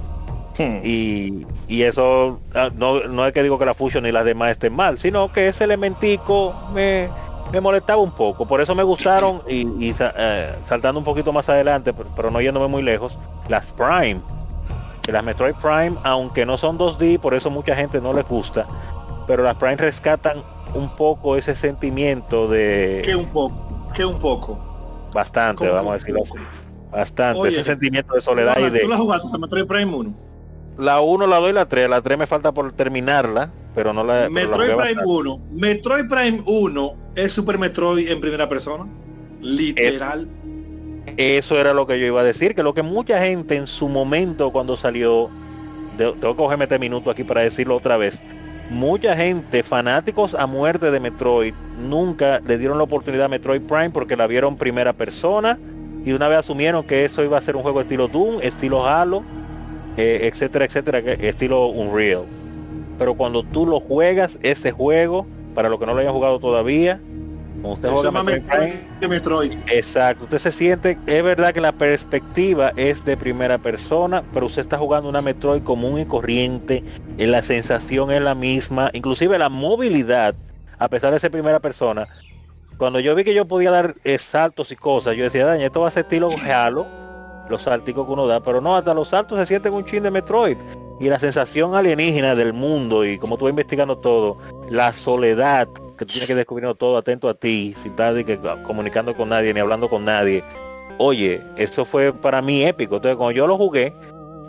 [0.57, 0.80] Hmm.
[0.84, 4.52] Y, y eso ah, no, no es que digo que la Fusion y las demás
[4.52, 7.07] estén mal, sino que ese elementico me,
[7.52, 8.46] me molestaba un poco.
[8.46, 12.68] Por eso me gustaron y, eh, saltando un poquito más adelante, pero, pero no yéndome
[12.68, 13.18] muy lejos,
[13.48, 14.22] las Prime.
[15.12, 18.68] Las Metroid Prime, aunque no son 2D, por eso mucha gente no les gusta,
[19.26, 20.44] pero las Prime rescatan
[20.76, 25.10] un poco ese sentimiento de Que un poco, que un poco.
[25.12, 26.34] bastante, vamos a decirlo así.
[26.92, 28.82] Bastante, Oye, ese sentimiento de soledad y de...
[28.82, 30.14] ¿Tú la jugaste con Metroid Prime 1?
[30.78, 31.90] La 1, la 2 y la 3.
[31.90, 34.24] La 3 me falta por terminarla, pero no la...
[34.24, 35.04] la Metroid Prime bastante.
[35.06, 35.40] 1.
[35.52, 38.86] Metroid Prime 1 es Super Metroid en primera persona.
[39.41, 40.28] Literal.
[41.18, 43.90] Eso era lo que yo iba a decir, que lo que mucha gente en su
[43.90, 45.30] momento cuando salió,
[45.98, 48.16] de- tengo que cogerme este minuto aquí para decirlo otra vez,
[48.70, 53.90] mucha gente, fanáticos a muerte de Metroid, nunca le dieron la oportunidad a Metroid Prime
[53.90, 55.60] porque la vieron primera persona
[56.06, 59.24] y una vez asumieron que eso iba a ser un juego estilo Doom, estilo Halo,
[59.98, 62.24] eh, etcétera, etcétera, estilo Unreal.
[62.98, 65.26] Pero cuando tú lo juegas, ese juego,
[65.56, 67.02] para los que no lo hayan jugado todavía,
[67.61, 69.52] cuando usted juega Metroid Metroid Prime, que Metroid.
[69.72, 74.61] Exacto, usted se siente, es verdad que la perspectiva es de primera persona, pero usted
[74.61, 76.84] está jugando una Metroid común y corriente,
[77.18, 80.36] y la sensación es la misma, inclusive la movilidad,
[80.77, 82.07] a pesar de ser primera persona.
[82.77, 85.81] Cuando yo vi que yo podía dar eh, saltos y cosas, yo decía, daña, esto
[85.81, 86.88] va a ser estilo Halo,
[87.49, 90.11] los salticos que uno da, pero no, hasta los saltos se sienten un chin de
[90.11, 90.57] Metroid.
[91.00, 94.38] Y la sensación alienígena del mundo y como tú vas investigando todo,
[94.70, 95.68] la soledad
[95.98, 99.54] que tú tienes que descubriendo todo atento a ti, sin estar que, comunicando con nadie
[99.54, 100.44] ni hablando con nadie.
[100.98, 102.98] Oye, eso fue para mí épico.
[102.98, 103.94] Entonces cuando yo lo jugué,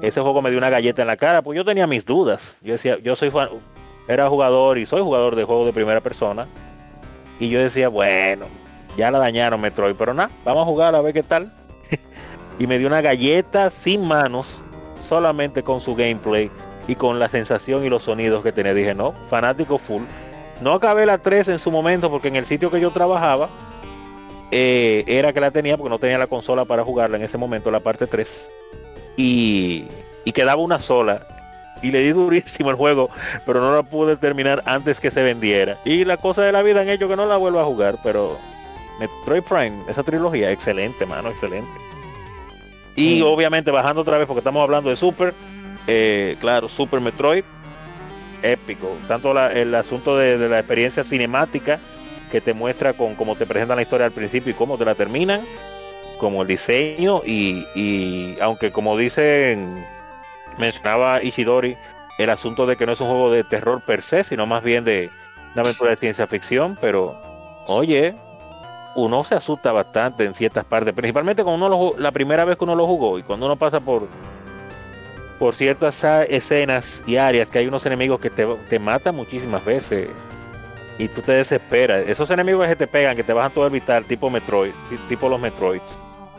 [0.03, 2.57] ese juego me dio una galleta en la cara, pues yo tenía mis dudas.
[2.63, 3.51] Yo decía, yo soy fan-
[4.09, 6.47] era jugador y soy jugador de juegos de primera persona.
[7.39, 8.47] Y yo decía, bueno,
[8.97, 11.53] ya la dañaron Metroid, pero nada, vamos a jugar a ver qué tal.
[12.59, 14.59] y me dio una galleta sin manos,
[15.11, 16.53] solamente con su gameplay
[16.87, 18.73] y con la sensación y los sonidos que tenía.
[18.73, 20.05] Dije, no, fanático full.
[20.63, 23.49] No acabé la 3 en su momento porque en el sitio que yo trabajaba
[24.53, 27.73] eh, era que la tenía porque no tenía la consola para jugarla en ese momento,
[27.73, 28.49] la parte 3.
[29.17, 29.89] Y,
[30.33, 31.27] quedaba una sola.
[31.83, 33.11] Y le di durísimo el juego,
[33.45, 35.77] pero no la pude terminar antes que se vendiera.
[35.85, 38.39] Y la cosa de la vida han hecho que no la vuelva a jugar, pero
[39.01, 41.90] Metroid Prime, esa trilogía, excelente, mano, excelente.
[42.97, 45.35] Y obviamente bajando otra vez porque estamos hablando de Super,
[45.87, 47.45] eh, claro, Super Metroid,
[48.43, 48.97] épico.
[49.09, 51.79] Tanto la- el asunto de, de la experiencia cinemática
[52.31, 54.95] que te muestra con cómo te presentan la historia al principio y cómo te la
[54.95, 55.41] terminan,
[56.19, 59.85] como el diseño y, y aunque como dicen,
[60.59, 61.77] mencionaba Ishidori,
[62.19, 64.85] el asunto de que no es un juego de terror per se, sino más bien
[64.85, 65.09] de
[65.55, 67.15] una aventura de ciencia ficción, pero
[67.67, 68.15] oye,
[69.05, 72.65] uno se asusta bastante en ciertas partes, principalmente cuando uno lo, la primera vez que
[72.65, 74.07] uno lo jugó y cuando uno pasa por
[75.39, 80.09] por ciertas escenas y áreas que hay unos enemigos que te, te matan muchísimas veces
[80.99, 82.07] y tú te desesperas.
[82.07, 85.31] Esos enemigos que te pegan, que te bajan todo el vital, tipo Metroid, ti- tipo
[85.31, 85.83] los Metroids,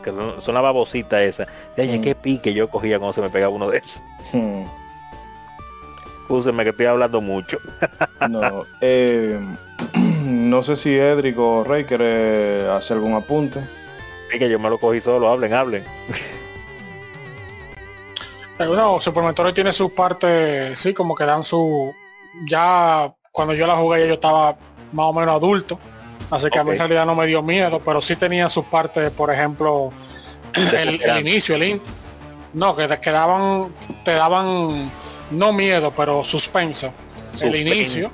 [0.04, 1.48] que son, son la babosita esa.
[1.76, 2.00] De Mm.
[2.00, 4.00] qué pique yo cogía cuando se me pegaba uno de esos.
[4.32, 4.62] Hmm.
[6.32, 7.58] Úseme que estoy hablando mucho.
[8.28, 9.38] No, eh,
[10.24, 13.60] no sé si Edric o Rey quiere hacer algún apunte.
[14.30, 15.84] Sí, que yo me lo cogí solo, hablen, hablen.
[18.58, 21.92] Eh, No, Super Metroid tiene sus partes, sí, como que dan su...
[22.48, 24.56] Ya cuando yo la jugué ya yo estaba
[24.92, 25.78] más o menos adulto,
[26.30, 29.10] así que a mí en realidad no me dio miedo, pero sí tenía sus partes,
[29.10, 29.90] por ejemplo,
[30.78, 31.84] el, inicio, el int.
[32.54, 33.70] No, que te quedaban,
[34.02, 34.90] te daban
[35.32, 36.92] no miedo, pero suspenso.
[37.40, 38.12] El inicio.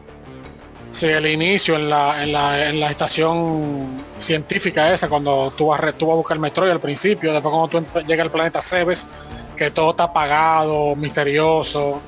[0.91, 5.81] Sí, el inicio en la, en la, en la estación científica esa, cuando tú vas,
[5.99, 9.07] tú vas a buscar el Metroid al principio, después cuando tú llegas al planeta Cebes,
[9.55, 12.01] que todo está apagado, misterioso,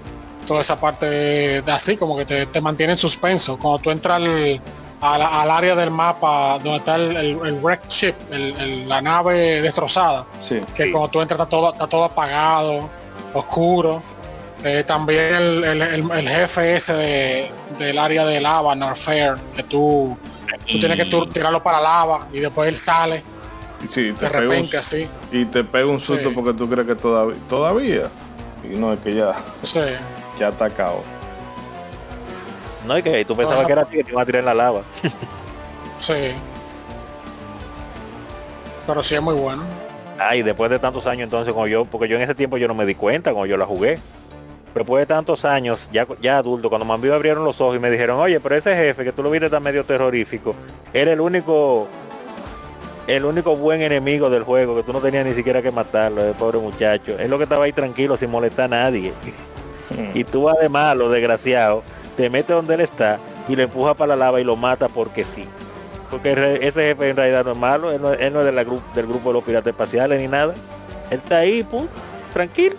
[0.47, 1.07] toda esa parte
[1.61, 3.59] de así, como que te, te mantiene en suspenso.
[3.59, 4.61] Cuando tú entras al,
[5.03, 9.61] al área del mapa donde está el, el, el wrecked ship, el- el- la nave
[9.61, 10.59] destrozada, Sí.
[10.75, 10.91] que Sí.
[10.91, 12.89] cuando tú entras está todo, está todo apagado,
[13.35, 14.03] oscuro.
[14.65, 19.63] Eh, también el, el- el- el jefe ese de- del área de lava, Norfair, que
[19.63, 20.17] tú,
[20.67, 23.23] tú tienes que tú tirarlo para lava y después él sale
[23.91, 25.09] Sí, te de un- repente así.
[25.33, 26.35] y te pega un susto Sí.
[26.35, 28.03] porque tú crees que todavía, todavía.
[28.63, 29.81] Y no es que ya, Sí.
[30.39, 31.03] ya está acabado.
[32.87, 34.47] No, y que tú pensabas esa que era ti que te iba a tirar en
[34.47, 34.83] la lava.
[35.99, 36.15] Sí.
[38.87, 39.63] Pero sí es muy bueno.
[40.19, 42.75] Ay, después de tantos años entonces como yo, porque yo en ese tiempo yo no
[42.75, 43.99] me di cuenta cuando yo la jugué.
[44.73, 47.91] Pero después de tantos años, ya, ya adulto, cuando me abrieron los ojos y me
[47.91, 50.55] dijeron, oye, pero ese jefe que tú lo viste tan medio terrorífico,
[50.95, 51.89] era el único,
[53.07, 56.35] el único buen enemigo del juego, que tú no tenías ni siquiera que matarlo, el
[56.35, 57.19] pobre muchacho.
[57.19, 59.13] Es lo que estaba ahí tranquilo sin molestar a nadie.
[60.15, 61.83] Y tú además, lo desgraciado,
[62.17, 63.19] te metes donde él está
[63.49, 65.45] y lo empuja para la lava y lo mata porque sí.
[66.13, 66.33] Porque
[66.63, 68.81] ese jefe en realidad no es malo, él no, él no es de la gru-
[68.95, 70.55] del grupo de los piratas espaciales ni nada.
[71.11, 71.89] Él está ahí, pum,
[72.33, 72.77] tranquilo.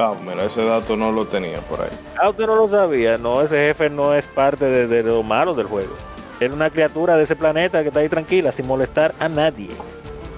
[0.00, 1.90] Ah, mira, ese dato no lo tenía por ahí.
[2.18, 3.18] Ah, usted no lo sabía.
[3.18, 5.94] No, ese jefe no es parte de, de lo malo del juego.
[6.40, 9.68] Es una criatura de ese planeta que está ahí tranquila, sin molestar a nadie.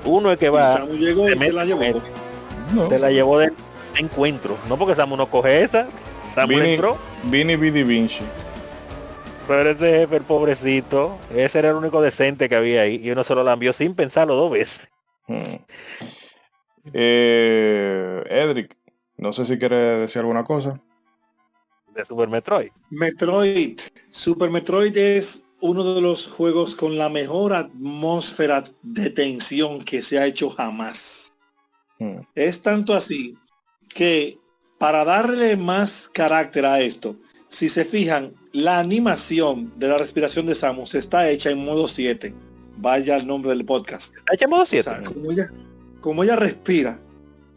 [0.05, 1.82] Uno es que va, Samu llegó se y se mete la llevó.
[1.82, 2.02] él.
[2.74, 2.89] No.
[2.89, 3.52] se la llevó de
[3.94, 4.56] de encuentro.
[4.68, 5.86] No porque Samu no coge esa.
[6.34, 6.97] Samu Vini, entró.
[7.24, 8.24] Vini Vidi Vinci.
[9.47, 13.01] Pero ese jefe, el pobrecito, ese era el único decente que había ahí.
[13.02, 14.89] Y uno se lo lambió sin pensarlo dos veces.
[15.28, 15.39] Hmm.
[16.94, 18.76] Eh, Edric,
[19.23, 20.82] no sé si quieres decir alguna cosa.
[21.94, 22.70] De Super Metroid.
[22.90, 23.78] Metroid.
[24.11, 30.19] Super Metroid es uno de los juegos con la mejor atmósfera de tensión que se
[30.19, 31.35] ha hecho jamás.
[32.01, 32.19] Hmm.
[32.35, 33.36] Es tanto así
[33.94, 34.36] que
[34.78, 37.15] para darle más carácter a esto,
[37.49, 42.35] si se fijan, la animación de la respiración de Samus está hecha en modo 7.
[42.78, 44.16] Vaya el nombre del podcast.
[44.32, 44.82] Echa modo O 7.
[44.82, 45.49] sea, como ella,
[46.01, 46.99] como ella respira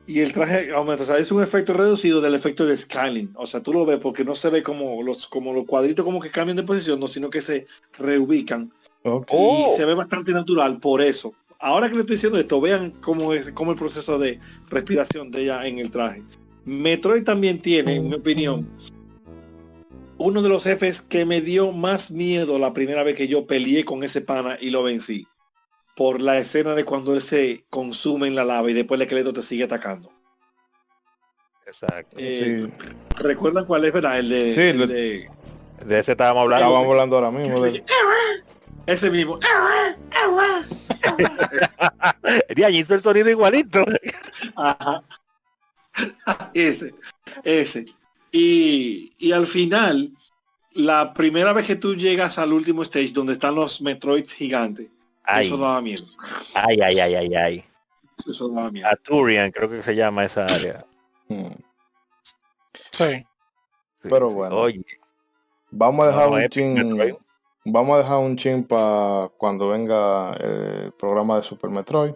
[0.08, 3.32] y el traje aumenta, o sea, es un efecto reducido del efecto de scaling.
[3.36, 6.20] O sea, tú lo ves porque no se ve como los, como los cuadritos como
[6.20, 7.66] que cambian de posición, no, sino que se
[7.98, 8.72] reubican
[9.04, 9.28] Ok.
[9.30, 9.68] Oh.
[9.68, 11.34] y se ve bastante natural por eso.
[11.60, 15.44] Ahora que le estoy diciendo esto, vean cómo es cómo el proceso de respiración de
[15.44, 16.22] ella en el traje.
[16.66, 18.68] Metroid también tiene, en mi opinión,
[20.18, 23.86] uno de los jefes que me dio más miedo la primera vez que yo peleé
[23.86, 25.28] con ese pana y lo vencí.
[25.96, 29.34] Por la escena de cuando él se consume en la lava y después el esqueleto
[29.34, 30.10] te sigue atacando.
[31.66, 32.16] Exacto.
[32.20, 32.88] Eh, Sí.
[33.18, 34.20] ¿Recuerdan cuál es, verdad?
[34.20, 35.28] El de, Sí, el lo- de-
[35.86, 36.66] De ese estábamos hablando.
[36.66, 37.62] Estábamos hablando ahora mismo.
[37.62, 37.84] de-
[38.88, 39.40] ese mismo.
[42.56, 43.84] De allí hizo el sonido igualito.
[44.56, 45.02] Ajá.
[46.54, 46.94] ese,
[47.44, 47.86] ese.
[48.32, 50.10] Y, y al final,
[50.74, 54.90] la primera vez que tú llegas al último stage donde están los Metroids gigantes,
[55.28, 56.06] Ay, eso daba miedo.
[56.54, 57.64] ay, ay, ay, ay, ay.
[58.28, 58.88] Eso daba miedo.
[58.88, 60.84] Aturian, creo que se llama esa área.
[61.28, 61.48] Hmm.
[62.92, 63.06] Sí.
[64.02, 64.36] Sí, Pero sí.
[64.36, 64.56] bueno.
[64.58, 64.82] Oye,
[65.72, 67.16] Vamos a dejar No, un chin.
[67.66, 72.14] Vamos a dejar un chin para cuando venga el programa de Super Metroid.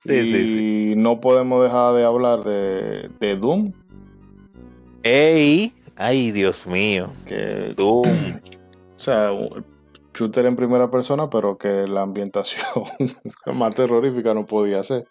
[0.00, 3.72] Sí, y sí, no podemos dejar de hablar de, de Doom,
[5.04, 7.12] ey, ay, Dios mío.
[7.26, 8.08] que Doom.
[8.96, 9.30] o sea,
[10.14, 12.84] shooter en primera persona, pero que la ambientación
[13.54, 15.06] más terrorífica no podía ser.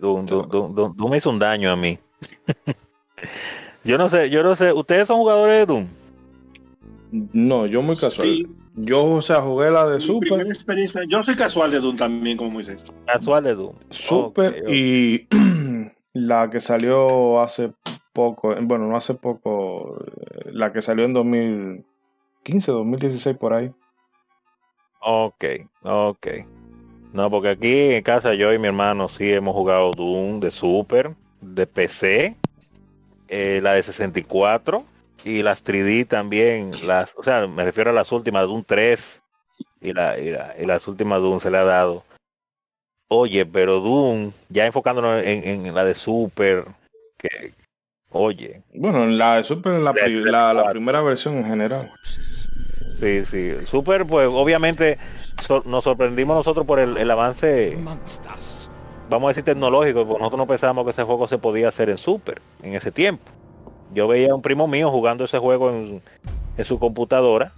[0.00, 1.98] Doom, Doom, Doom, Doom- Doom me hizo un daño a mí.
[3.84, 5.86] yo no sé, yo no sé, ¿ustedes son jugadores de Doom?
[7.32, 8.28] No, yo muy casual.
[8.28, 8.46] Sí,
[8.76, 11.02] Yo, o sea, jugué la de mi Super, primera experiencia.
[11.08, 12.84] Yo soy casual de Doom también, como Moisés.
[13.06, 13.74] Casual de Doom.
[13.90, 15.28] Super y
[16.12, 17.70] la que salió hace
[18.12, 19.96] poco, bueno, no hace poco,
[20.46, 21.14] la que salió en
[22.44, 23.70] 2015, 2016 por ahí.
[25.00, 25.44] Ok,
[25.82, 26.26] ok.
[27.12, 31.10] No, porque aquí en casa yo y mi hermano sí hemos jugado Doom de Super,
[31.40, 32.36] de PC,
[33.28, 34.84] eh, la de 64
[35.24, 39.22] y las 3D también, las, o sea, me refiero a las últimas, Doom 3
[39.80, 42.02] y, la, y, la- y las últimas Doom se le ha dado.
[43.08, 46.64] Oye, pero Doom, ya enfocándonos en, en la de Super,
[47.16, 47.52] que,
[48.10, 51.90] oye, Bueno, en la de Super, en la, la, la primera versión en general.
[53.04, 54.98] Sí, sí, Super, pues obviamente
[55.66, 57.76] nos sorprendimos nosotros por el, avance
[59.10, 61.98] vamos a decir tecnológico, porque nosotros no pensábamos que ese juego se podía hacer en
[61.98, 63.24] Super en ese tiempo.
[63.92, 66.02] Yo veía a un primo mío jugando ese juego en,
[66.64, 67.52] su computadora.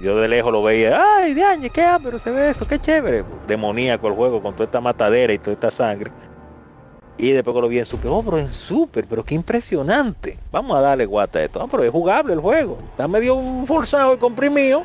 [0.00, 3.24] Yo de lejos lo veía, ay, de qué pero se ve eso, qué chévere.
[3.46, 6.10] Demoníaco el juego con toda esta matadera y toda esta sangre.
[7.22, 10.36] Y después lo vi en Super, oh, pero en Super, pero qué impresionante.
[10.50, 11.68] Vamos a darle guata a esto.
[11.70, 12.80] Pero es jugable el juego.
[12.90, 14.82] Está medio forzado y comprimido,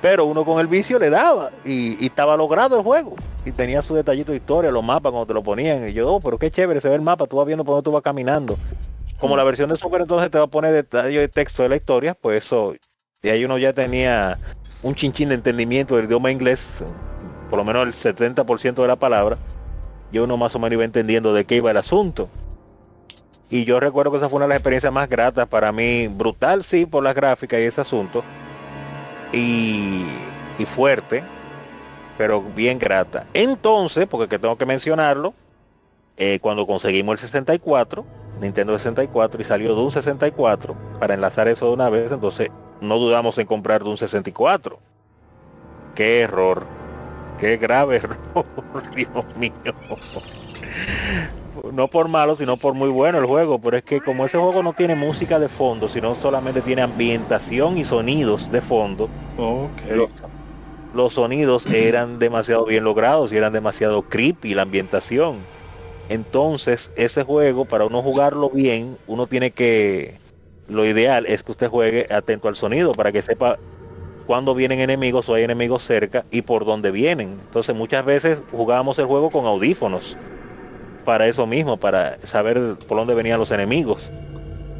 [0.00, 3.16] pero uno con el vicio le daba y, y estaba logrado el juego.
[3.44, 5.86] Y tenía su detallito de historia, los mapas cuando te lo ponían.
[5.86, 7.84] Y yo, oh, pero qué chévere se ve el mapa, tú vas viendo por dónde
[7.84, 8.56] tú vas caminando.
[9.20, 11.76] Como la versión de Super entonces te va a poner detalle de texto de la
[11.76, 12.74] historia, pues eso,
[13.22, 14.38] y ahí uno ya tenía
[14.84, 16.60] un chinchín de entendimiento del idioma inglés,
[17.50, 19.36] por lo menos el 70% de la palabra,
[20.14, 22.28] y uno más o menos iba entendiendo de qué iba el asunto.
[23.50, 26.62] Y yo recuerdo que esa fue una de las experiencias más gratas para mí, brutal
[26.62, 28.22] sí por las gráficas y ese asunto,
[29.32, 30.04] y,
[30.56, 31.24] y fuerte,
[32.16, 33.26] pero bien grata.
[33.34, 35.34] Entonces, porque que tengo que mencionarlo,
[36.16, 38.04] eh, cuando conseguimos el 64,
[38.40, 42.50] Nintendo 64 y salió Doom 64, para enlazar eso de una vez, entonces
[42.80, 44.78] no dudamos en comprar Doom 64.
[45.96, 46.66] Qué error,
[47.38, 48.46] qué grave error,
[48.94, 49.52] Dios mío.
[51.72, 54.62] No por malo, sino por muy bueno el juego, pero es que como ese juego
[54.62, 59.08] no tiene música de fondo, sino solamente tiene ambientación y sonidos de fondo,
[59.38, 59.82] Ok.
[59.94, 60.08] los,
[60.92, 65.46] los sonidos eran demasiado bien logrados y eran demasiado creepy la ambientación.
[66.08, 70.18] Entonces, ese juego, para uno jugarlo bien, uno tiene que...
[70.68, 73.58] Lo ideal es que usted juegue atento al sonido para que sepa
[74.26, 77.38] cuándo vienen enemigos o hay enemigos cerca y por dónde vienen.
[77.40, 80.16] Entonces, muchas veces jugábamos el juego con audífonos
[81.04, 84.02] para eso mismo, para saber por dónde venían los enemigos.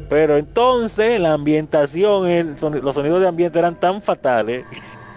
[0.09, 4.65] Pero entonces la ambientación, los sonidos de ambiente eran tan fatales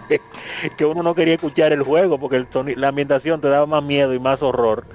[0.77, 2.47] que uno no quería escuchar el juego porque el
[2.79, 4.85] la ambientación te daba más miedo y más horror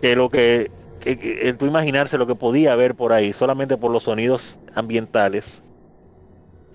[0.00, 0.70] que lo que,
[1.00, 5.62] que- tú imaginarse lo que podía haber por ahí solamente por los sonidos ambientales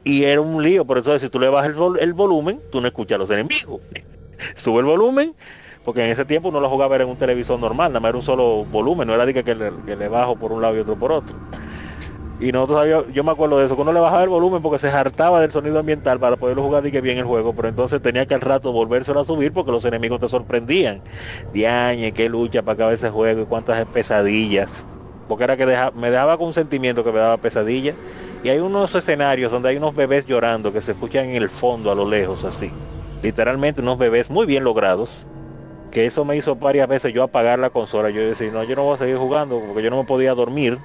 [0.06, 2.80] y era un lío por eso si tú le bajas el, vol- el volumen tú
[2.80, 3.82] no escuchas a los enemigos
[4.56, 5.36] sube el volumen
[5.84, 8.24] porque en ese tiempo no lo jugaba en un televisor normal nada más era un
[8.24, 10.96] solo volumen no era de que, que le, que bajo por un lado y otro
[10.98, 11.36] por otro
[12.40, 14.90] y nosotros sabíamos- yo me acuerdo de eso, que le bajaba el volumen porque se
[14.90, 18.26] hartaba del sonido ambiental para poderlo jugar de que bien el juego, pero entonces tenía
[18.26, 21.02] que al rato volvérselo a subir porque los enemigos te sorprendían.
[21.54, 24.86] Diañe, qué lucha para acabar ese juego y cuántas pesadillas.
[25.30, 27.96] Porque era que deja- me daba con un sentimiento que me daba pesadillas.
[28.46, 31.92] Y hay unos escenarios donde hay unos bebés llorando que se escuchan en el fondo
[31.92, 32.70] a lo lejos así.
[33.24, 35.26] Literalmente unos bebés muy bien logrados.
[35.90, 38.12] Que eso me hizo varias veces yo apagar la consola.
[38.12, 40.78] Yo decía, no, yo no voy a seguir jugando porque yo no me podía dormir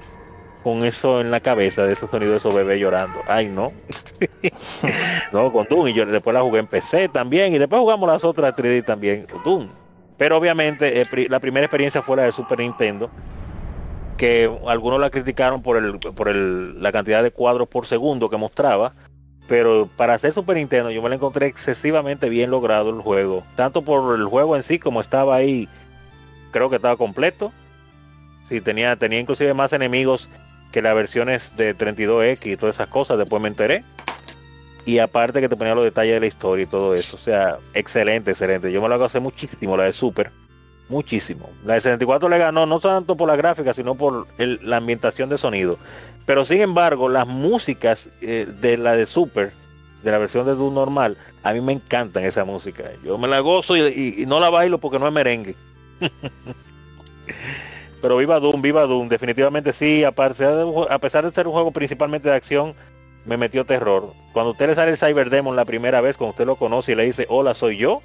[0.64, 3.20] con eso en la cabeza de esos sonidos de esos bebés llorando.
[3.28, 3.72] Ay, no.
[5.32, 5.88] no, con Doom.
[5.88, 7.52] Y yo después la jugué en PC también.
[7.52, 9.68] Y después jugamos las otras 3D también, Doom.
[10.16, 13.10] Pero obviamente eh, la primera experiencia fue la de Super Nintendo.
[14.20, 18.36] Que algunos la criticaron por, el, por el, la cantidad de cuadros por segundo que
[18.36, 18.92] mostraba.
[19.48, 23.42] Pero para hacer Super Nintendo yo me la encontré excesivamente bien logrado el juego.
[23.56, 25.70] Tanto por el juego en sí como estaba ahí.
[26.50, 27.50] Creo que estaba completo.
[28.50, 30.28] Sí, tenía, tenía inclusive más enemigos
[30.70, 33.84] que las versiones de 32X y todas esas cosas, después me enteré.
[34.84, 37.16] Y aparte que te ponía los detalles de la historia y todo eso.
[37.16, 38.70] O sea, excelente, excelente.
[38.70, 40.30] Yo me lo hago hace muchísimo, la de Super.
[40.90, 41.48] Muchísimo.
[41.64, 45.38] La de 64 le ganó, no tanto por la gráfica, sino por la ambientación de
[45.38, 45.78] sonido.
[46.26, 49.52] Pero sin embargo, las músicas eh, de la de Super,
[50.02, 52.90] de la versión de Doom normal, a mí me encantan esa música.
[53.04, 55.54] Yo me la gozo y, no la bailo porque no es merengue.
[58.02, 59.08] Pero viva Doom, viva Doom.
[59.08, 62.74] Definitivamente sí, a pesar, de, a pesar de ser un juego principalmente de acción,
[63.26, 64.12] me metió terror.
[64.32, 67.04] cuando usted le sale el Cyberdemon la primera vez, cuando usted lo conoce y le
[67.04, 68.02] dice, hola, soy yo,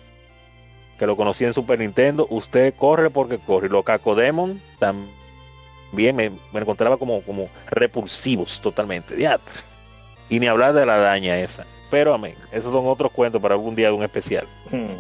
[1.00, 3.70] que lo conocí en Super Nintendo, usted corre porque corre.
[3.70, 9.16] Los Cacodemon también me, me encontraba como, como repulsivos totalmente.
[10.30, 11.66] Y ni hablar de la araña esa.
[11.92, 14.48] Pero amén, esos son otros cuentos para algún día de un especial.
[14.72, 14.98] Hmm.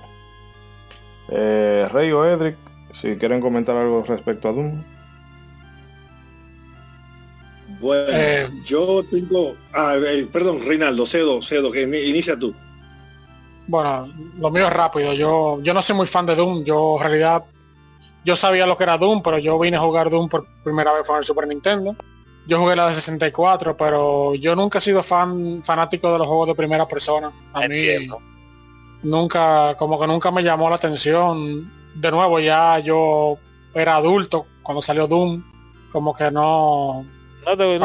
[1.30, 2.55] Eh, Rey o Edric,
[2.93, 4.84] si quieren comentar algo respecto a Doom.
[7.80, 8.47] Bueno, Eh.
[8.65, 9.55] yo tengo...
[9.73, 12.53] Ah, eh, perdón, Reinaldo, cedo, cedo, que ini- inicia tú.
[13.68, 14.08] Bueno,
[14.40, 15.14] lo mío es rápido.
[15.14, 16.64] Yo, yo no soy muy fan de Doom.
[16.64, 17.44] Yo en realidad,
[18.24, 21.08] yo sabía lo que era Doom, pero yo vine a jugar Doom por primera vez
[21.08, 21.96] con el Super Nintendo.
[22.48, 26.48] Yo jugué la de 64, pero yo nunca he sido fan fanático de los juegos
[26.48, 27.32] de primera persona.
[27.54, 28.08] A mí
[29.02, 31.72] nunca, como que nunca me llamó la atención.
[31.96, 33.38] De nuevo, ya yo
[33.74, 35.44] era adulto cuando salió Doom.
[35.92, 37.06] Como que no,
[37.46, 37.80] te, te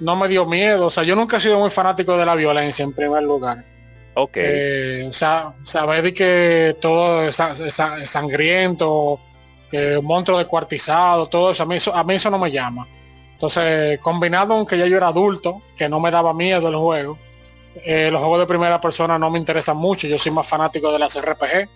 [0.00, 0.86] no me dio miedo.
[0.86, 3.64] O sea, yo nunca he sido muy fanático de la violencia en primer lugar.
[4.14, 4.32] Ok.
[4.36, 9.18] Eh, o sea, saber de que todo es, sa- sa- sangriento,
[9.70, 12.86] que un monstruo descuartizado, todo eso a, mí eso, a mí eso no me llama.
[13.32, 17.18] Entonces, combinado con que ya yo era adulto, que no me daba miedo el juego,
[17.84, 20.98] eh, los juegos de primera persona no me interesan mucho, yo soy más fanático de
[21.00, 21.68] las RPG.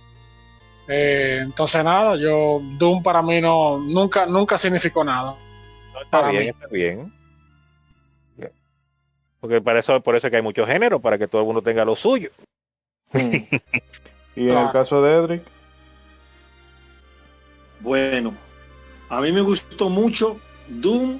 [0.91, 5.35] Eh, entonces nada, yo Doom para mí no nunca nunca significó nada.
[6.01, 6.49] está para bien, mí.
[6.51, 6.67] está.
[6.69, 7.13] Bien.
[9.41, 11.63] Porque para eso, por eso es que hay muchos géneros, para que todo el mundo
[11.63, 12.31] tenga lo suyo.
[13.13, 13.19] Hmm.
[14.37, 14.73] y en el Claro.
[14.73, 15.43] caso de Edric,
[17.81, 18.35] Bueno,
[19.09, 20.39] a mí me gustó mucho
[20.69, 21.19] Doom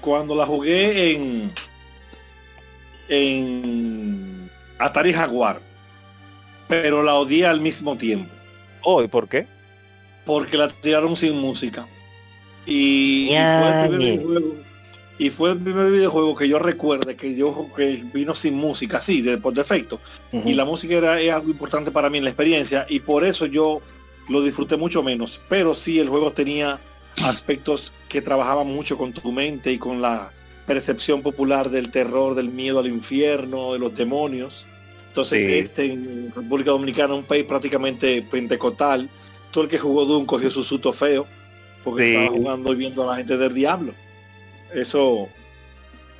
[0.00, 1.52] cuando la jugué en
[3.08, 5.60] en Atari Jaguar,
[6.68, 8.30] pero la odié al mismo tiempo
[8.82, 9.46] Oh, ¿y por qué?
[10.26, 11.86] porque la tiraron sin música
[12.66, 13.36] y, fue
[13.82, 14.54] el primer videojuego
[15.22, 19.20] y fue el primer videojuego que yo recuerde que yo que vino sin música, sí,
[19.20, 20.00] de, por defecto.
[20.32, 23.44] y la música era es algo importante para mí en la experiencia y por eso
[23.44, 23.82] yo
[24.30, 26.78] lo disfruté mucho menos pero sí el juego tenía
[27.24, 30.30] aspectos que trabajaban mucho con tu mente y con la
[30.66, 34.64] percepción popular del terror del miedo al infierno de los demonios
[35.08, 35.52] entonces Sí.
[35.52, 39.10] este en República Dominicana un país prácticamente pentecostal
[39.50, 41.26] todo el que jugó Doom cogió su susto feo
[41.84, 42.14] porque Sí.
[42.16, 43.92] estaba jugando y viendo a la gente del diablo
[44.74, 45.28] eso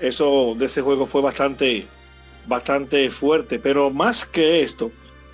[0.01, 1.87] eso de ese juego fue bastante
[2.47, 4.91] bastante fuerte, pero más que esto,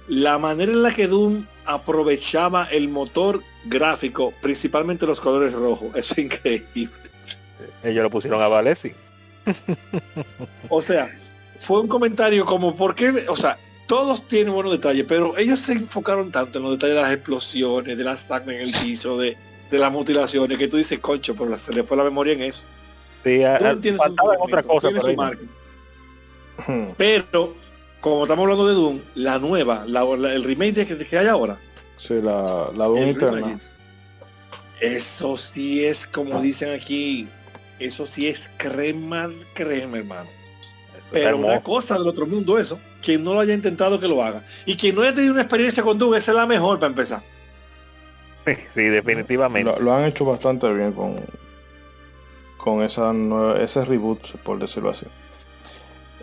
[0.09, 6.17] la manera en la que Doom aprovechaba el motor gráfico, principalmente los colores rojos, es
[6.19, 6.95] increíble.
[7.83, 8.93] Ellos lo pusieron a Valesi.
[10.69, 11.09] O sea,
[11.61, 13.11] fue un comentario como, ¿por qué?
[13.29, 13.57] O sea,
[13.87, 17.97] todos tienen buenos detalles, pero ellos se enfocaron tanto en los detalles de las explosiones,
[17.97, 19.37] de las sangre en el piso, de,
[19.71, 22.65] de las mutilaciones, que tú dices, concho, pero se le fue la memoria en eso.
[23.27, 26.83] Sí, a- Doom a- tiene su faltaba en otra momento, cosa, tiene pero su no.
[26.83, 27.55] hmm, Pero,
[28.01, 31.27] como estamos hablando de Doom, la nueva, la- la- el remake de que, que hay
[31.27, 31.57] ahora,
[31.97, 33.63] sí, la, la Doom remake.
[34.81, 37.27] Eso sí es, como dicen aquí,
[37.79, 40.23] eso sí es crema, crema, hermano.
[40.25, 44.23] Eso Pero una cosa del otro mundo eso, quien no lo haya intentado que lo
[44.23, 44.43] haga.
[44.67, 47.23] Y quien no haya tenido una experiencia con Doom, esa es la mejor para empezar.
[48.73, 49.65] Sí, definitivamente.
[49.71, 51.17] Lo, lo han hecho bastante bien con
[52.67, 55.07] con esa nueva- ese reboot, por decirlo así.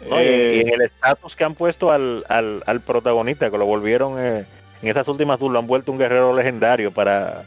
[0.09, 3.65] No, y, Eh, y el estatus que han puesto al, al, al protagonista, que lo
[3.65, 4.45] volvieron eh,
[4.81, 7.45] en estas últimas tours, lo han vuelto un guerrero legendario para,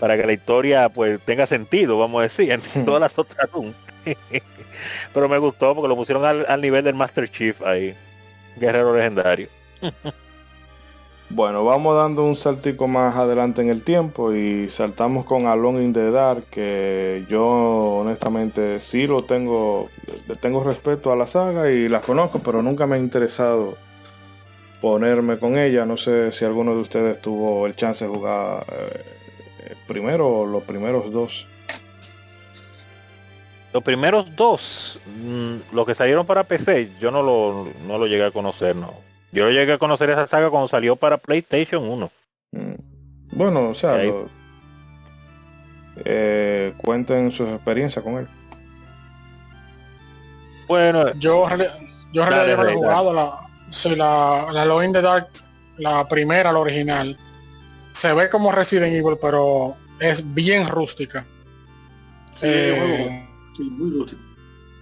[0.00, 3.74] para que la historia pues tenga sentido, vamos a decir, en todas las otras Doom.
[5.12, 7.94] Pero me gustó porque lo pusieron al, al nivel del Master Chief ahí.
[8.56, 9.48] Guerrero legendario.
[11.34, 15.94] Bueno, vamos dando un saltico más adelante en el tiempo y saltamos con Alone in
[16.50, 19.88] que yo honestamente sí lo tengo,
[20.42, 23.78] tengo respeto a la saga y la conozco, pero nunca me ha interesado
[24.82, 25.86] ponerme con ella.
[25.86, 30.62] No sé si alguno de ustedes tuvo el chance de jugar eh, primero o los
[30.64, 31.46] primeros dos.
[33.72, 38.26] Los primeros dos, mm, los que salieron para PC, yo no lo, no lo llegué
[38.26, 39.11] a conocer, no.
[39.32, 42.10] Yo llegué a conocer esa saga cuando salió para PlayStation 1.
[42.52, 42.74] Mm.
[43.32, 44.08] Bueno, o sea, Ahí.
[44.08, 44.28] lo-
[46.04, 48.28] eh, cuenten sus experiencias con él.
[50.68, 51.46] Bueno, Yo,
[52.12, 53.30] yo Dale, he Rey, jugado, la,
[53.70, 55.28] sí, la, la Alone in the Dark,
[55.78, 57.16] la primera, la original.
[57.92, 61.26] Se ve como Resident Evil, pero es bien rústica.
[62.34, 64.22] Sí, Eh, sí, muy rústico.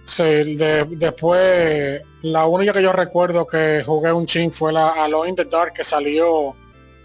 [0.05, 5.29] Sí, de- después, la única que yo recuerdo que jugué un chin fue la Alone
[5.29, 6.55] in the Dark que salió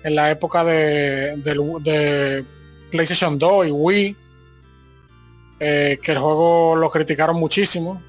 [0.05, 2.45] en la época de,
[2.91, 4.17] PlayStation 2 y Wii.
[5.59, 8.01] eh, que el juego lo criticaron muchísimo.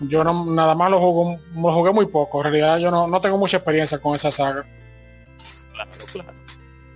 [0.00, 2.38] Yo no, nada más lo jugué, jugué muy poco.
[2.38, 4.64] En realidad yo no, tengo mucha experiencia con esa saga.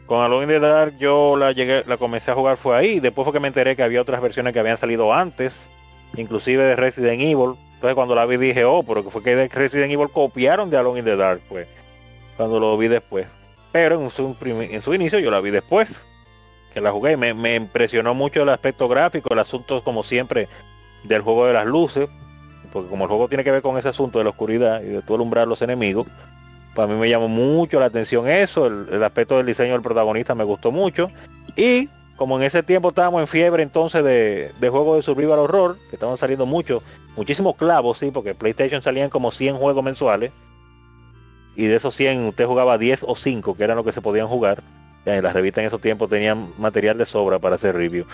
[0.07, 3.01] Con Alone in the Dark yo la llegué, la comencé a jugar fue ahí.
[3.01, 5.53] Después fue que me enteré que había otras versiones que habían salido antes,
[6.17, 7.55] inclusive de Resident Evil.
[7.81, 10.77] Entonces cuando la vi dije, oh, pero que fue que de Resident Evil copiaron de
[10.77, 11.67] Alone in the Dark, pues.
[12.37, 13.27] Cuando lo vi después.
[13.73, 15.97] Pero en su, en su inicio yo la vi después.
[16.75, 17.17] Que la jugué.
[17.17, 20.47] Me, me impresionó mucho el aspecto gráfico, el asunto como siempre
[21.05, 22.11] del juego de las luces.
[22.71, 25.01] Porque como el juego tiene que ver con ese asunto de la oscuridad y de
[25.01, 26.07] tú alumbrar los enemigos,
[26.75, 30.35] para mí me llamó mucho la atención eso, el, el aspecto del diseño del protagonista
[30.35, 31.11] me gustó mucho.
[31.57, 31.89] Y
[32.21, 35.97] como en ese tiempo estábamos en fiebre entonces de, de juegos de survival horror, que
[35.97, 36.83] estaban saliendo muchos,
[37.17, 40.31] muchísimos clavos, sí, porque PlayStation salían como 100 juegos mensuales.
[41.57, 44.29] Y de esos 100 usted jugaba 10 o 5, que eran lo que se podían
[44.29, 44.63] jugar.
[45.07, 48.05] En las revistas en esos tiempos tenían material de sobra para hacer review.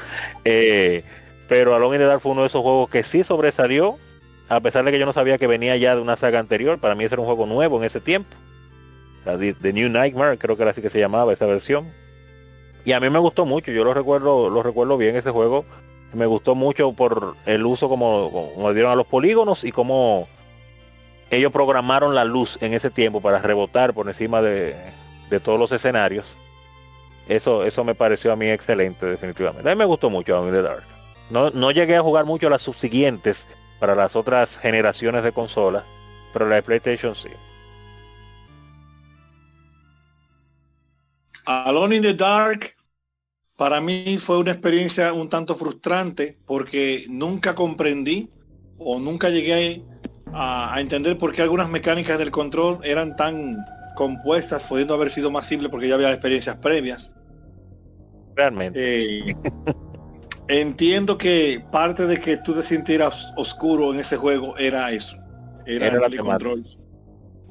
[0.44, 1.02] Eh,
[1.48, 3.98] pero Alone in the Dark fue uno de esos juegos que sí sobresalió,
[4.48, 6.78] a pesar de que yo no sabía que venía ya de una saga anterior.
[6.78, 8.30] Para mí ese era un juego nuevo en ese tiempo.
[9.24, 11.84] The New Nightmare, creo que era así que se llamaba esa versión.
[12.86, 15.64] Y a mí me gustó mucho, yo lo recuerdo, lo recuerdo bien ese juego.
[16.12, 20.28] Me gustó mucho por el uso como, como dieron a los polígonos y cómo
[21.32, 24.76] ellos programaron la luz en ese tiempo para rebotar por encima de,
[25.28, 26.36] de todos los escenarios.
[27.28, 29.68] Eso, eso me pareció a mí excelente, definitivamente.
[29.68, 30.84] A mí me gustó mucho in the Dark.
[31.30, 33.48] No, no llegué a jugar mucho las subsiguientes
[33.80, 35.82] para las otras generaciones de consolas,
[36.32, 37.30] pero la de PlayStation sí.
[41.46, 42.75] Alone in the Dark
[43.56, 48.28] para mí fue una experiencia un tanto frustrante porque nunca comprendí
[48.78, 49.82] o nunca llegué
[50.32, 53.56] a, a entender por qué algunas mecánicas del control eran tan
[53.96, 57.14] compuestas, pudiendo haber sido más simples porque ya había experiencias previas.
[58.36, 58.78] Realmente.
[58.78, 59.36] Eh,
[60.48, 65.16] entiendo que parte de que tú te sintieras oscuro en ese juego era eso.
[65.66, 66.64] Era, Era el control.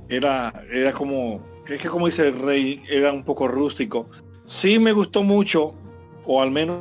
[0.07, 4.07] Era, era como, es que como dice el rey, era un poco rústico.
[4.45, 5.73] Sí me gustó mucho,
[6.25, 6.79] o al menos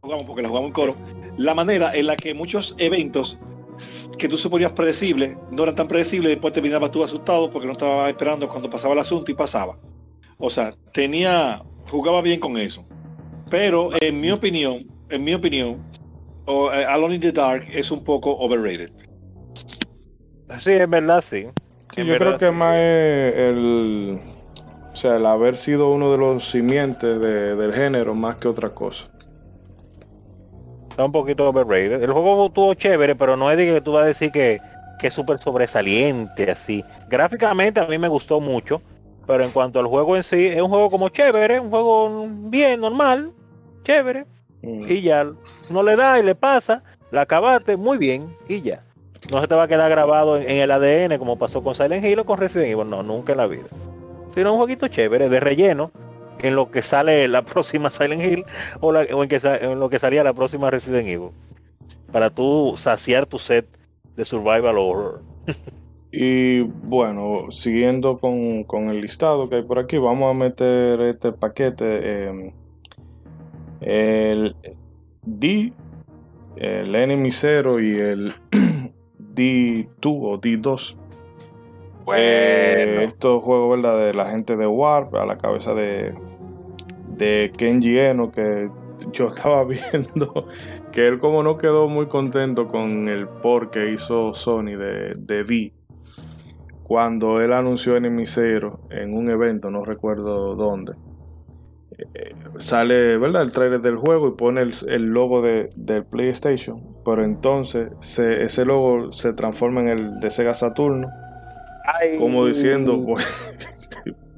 [0.00, 0.96] jugamos porque la jugamos en coro,
[1.36, 3.38] la manera en la que muchos eventos
[4.18, 8.08] que tú suponías predecibles no eran tan predecibles, después terminabas tú asustado porque no estabas
[8.08, 9.76] esperando cuando pasaba el asunto y pasaba.
[10.38, 11.60] O sea, tenía,
[11.90, 12.84] jugaba bien con eso.
[13.50, 15.84] Pero en mi opinión, en mi opinión,
[16.46, 18.90] o, eh, Alone in the Dark es un poco overrated.
[20.58, 21.46] Sí, es verdad, sí.
[21.94, 22.52] Sí, yo verdad, creo que sí.
[22.52, 24.20] más el,
[24.96, 28.70] o sea, el haber sido uno de los simientes de- del género más que otra
[28.70, 29.08] cosa.
[30.88, 32.02] Está un poquito overrated.
[32.02, 34.58] El juego estuvo chévere, pero no es de que tú vas a decir que,
[34.98, 36.82] que es súper sobresaliente así.
[37.10, 38.80] Gráficamente a mí me gustó mucho,
[39.26, 42.80] pero en cuanto al juego en sí, es un juego como chévere, un juego bien,
[42.80, 43.32] normal,
[43.82, 44.24] chévere,
[44.62, 44.86] Mm.
[44.88, 45.26] y ya.
[45.70, 48.82] No le da y le pasa, la acabaste muy bien y ya.
[49.30, 52.02] No se te va a quedar grabado en, en el ADN como pasó con Silent
[52.02, 53.66] Hill o con Resident Evil, no, nunca en la vida.
[54.36, 55.90] Sino un jueguito chévere, de relleno,
[56.42, 58.44] en lo que sale la próxima Silent Hill
[58.80, 61.30] o, en, lo que salía la próxima Resident Evil.
[62.12, 63.66] Para tú saciar tu set
[64.14, 65.22] de survival horror.
[66.18, 71.32] Y bueno, siguiendo con, con el listado que hay por aquí, vamos a meter este
[71.32, 71.84] paquete.
[71.84, 72.52] eh,
[73.80, 74.56] el
[75.22, 75.72] D,
[76.56, 78.32] el Enemy 0 y el
[79.34, 80.96] D2 o D2.
[82.14, 83.98] Eh, estos juegos, ¿verdad?
[84.06, 86.14] De la gente de Warp a la cabeza de,
[87.08, 88.68] de Kenji Eno, que
[89.12, 90.46] yo estaba viendo
[90.92, 95.44] que él como no quedó muy contento con el por que hizo Sony de, de
[95.44, 95.74] D
[96.82, 100.94] cuando él anunció Enemy Zero en un evento, no recuerdo dónde.
[102.14, 103.42] eh, sale, ¿verdad?
[103.42, 106.82] El trailer del juego y pone el, el logo de, del PlayStation.
[107.04, 111.08] Pero entonces se- ese logo se transforma en el de Sega Saturno.
[112.18, 113.22] Como diciendo, voy,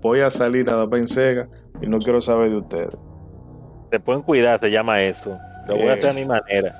[0.00, 1.48] voy a salir a la en Sega
[1.80, 2.98] y no quiero saber de ustedes.
[3.90, 5.38] Se pueden cuidar, se llama eso.
[5.66, 6.74] Lo voy a hacer a mi manera.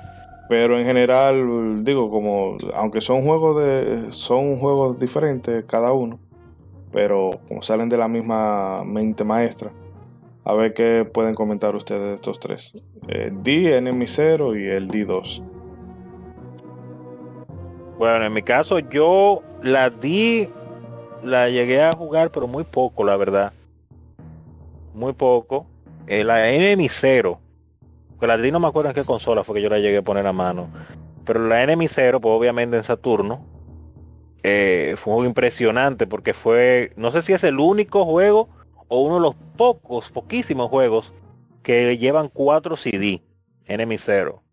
[0.49, 6.19] Pero en general, digo, como aunque son juegos de son juegos diferentes cada uno,
[6.91, 9.71] pero como salen de la misma mente maestra,
[10.43, 12.73] a ver qué pueden comentar ustedes de estos tres.
[13.07, 15.43] Eh, D, Enemy Zero y el D2.
[17.99, 20.47] Bueno, en mi caso yo la di,
[21.23, 23.53] la llegué a jugar, pero muy poco, la verdad.
[24.93, 25.67] Muy poco.
[26.07, 27.39] Eh, la Enemy Zero.
[28.19, 30.01] Que la di no me acuerdo en qué consola fue que yo la llegué a
[30.03, 30.69] poner a mano.
[31.25, 33.45] Pero la Enemy Zero, pues obviamente en Saturno.
[34.43, 38.49] eh, fue impresionante porque fue, no sé si es el único juego
[38.87, 41.13] o uno de los pocos, poquísimos juegos
[41.63, 43.21] que llevan cuatro CD.
[43.67, 44.43] Enemy Zero.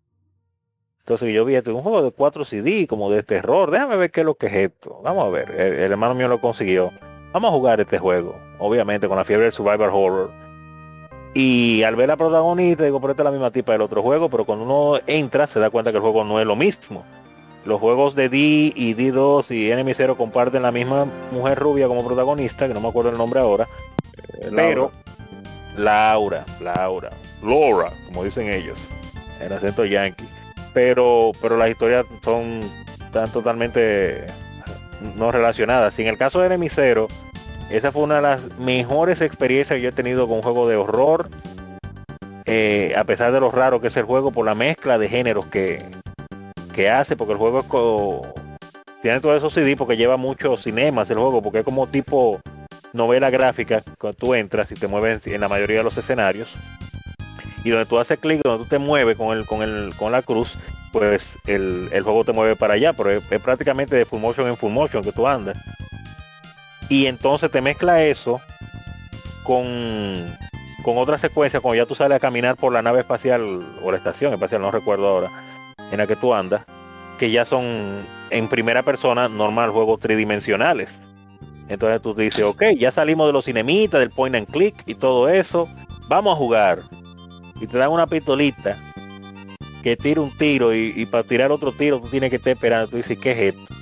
[1.07, 4.19] Entonces yo vi esto, un juego de 4 CD, como de terror, déjame ver qué
[4.19, 4.99] es lo que es esto.
[5.05, 6.91] Vamos a ver, el, el hermano mío lo consiguió.
[7.31, 10.33] Vamos a jugar este juego, obviamente con la fiebre del survival horror.
[11.33, 14.27] Y al ver la protagonista, digo, pero esta es la misma tipa del otro juego,
[14.29, 17.05] pero cuando uno entra se da cuenta que el juego no es lo mismo.
[17.63, 18.37] Los juegos de D
[18.75, 22.89] y D2 y Enemy Zero comparten la misma mujer rubia como protagonista, que no me
[22.89, 23.65] acuerdo el nombre ahora,
[24.41, 24.91] Eh, pero
[25.77, 27.11] Laura, Laura,
[27.41, 28.77] Laura, como dicen ellos,
[29.39, 30.27] en acento yankee.
[30.77, 32.61] Pero, pero las historias son
[33.11, 34.27] tan totalmente
[35.15, 35.97] no relacionadas.
[35.97, 37.07] Y en el caso de Enemy Zero,
[37.71, 40.75] esa fue una de las mejores experiencias que yo he tenido con un juego de
[40.75, 41.29] horror.
[42.45, 45.47] eh, a pesar de lo raro que es el juego, por la mezcla de géneros
[45.47, 45.83] que,
[46.75, 48.21] que hace, porque el juego es co-
[49.01, 52.39] tiene todos esos CD porque lleva muchos cinemas el juego, porque es como tipo
[52.93, 56.53] novela gráfica cuando tú entras y te mueves en la mayoría de los escenarios
[57.67, 60.21] y donde tú haces clic donde tú te mueves con el con el con la
[60.21, 60.57] cruz
[60.93, 64.55] pues el, el juego te mueve para allá pero es, prácticamente de full motion en
[64.55, 65.57] full motion que tú andas
[66.87, 68.39] y entonces te mezcla eso
[69.43, 69.65] con
[70.83, 73.41] con otra secuencia cuando ya tú sales a caminar por la nave espacial
[73.83, 75.29] o la estación espacial no recuerdo ahora
[75.91, 76.63] en la que tú andas
[77.19, 77.65] que ya son
[78.29, 80.89] en primera persona normal juegos tridimensionales
[81.69, 85.27] entonces tú dices, ok, ya salimos de los cinemitas, del point and click y todo
[85.27, 85.67] eso.
[86.07, 86.79] Vamos a jugar.
[87.59, 88.77] Y te dan una pistolita
[89.83, 92.87] que tira un tiro y, para tirar otro tiro tú tienes que estar esperando.
[92.87, 93.73] Tú dices, ¿qué es esto?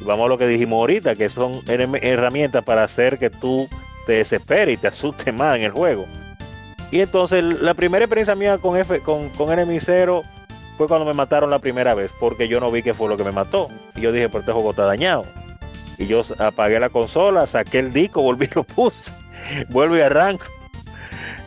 [0.00, 3.68] Y vamos a lo que dijimos ahorita, que son herramientas para hacer que tú
[4.06, 6.06] te desesperes y te asustes más en el juego.
[6.90, 9.48] Y entonces la primera experiencia mía con, F, con, con
[10.78, 13.24] fue cuando me mataron la primera vez, porque yo no vi qué fue lo que
[13.24, 13.68] me mató.
[13.94, 15.24] Y yo dije, pero este juego está dañado
[16.00, 19.12] y yo apagué la consola, saqué el disco, volví y lo puse,
[19.68, 20.44] vuelvo y arranco.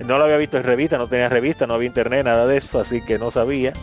[0.06, 2.80] No lo había visto en revista, no tenía revista, no había internet, nada de eso,
[2.80, 3.74] así que no sabía.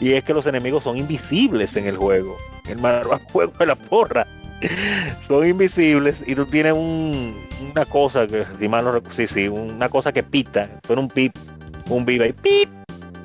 [0.00, 2.36] Y es que los enemigos son invisibles en el juego.
[2.68, 4.26] El mal juego de la porra.
[5.26, 7.36] Son invisibles y tú tienes un,
[7.72, 11.34] una cosa que, si mal no sí, sí, una cosa que pita, suena un pip,
[11.88, 12.68] un viva y pip,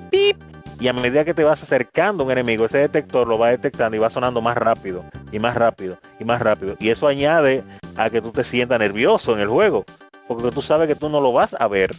[0.09, 0.37] pip.
[0.79, 3.95] Y a medida que te vas acercando a un enemigo, ese detector lo va detectando
[3.95, 6.75] y va sonando más rápido y más rápido y más rápido.
[6.79, 7.63] Y eso añade
[7.95, 9.85] a que tú te sientas nervioso en el juego.
[10.27, 11.95] Porque tú sabes que tú no lo vas a ver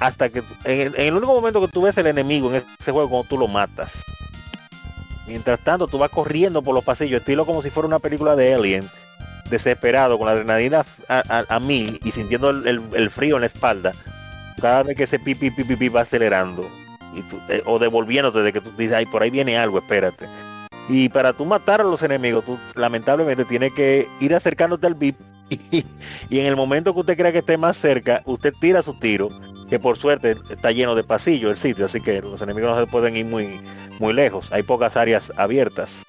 [0.00, 3.08] hasta que en el, en único momento que tú ves el enemigo en ese juego
[3.08, 3.92] cuando tú lo matas.
[5.26, 8.54] Mientras tanto tú vas corriendo por los pasillos, estilo como si fuera una película de
[8.54, 8.88] Alien,
[9.48, 13.92] desesperado, con la adrenalina a, a- mil y sintiendo el, el- frío en la espalda.
[14.60, 16.68] Cada vez que ese pipi pipi pipi va acelerando.
[17.14, 20.26] Y tú- eh, o devolviéndote de que tú dices, ay, por ahí viene algo, espérate.
[20.88, 25.16] Y para tú matar a los enemigos, tú lamentablemente tienes que ir acercándote al VIP
[26.30, 29.28] y, en el momento que usted crea que esté más cerca, usted tira su tiro,
[29.68, 32.90] que por suerte está lleno de pasillos el sitio, así que los enemigos no se
[32.90, 33.60] pueden ir muy,
[33.98, 36.02] muy lejos, hay pocas áreas abiertas.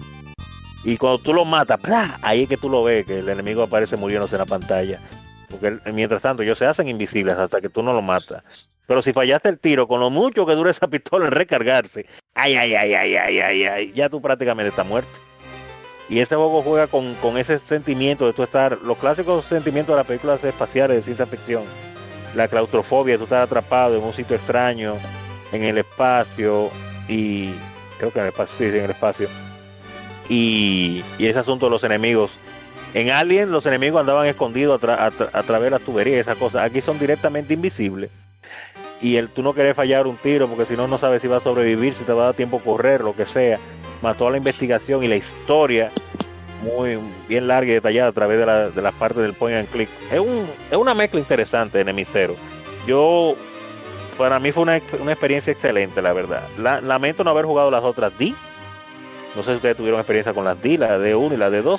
[0.84, 1.80] Y cuando tú lo matas,
[2.22, 5.00] ahí es que tú lo ves, que el enemigo aparece muriéndose en la pantalla.
[5.50, 8.70] Porque mientras tanto ellos se hacen invisibles hasta que tú no lo matas.
[8.86, 12.54] Pero si fallaste el tiro, con lo mucho que dura esa pistola en recargarse, ay,
[12.54, 15.10] ay, ay, ay, ay, ay, ay, ya tú prácticamente estás muerto.
[16.08, 19.98] Y este juego juega con, con ese sentimiento de tú estar, los clásicos sentimientos de
[19.98, 21.64] las películas espaciales de ciencia ficción.
[22.34, 24.94] La claustrofobia, tú estar atrapado en un sitio extraño,
[25.52, 26.70] en el espacio,
[27.08, 27.52] y
[27.98, 29.28] creo que en el espacio, sí, en el espacio.
[30.28, 32.32] Y, y ese asunto de los enemigos.
[32.94, 36.36] En Alien los enemigos andaban escondidos a, a tra- a través de las tuberías, esas
[36.36, 36.62] cosas.
[36.62, 38.10] Aquí son directamente invisibles.
[39.02, 41.38] Y el tú no querés fallar un tiro porque si no no sabes si va
[41.38, 43.58] a sobrevivir, si te va a dar tiempo a correr, lo que sea.
[44.02, 45.90] Más toda la investigación y la historia
[46.62, 46.98] muy
[47.28, 49.88] bien larga y detallada a través de, la- de las partes del point and click.
[50.10, 52.34] Es, un, es una mezcla interesante de Nemicero.
[52.86, 53.34] Yo,
[54.18, 56.42] para mí fue una, una experiencia excelente, la verdad.
[56.58, 58.34] La- lamento no haber jugado las otras D.
[59.34, 61.78] No sé si ustedes tuvieron experiencia con las D, la D1 y la D2.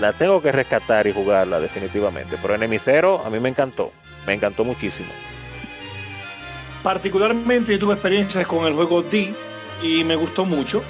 [0.00, 2.36] La tengo que rescatar y jugarla definitivamente.
[2.40, 3.92] Pero Nemicero a mí me encantó.
[4.26, 5.10] Me encantó muchísimo.
[6.82, 9.32] Particularmente tuve experiencias con el juego D
[9.82, 10.82] y me gustó mucho.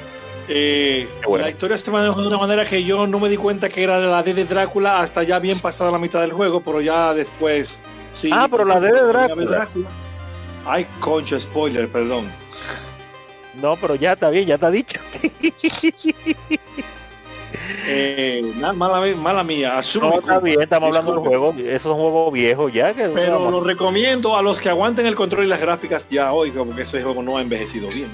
[0.48, 1.44] Eh, bueno.
[1.44, 4.00] La historia se manejó de una manera que yo no me di cuenta que era
[4.00, 7.14] de la D de Drácula hasta ya bien pasada la mitad del juego, pero ya
[7.14, 7.82] después
[8.12, 8.30] sí.
[8.32, 9.68] Ah, pero la D de Drácula.
[10.66, 12.30] Ay, concho, spoiler, perdón.
[13.60, 14.98] No, pero ya está bien, ya está dicho.
[17.86, 21.36] Eh, nada, mala, mala mía, No, está bien, estamos hablando Disculpe.
[21.36, 21.54] juego.
[21.58, 22.94] Eso es un juego viejo ya.
[22.94, 26.50] que Pero lo recomiendo a los que aguanten el control y las gráficas ya hoy,
[26.50, 28.08] porque ese juego no ha envejecido bien.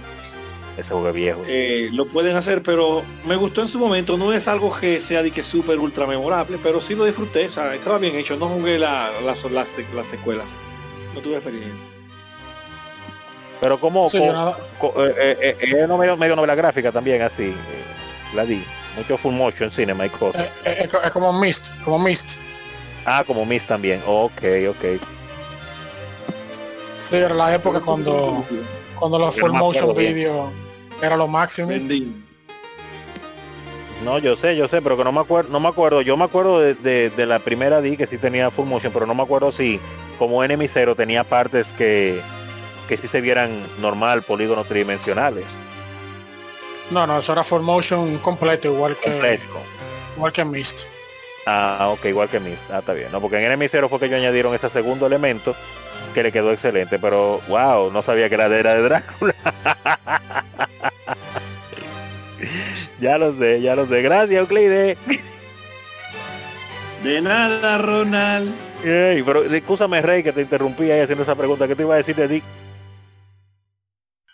[0.78, 1.42] Ese juego viejo.
[1.48, 4.16] Eh, lo pueden hacer, pero me gustó en su momento.
[4.16, 7.46] No es algo que sea de que súper ultra memorable, pero sí lo disfruté.
[7.46, 8.36] O sea, estaba bien hecho.
[8.36, 10.58] No jugué la- las, las, las secuelas.
[11.14, 11.84] No tuve experiencia.
[13.60, 14.32] Pero como Sí, eh,
[15.40, 17.46] eh, eh, medio, medio novela gráfica también así.
[17.46, 17.54] eh,
[18.36, 18.62] la di.
[18.96, 20.46] Mucho full motion cinema y cosas.
[20.46, 22.36] eh, eh, es, co- es como Mist, como Mist.
[23.04, 24.00] Ah, como Miss también.
[24.06, 24.84] Ok, ok.
[26.98, 28.44] Sí, era la época cuando,
[28.96, 30.14] cuando los full motion bien.
[31.02, 31.68] Era lo máximo.
[31.68, 32.24] Bendín.
[34.04, 36.02] No, yo sé, yo sé, pero que no me acuerdo, no me acuerdo.
[36.02, 39.06] Yo me acuerdo de, de- de la primera D que sí tenía full motion, pero
[39.06, 39.80] no me acuerdo si
[40.18, 42.20] como Enemy Zero tenía partes que
[42.88, 43.50] que sí se vieran
[43.82, 45.46] normal, polígonos tridimensionales,
[46.90, 49.44] No, no, eso era full motion completo, igual que completo.
[50.16, 50.84] igual que Mist.
[51.44, 52.62] Ah, ok, igual que Mist.
[52.70, 53.08] Ah, está bien.
[53.12, 55.54] No, porque en Enemy Zero fue que ellos añadieron ese segundo elemento
[56.14, 59.34] que le quedó excelente, pero wow, no sabía que era de, era de Drácula.
[63.00, 64.02] ya lo sé, ya lo sé.
[64.02, 64.96] Gracias, Euclide.
[67.02, 68.52] De nada, Ronald.
[68.84, 71.66] Ey, pero escúchame, Rey, que te interrumpí ahí haciendo esa pregunta.
[71.66, 72.44] ¿Qué te iba a decir de Dick?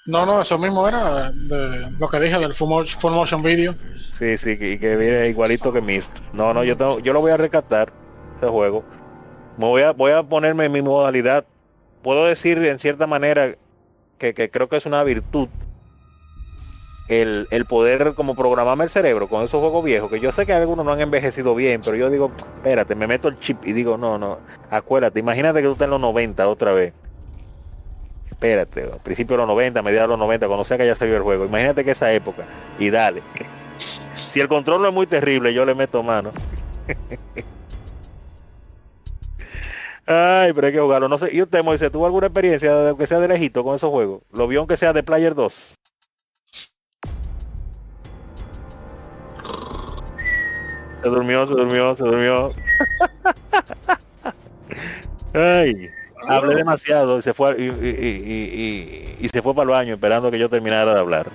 [0.06, 3.74] No, no, eso mismo era de lo que dije del full motion, full motion video.
[4.18, 6.18] Sí, sí, que, que viene igualito que Mist.
[6.34, 7.90] No, no, yo tengo, yo lo voy a rescatar,
[8.36, 8.84] ese juego.
[9.56, 11.46] Me voy a, voy a ponerme en mi modalidad.
[12.02, 13.54] Puedo decir en cierta manera
[14.18, 15.48] que, que creo que es una virtud
[17.08, 20.52] el, el poder como programarme el cerebro con esos juegos viejos, que yo sé que
[20.52, 23.98] algunos no han envejecido bien, pero yo digo, espérate, me meto el chip y digo,
[23.98, 24.38] no, no,
[24.70, 26.92] acuérdate, imagínate que tú estás en los 90 otra vez.
[28.26, 31.18] Espérate, al principio de los 90, mediados de los 90, cuando sea que haya salido
[31.18, 32.44] el juego, imagínate que esa época,
[32.78, 33.22] y dale.
[34.12, 36.32] Si el control es muy terrible, yo le meto mano.
[40.06, 41.08] Ay, pero hay que jugarlo.
[41.08, 44.22] No sé, ¿y usted, Moisés, tuvo alguna experiencia, aunque sea de lejito, con esos juegos?
[44.32, 45.74] ¿Lo vio aunque sea de Player 2?
[51.04, 52.50] Se durmió, se durmió, se durmió.
[55.34, 55.90] Ay,
[56.26, 59.94] hablé demasiado y se fue y, y- y- y- y se fue para el baño
[59.94, 61.26] esperando que yo terminara de hablar.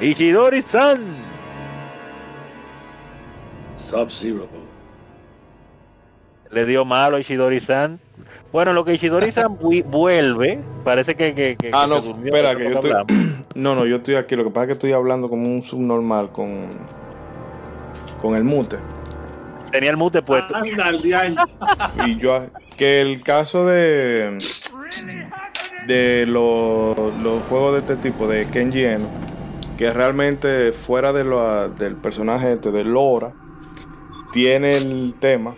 [0.00, 1.00] Ichidori-san.
[3.78, 4.48] Sub-Zero.
[6.50, 8.00] le dio malo a Ishidori-san.
[8.50, 12.56] Bueno, lo que Ishidori-san vu- vuelve, parece que, que, que- Ah, que no, durmió, espera,
[12.56, 12.92] que yo estoy...
[13.54, 14.34] No, no, yo estoy aquí.
[14.36, 16.68] Lo que pasa es que estoy hablando como un subnormal con...
[18.20, 18.78] Con el mute.
[19.70, 20.54] Tenía el mute puesto.
[22.06, 22.46] Y yo...
[22.76, 24.36] Que el caso de...
[25.86, 29.08] De los, los juegos de este tipo, de Kenji Eno,
[29.78, 33.32] que realmente fuera de lo, del personaje este, de Lora,
[34.32, 35.54] tiene el tema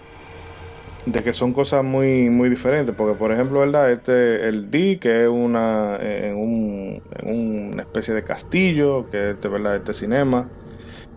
[1.07, 5.23] de que son cosas muy muy diferentes porque por ejemplo verdad este el D que
[5.23, 10.49] es una en, un, en una especie de castillo que es de verdad este cinema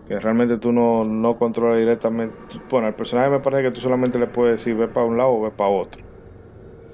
[0.08, 2.34] que realmente tú no, no controlas directamente
[2.70, 5.32] bueno al personaje me parece que tú solamente le puedes decir ve para un lado
[5.32, 6.02] o ve para otro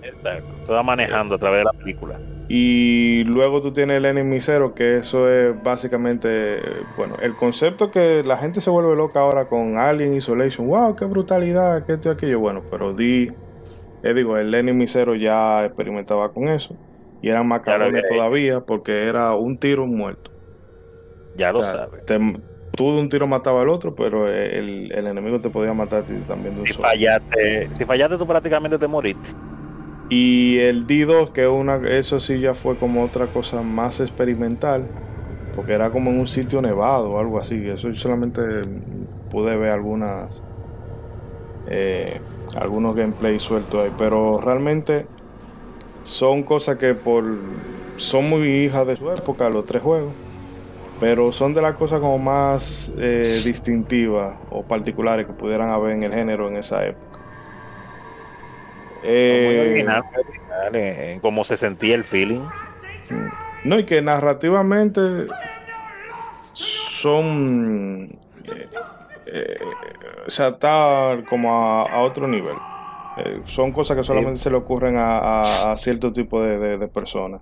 [0.02, 0.46] Exacto.
[0.66, 2.18] Te va manejando a través de la película.
[2.48, 6.60] y luego tú tienes el enemy zero, que eso es básicamente,
[6.96, 10.66] bueno, el concepto que la gente se vuelve loca ahora con Alien Isolation.
[10.68, 10.96] ¡Wow!
[10.96, 11.84] ¡Qué brutalidad!
[11.84, 12.40] ¿Qué esto y aquello?
[12.40, 13.28] Bueno, pero di,
[14.02, 16.74] eh, digo, el enemy zero ya experimentaba con eso.
[17.20, 20.30] Y eran había todavía porque era un tiro, muerto.
[21.36, 22.04] Ya lo O sea, sabes.
[22.06, 22.18] te-
[22.78, 26.06] tú de un tiro mataba al otro, pero el, el enemigo te podía matar a
[26.06, 26.88] ti también de un Si solo.
[26.88, 29.30] fallaste, si fallaste tú prácticamente te moriste.
[30.10, 34.94] Y el D2, que una, eso sí ya fue como otra cosa más experimental,
[35.54, 37.68] porque era como en un sitio nevado o algo así.
[37.68, 38.42] Eso yo solamente
[39.30, 40.42] pude ver algunas,
[41.66, 42.22] eh,
[42.54, 45.06] algunos gameplay sueltos ahí, pero realmente
[46.02, 47.24] son cosas que por
[47.96, 50.16] son muy hijas de su época, los tres juegos,
[51.00, 56.02] pero son de las cosas como más eh, distintivas o particulares que pudieran haber en
[56.02, 57.18] el género en esa época.
[59.04, 60.02] Eh, muy original
[61.22, 62.40] cómo se sentía el feeling.
[63.64, 65.00] No, y que narrativamente
[66.54, 68.04] son.
[68.52, 68.68] eh,
[69.32, 69.56] eh,
[70.26, 72.54] o sea, está como a, a otro nivel.
[73.18, 76.78] Eh, son cosas que solamente se le ocurren a, a- a cierto tipo de, de-
[76.78, 77.40] de personas.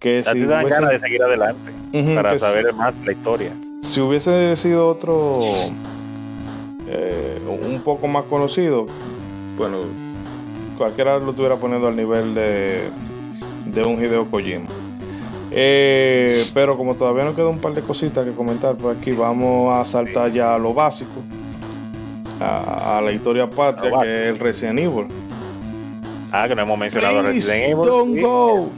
[0.00, 1.70] Que si te dan hubiese, ganas de seguir adelante
[2.14, 3.52] para que saber más la historia.
[3.82, 5.38] si hubiese sido otro.
[6.88, 8.86] eh, un poco más conocido,
[9.56, 9.78] bueno,
[10.78, 12.88] cualquiera lo estuviera poniendo al nivel de,
[13.66, 14.66] de un Hideo Kojima.
[15.52, 19.76] Eh, pero como todavía nos queda un par de cositas que comentar por aquí, vamos
[19.76, 21.10] a saltar ya a lo básico,
[22.40, 25.06] a, a la historia patria, que es el Resident Evil.
[26.32, 27.86] Ah, que no hemos mencionado Please Resident Evil.
[27.86, 28.20] don't Sí.
[28.22, 28.70] go.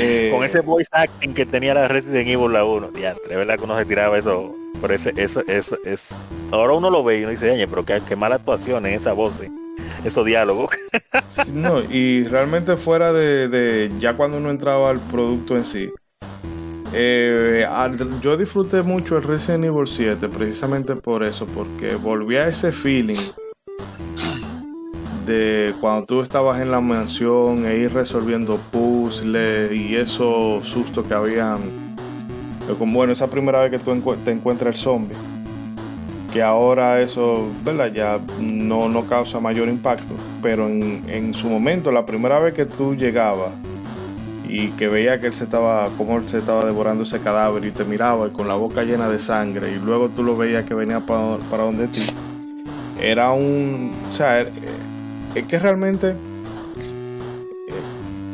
[0.00, 2.90] Eh, Con ese voice acting que tenía la Resident Evil la 1.
[3.00, 4.54] Ya, de verdad que uno se tiraba eso.
[4.80, 6.08] Pero ese, eso, eso, es.
[6.52, 9.12] Ahora uno lo ve y uno dice, "Oye, pero qué, qué mala actuación en esa
[9.12, 9.32] voz.
[9.42, 9.50] ¿eh?".
[10.04, 10.70] esos diálogos.
[11.52, 15.88] No, y realmente fuera de, de ya cuando uno entraba al producto en sí.
[16.92, 22.46] eh, al- yo disfruté mucho el Resident Evil 7 precisamente por eso, porque volví a
[22.48, 23.18] ese feeling
[25.80, 31.58] cuando tú estabas en la mansión e ir resolviendo puzzles y esos sustos que habían.
[32.68, 35.16] eh, Bueno, esa primera vez que tú te encuentras el zombie.
[36.32, 37.92] Que ahora eso, ¿verdad?
[37.92, 40.14] Ya no, no causa mayor impacto.
[40.42, 43.52] Pero en, en su momento, la primera vez que tú llegabas
[44.44, 47.72] y que veía que él se estaba, como él se estaba devorando ese cadáver y
[47.72, 50.74] te miraba y con la boca llena de sangre y luego tú lo veías que
[50.74, 52.02] venía para, para donde ti,
[53.00, 54.08] era un,
[55.34, 56.14] es que realmente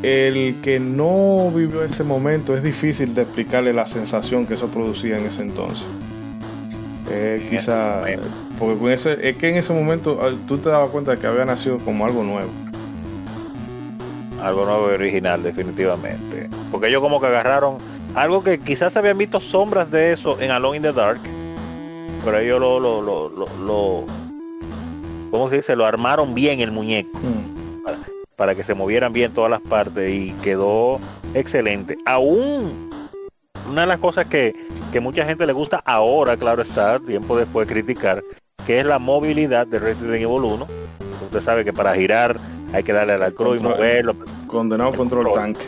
[0.03, 4.67] eh, el que no vivió ese momento es difícil de explicarle la sensación que eso
[4.67, 5.85] producía en ese entonces.
[7.09, 8.01] Eh, quizá,
[8.57, 11.27] porque con ese- es que en ese momento ah, tú te dabas cuenta de que
[11.27, 12.49] había nacido como algo nuevo.
[14.41, 17.77] algo nuevo y original definitivamente porque ellos como que agarraron
[18.15, 21.19] algo que quizás habían visto sombras de eso en Alone in the Dark
[22.23, 24.05] pero ellos lo lo lo lo, lo
[25.35, 25.75] ¿cómo se dice?
[25.75, 27.19] lo armaron bien el muñeco
[27.83, 27.97] para,
[28.37, 30.97] para que se movieran bien todas las partes y quedó
[31.33, 32.89] excelente aún
[33.69, 34.55] una de las cosas que,
[34.93, 38.23] que mucha gente le gusta ahora claro está tiempo después de criticar
[38.65, 40.67] que es la movilidad de Resident Evil 1
[41.25, 42.39] usted sabe que para girar
[42.71, 43.75] hay que darle al cruz y Control.
[43.75, 44.15] moverlo
[44.47, 45.43] Condenado control Control.
[45.53, 45.65] tanque.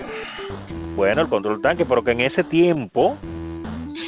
[0.95, 3.17] bueno, el control tanque, pero que en ese tiempo,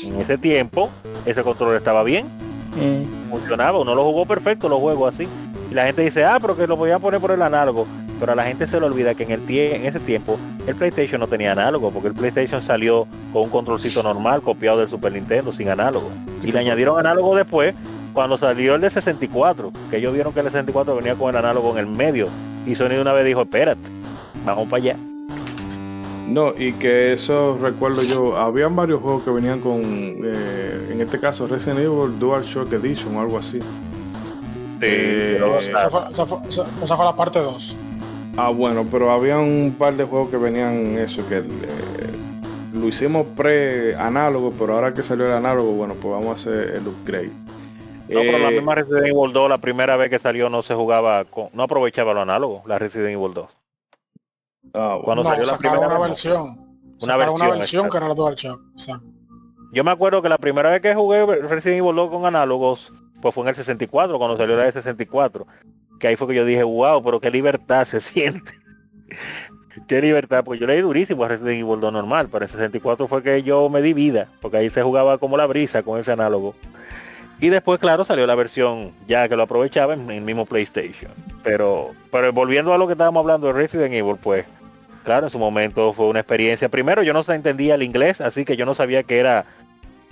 [0.05, 0.89] en ese tiempo,
[1.25, 2.27] ese control estaba bien,
[3.29, 5.27] funcionaba, uno lo jugó perfecto los juegos así.
[5.69, 7.85] Y la gente dice, ah, pero que lo podía poner por el análogo.
[8.19, 10.37] Pero a la gente se le olvida que en el tie en ese tiempo
[10.67, 14.89] el PlayStation no tenía análogo, porque el PlayStation salió con un controlcito normal copiado del
[14.89, 16.09] Super Nintendo sin análogo.
[16.43, 17.73] Y le añadieron análogo después
[18.13, 21.37] cuando salió el de 64, que ellos vieron que el de 64 venía con el
[21.37, 22.27] análogo en el medio.
[22.65, 23.81] Y Sony una vez dijo, espérate,
[24.45, 24.97] vamos para allá.
[26.27, 31.19] No, y que eso recuerdo yo, habían varios juegos que venían con, eh, en este
[31.19, 33.59] caso Resident Evil Dual Shock Edition o algo así.
[34.81, 37.77] Eh, pero, o Esa fue, esa fue- esa- esa fue la parte 2.
[38.37, 41.43] Ah, bueno, pero había un par de juegos que venían eso, que eh,
[42.73, 46.87] lo hicimos pre-análogo, pero ahora que salió el análogo, bueno, pues vamos a hacer el
[46.87, 47.31] upgrade.
[48.07, 50.73] No, pero la Eh, misma Resident Evil 2, la primera vez que salió no se
[50.73, 53.47] jugaba con, no aprovechaba lo análogo, la Resident Evil 2.
[54.73, 55.01] ah, bueno.
[55.03, 56.01] Cuando No, salió la primera una no.
[56.01, 56.41] versión.
[57.01, 57.91] Una Sacaron una versión, versión exacto.
[57.91, 58.61] que era la DualShock.
[58.75, 59.01] O sea,
[59.71, 63.33] Yo me acuerdo que la primera vez que jugué Resident Evil 2 con análogos, pues
[63.33, 65.47] fue en el 64, cuando salió la de 64.
[65.99, 68.53] Que ahí fue que yo dije, wow, pero qué libertad se siente.
[69.87, 73.23] qué libertad, porque yo leí durísimo a Resident Evil 2 normal, pero el 64 fue
[73.23, 76.55] que yo me di vida, porque ahí se jugaba como la brisa con ese análogo.
[77.41, 81.11] Y después, claro, salió la versión ya que lo aprovechaba en el mismo PlayStation.
[81.43, 84.45] Pero, pero volviendo a lo que estábamos hablando de Resident Evil, pues,
[85.05, 86.67] claro, en su momento fue una experiencia.
[86.67, 89.45] Primero, yo no entendía el inglés, así que yo no sabía que era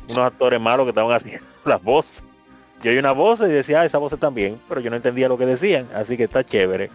[0.08, 2.24] unos actores malos que estaban haciendo las voces.
[2.84, 5.38] Yo oí una voz y decía, ah, esa voz también, pero yo no entendía lo
[5.38, 6.90] que decían, así que está chévere.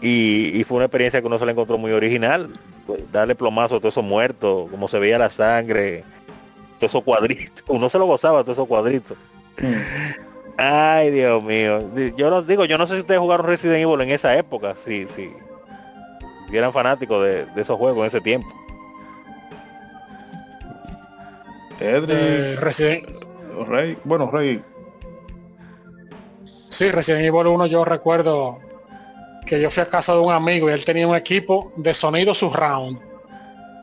[0.00, 2.50] Y, y fue una experiencia que uno se la encontró muy original.
[2.86, 6.04] Pues, darle plomazo a todos esos muertos, como se veía la sangre,
[6.78, 7.64] todos esos cuadritos.
[7.68, 9.16] Uno se lo gozaba, todos esos cuadritos.
[10.56, 11.90] Ay, Dios mío.
[12.16, 15.06] Yo los digo, yo no sé si ustedes jugaron Resident Evil en esa época, sí,
[15.16, 15.32] sí.
[16.50, 18.48] Si eran fanáticos de, de esos juegos en ese tiempo.
[21.80, 23.08] Edric, de Resident,
[23.66, 24.62] Rey, bueno, Rey,
[26.74, 28.58] sí, Resident Evil 1 yo recuerdo
[29.46, 32.34] que yo fui a casa de un amigo y él tenía un equipo de sonido
[32.34, 32.98] surround.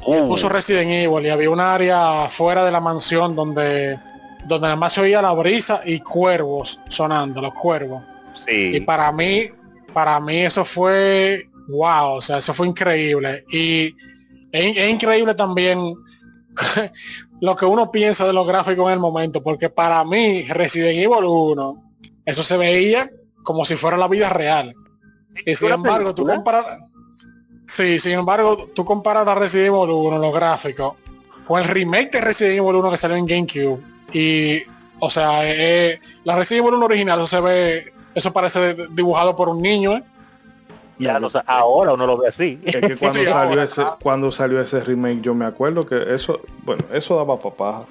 [0.07, 3.99] Él Uh, puso Resident Evil y había un área fuera de la mansión donde
[4.47, 8.01] donde nada más se oía la brisa y cuervos sonando, los cuervos.
[8.49, 9.45] Y para mí,
[9.93, 13.45] para mí eso fue wow, o sea, eso fue increíble.
[13.51, 13.95] Y
[14.51, 15.77] es, es increíble también
[17.41, 21.26] lo que uno piensa de los gráficos en el momento, porque para mí Resident Evil
[21.26, 21.90] 1,
[22.26, 23.10] eso se veía
[23.43, 24.73] como si fuera la vida real.
[25.45, 26.65] Y sin embargo, tú comparas
[27.72, 30.95] Sí, sin embargo, tú comparas la Resident Evil 1, los gráficos,
[31.48, 33.80] con el remake de Resident Evil 1 que salió en GameCube.
[34.11, 34.61] Y,
[34.99, 39.48] o sea, eh, la Resident Evil 1 original, eso se ve, eso parece dibujado por
[39.48, 40.03] un niño, ¿eh?
[40.99, 42.60] Ya, no, sé, ahora uno lo ve así.
[42.61, 43.98] es que cuando Sí, salió ahora, ese, ah.
[44.02, 47.85] cuando salió ese remake, yo me acuerdo que eso, bueno, eso daba papá.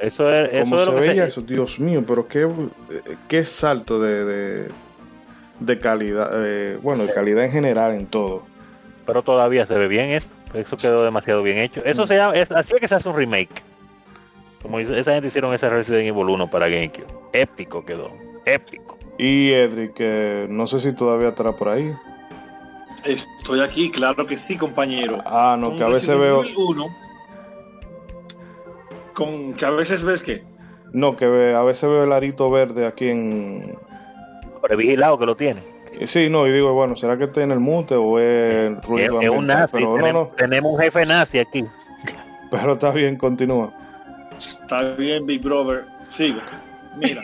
[0.00, 2.48] Eso es, eso Como es se lo que veía se- eso, Dios mío, pero qué,
[3.28, 4.70] qué salto de, de,
[5.60, 8.42] de calidad, eh, bueno, de calidad en general en todo.
[9.06, 10.30] Pero todavía se ve bien esto.
[10.54, 11.82] Eso quedó demasiado bien hecho.
[11.84, 13.62] Eso se llama, es, así es que se hace un remake.
[14.62, 17.06] Como esa gente hicieron ese Resident Evil 1 para GameCube.
[17.32, 18.12] Épico quedó.
[18.44, 18.98] Épico.
[19.18, 21.92] Y Edric, que no sé si todavía estará por ahí.
[23.04, 25.18] Estoy aquí, claro que sí, compañero.
[25.24, 26.42] Ah, no, Con que a veces Resident veo.
[26.44, 26.96] Evil 1,
[29.24, 30.42] con que a veces ves que
[30.92, 33.78] No, que ve- a veces veo el arito verde aquí en.
[34.62, 35.62] Pero vigilado que lo tiene.
[35.98, 38.84] Eh, Sí, no, y digo, bueno, ¿será que está en el mute o es Es,
[38.84, 39.72] ruido es un nazi.
[39.72, 41.64] Pero no, tenemos, no, tenemos un jefe nazi aquí.
[42.50, 43.72] pero está bien, continúa.
[44.38, 46.40] está bien, Big Brother, sigue.
[46.96, 47.22] Mira,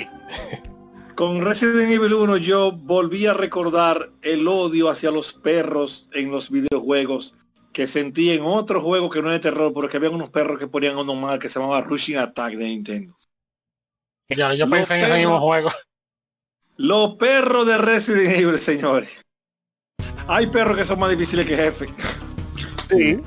[1.15, 6.51] con Resident Evil 1 yo volví a recordar el odio hacia los perros en los
[6.51, 7.35] videojuegos
[7.77, 10.67] que sentí en otro juego que no es de terror, porque había unos perros que
[10.67, 13.15] ponían uno mal que se llamaba Rushing Attack de Nintendo.
[14.31, 15.71] Ya, yo Los pensé en ese mismo juego.
[16.79, 19.11] Los perros de Resident Evil, señores.
[20.29, 21.95] Hay perros que son más difíciles que jefe.
[22.91, 23.21] Sí.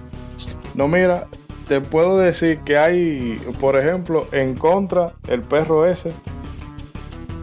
[0.74, 1.30] No, mira,
[1.68, 6.24] te puedo decir que hay, por ejemplo, en contra, el perro ese.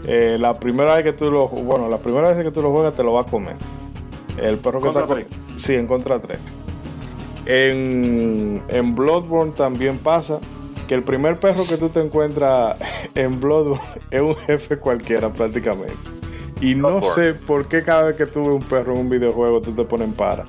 [0.05, 2.97] eh, la primera vez que tú lo bueno, la primera vez que tú lo juegas
[2.97, 3.59] te lo va a comer.
[4.37, 5.29] El perro que Contra está tres.
[5.57, 6.56] Sí, en contra 3.
[7.47, 10.39] En, en Bloodborne también pasa
[10.89, 12.77] que el primer perro que tú te encuentras
[13.15, 15.95] en Bloodborne es un jefe cualquiera prácticamente.
[16.61, 17.15] Y no Bloodborne.
[17.15, 19.85] sé por qué cada vez que tú ves un perro en un videojuego tú te
[19.85, 20.45] ponen para.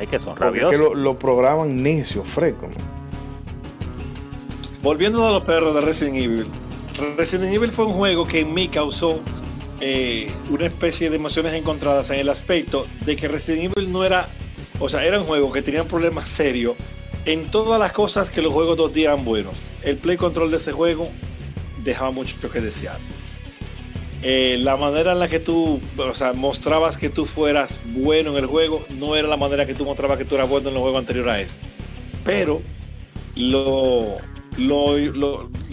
[0.00, 0.70] Es que son Porque es rabiosos.
[0.72, 2.66] que lo, lo programan necio, fresco.
[2.68, 2.76] man.
[4.82, 6.46] Volviendo a los perros de Resident Evil.
[7.16, 9.18] Resident Evil fue un juego que en mí causó
[9.80, 14.28] eh, una especie de emociones encontradas en el aspecto de que Resident Evil no era,
[14.78, 16.74] o sea, era un juego que tenía problemas serios
[17.24, 19.68] en todas las cosas que los juegos 2D eran buenos.
[19.82, 21.08] El play control de ese juego
[21.82, 22.98] dejaba mucho que desear.
[24.22, 28.38] Eh, la manera en la que tú, o sea, mostrabas que tú fueras bueno en
[28.38, 30.82] el juego no era la manera que tú mostrabas que tú eras bueno en los
[30.82, 31.58] juegos anteriores a ese.
[32.24, 32.60] Pero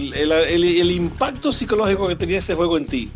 [0.04, 3.10] el impacto psicológico que tenía ese juego en ti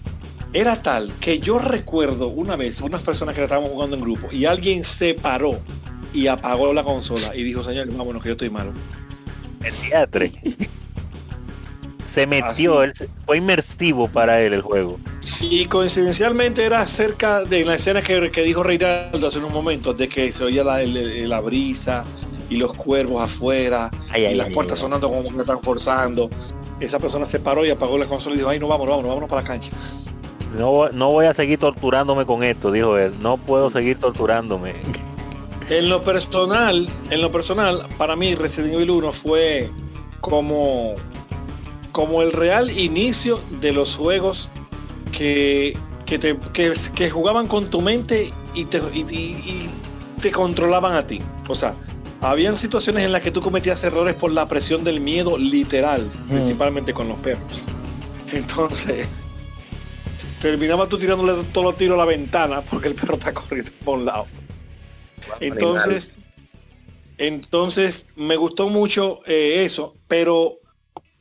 [0.59, 4.45] era tal que yo recuerdo una vez unas personas que estábamos jugando en grupo y
[4.45, 5.65] alguien se paró
[6.13, 8.73] y apagó la consola y dijo, señor, vámonos que yo estoy malo.
[9.61, 10.31] El teatre.
[11.97, 12.93] Se metió, él,
[13.25, 15.03] fue inmersivo para él el juego.
[15.39, 20.07] Y coincidencialmente era cerca de la escena que, que dijo Reinaldo hace unos momentos, de
[20.07, 22.03] que se oía la, el- la brisa
[22.49, 26.29] y los cuervos afuera Ay, y ay, las ay, puertas sonando como que están forzando.
[26.79, 29.29] Esa persona se paró y apagó la consola y dijo, ay no vámonos, vámonos, vámonos
[29.29, 29.71] para la cancha.
[30.57, 33.11] No, voy- no voy a seguir torturándome con esto, dijo él.
[33.21, 34.73] No puedo seguir torturándome.
[35.69, 39.69] En lo personal, en lo personal, para mí Resident Evil 1 fue
[40.21, 40.95] como,
[41.91, 44.49] como el real inicio de los juegos
[45.11, 49.69] que, que, te, que, que jugaban con tu mente y te, y, y- y
[50.21, 51.19] te controlaban a ti.
[51.49, 51.73] O sea,
[52.21, 56.93] habían situaciones en las que tú cometías errores por la presión del miedo literal, principalmente
[56.93, 57.61] con los perros.
[58.31, 59.07] Entonces,
[60.39, 63.99] terminaba tú tirándole todos los tiros a la ventana porque el perro está corriendo por
[63.99, 64.27] un lado.
[65.39, 66.11] Entonces,
[67.17, 70.53] entonces me gustó mucho eh, eso, pero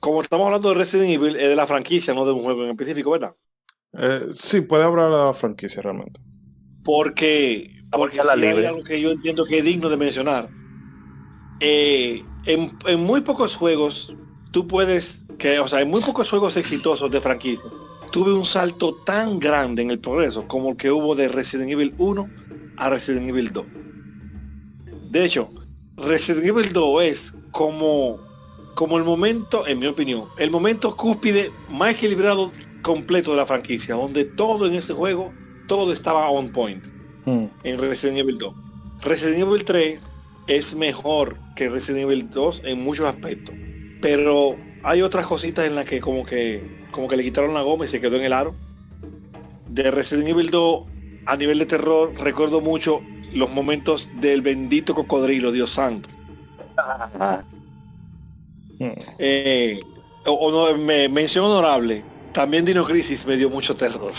[0.01, 2.71] como estamos hablando de Resident Evil, es de la franquicia, no de un juego en
[2.71, 3.35] específico, ¿verdad?
[3.99, 6.21] Eh, sí, puede hablar de la franquicia realmente.
[6.83, 10.49] Porque, porque la si hay algo que yo entiendo que es digno de mencionar.
[11.61, 14.17] eh, en, en muy pocos juegos,
[14.51, 17.71] tú puedes, que, o sea, en muy pocos juegos exitosos de franquicia,
[18.17, 21.95] tuve un salto tan grande en el progreso como el que hubo de Resident Evil
[21.99, 22.27] 1
[22.79, 23.67] a Resident Evil 2.
[25.11, 25.51] De hecho,
[25.99, 28.19] Resident Evil 2 es como,
[28.75, 33.97] como el momento, en mi opinión, el momento cúspide más equilibrado completo de la franquicia,
[33.97, 35.31] donde todo en ese juego,
[35.69, 36.83] todo estaba on point
[37.27, 37.49] Hmm.
[37.65, 38.55] en Resident Evil 2.
[39.03, 40.01] Resident Evil 3
[40.47, 43.55] es mejor que Resident Evil 2 en muchos aspectos,
[44.01, 47.85] pero hay otras cositas en las que como que como que le quitaron la goma
[47.85, 48.55] y se quedó en el aro.
[49.69, 50.83] De Resident Evil 2
[51.27, 53.01] a nivel de terror recuerdo mucho
[53.33, 56.09] los momentos del bendito cocodrilo, Dios santo.
[59.19, 59.81] Eh,
[60.27, 62.03] o, o no, me- mención honorable.
[62.33, 64.13] También Dino Crisis me dio mucho terror.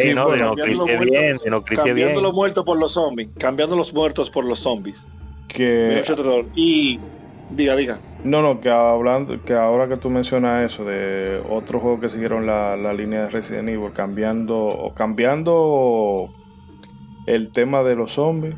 [0.00, 0.88] Sí, no, bueno, Dinocrisis cambiando los
[1.34, 3.28] muertos- Dinocrisis cambiando los muertos por los zombies.
[3.38, 5.06] Cambiando los muertos por los zombies.
[5.54, 6.46] Me dio mucho terror.
[6.54, 6.98] Y
[7.50, 7.98] diga, diga.
[8.24, 12.46] No, no, que hablando, que ahora que tú mencionas eso de otros juegos que siguieron
[12.46, 16.32] la, la línea de Resident Evil, cambiando, o cambiando
[17.26, 18.54] el tema de los zombies,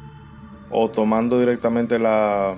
[0.71, 2.57] o tomando directamente la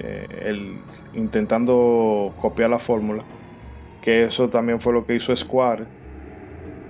[0.00, 0.78] eh, el
[1.14, 3.22] intentando copiar la fórmula,
[4.02, 5.84] que eso también fue lo que hizo Square.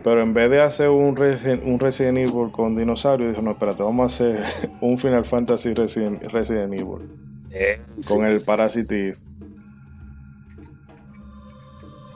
[0.03, 3.83] Pero en vez de hacer un Resident, un Resident Evil con dinosaurios, dijo, no, espérate,
[3.83, 4.45] vamos a hacer
[4.81, 7.24] un Final Fantasy Resident, Resident Evil
[7.57, 9.17] Eh, con el Parasite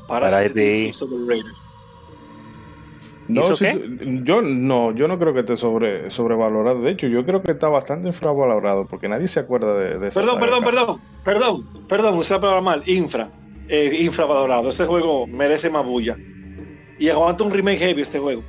[0.09, 0.93] Para Parasite.
[3.29, 3.67] No, ¿Hizo si
[4.25, 6.81] yo no, yo no creo que esté sobre, sobrevalorado.
[6.81, 10.41] De hecho, yo creo que está bastante infravalorado porque nadie se acuerda de, de Perdón,
[10.41, 13.29] perdón, perdón, perdón, perdón, usé la palabra mal, infra,
[13.69, 14.71] eh, infravalorado.
[14.71, 16.17] Ese juego merece más bulla.
[16.99, 18.43] Y aguanta un remake heavy este juego.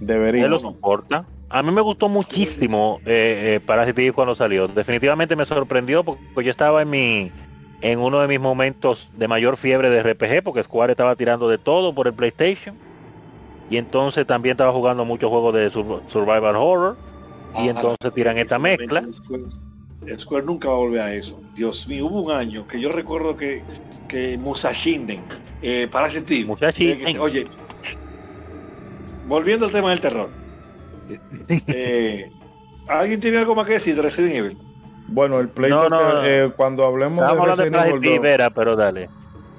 [0.00, 0.46] Debería.
[0.46, 1.26] Él lo soporta.
[1.48, 4.66] A mí me gustó muchísimo eh, eh, Parasite cuando salió.
[4.68, 7.32] Definitivamente me sorprendió porque yo estaba en mi
[7.82, 11.58] en uno de mis momentos de mayor fiebre de RPG porque Square estaba tirando de
[11.58, 12.76] todo por el PlayStation.
[13.70, 16.96] Y entonces también estaba jugando muchos juegos de sur- survival horror.
[17.54, 19.04] Y Ah, entonces tiran esta mezcla.
[19.12, 19.44] Square,
[20.18, 21.40] Square nunca va a volver a eso.
[21.54, 23.62] Dios mío, hubo un año que yo recuerdo que,
[24.08, 25.22] que Musashinden,
[25.62, 26.46] eh, Parasite
[27.18, 27.46] oye,
[29.26, 30.28] volviendo al tema del terror.
[31.68, 32.30] Eh,
[32.88, 34.58] ¿Alguien tiene algo más que decir de Resident Evil?
[35.08, 38.08] Bueno, el pleito No, no, que, eh, cuando hablemos de hablando de Resident Evil Parasite
[38.08, 39.08] 2, Eve, era, pero dale.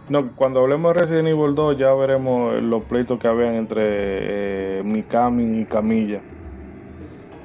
[0.10, 3.82] no, cuando hablemos de Resident Evil 2 ya veremos los pleitos que habían entre
[4.80, 6.22] eh, Mikami y Camilla.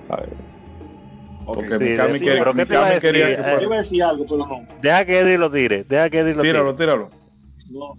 [0.08, 0.28] A ver,
[1.44, 1.56] Ok.
[1.56, 3.62] Porque Sí, Mikami, sí, que- pero ¿qué te iba a Mikami quería que Yo fuera-
[3.62, 4.66] iba a decir algo, pero no.
[4.80, 5.84] Deja que Eddie lo tire.
[5.84, 6.52] Deja que Eddie lo tire.
[6.52, 7.10] Tíralo, tíralo.
[7.70, 7.94] no.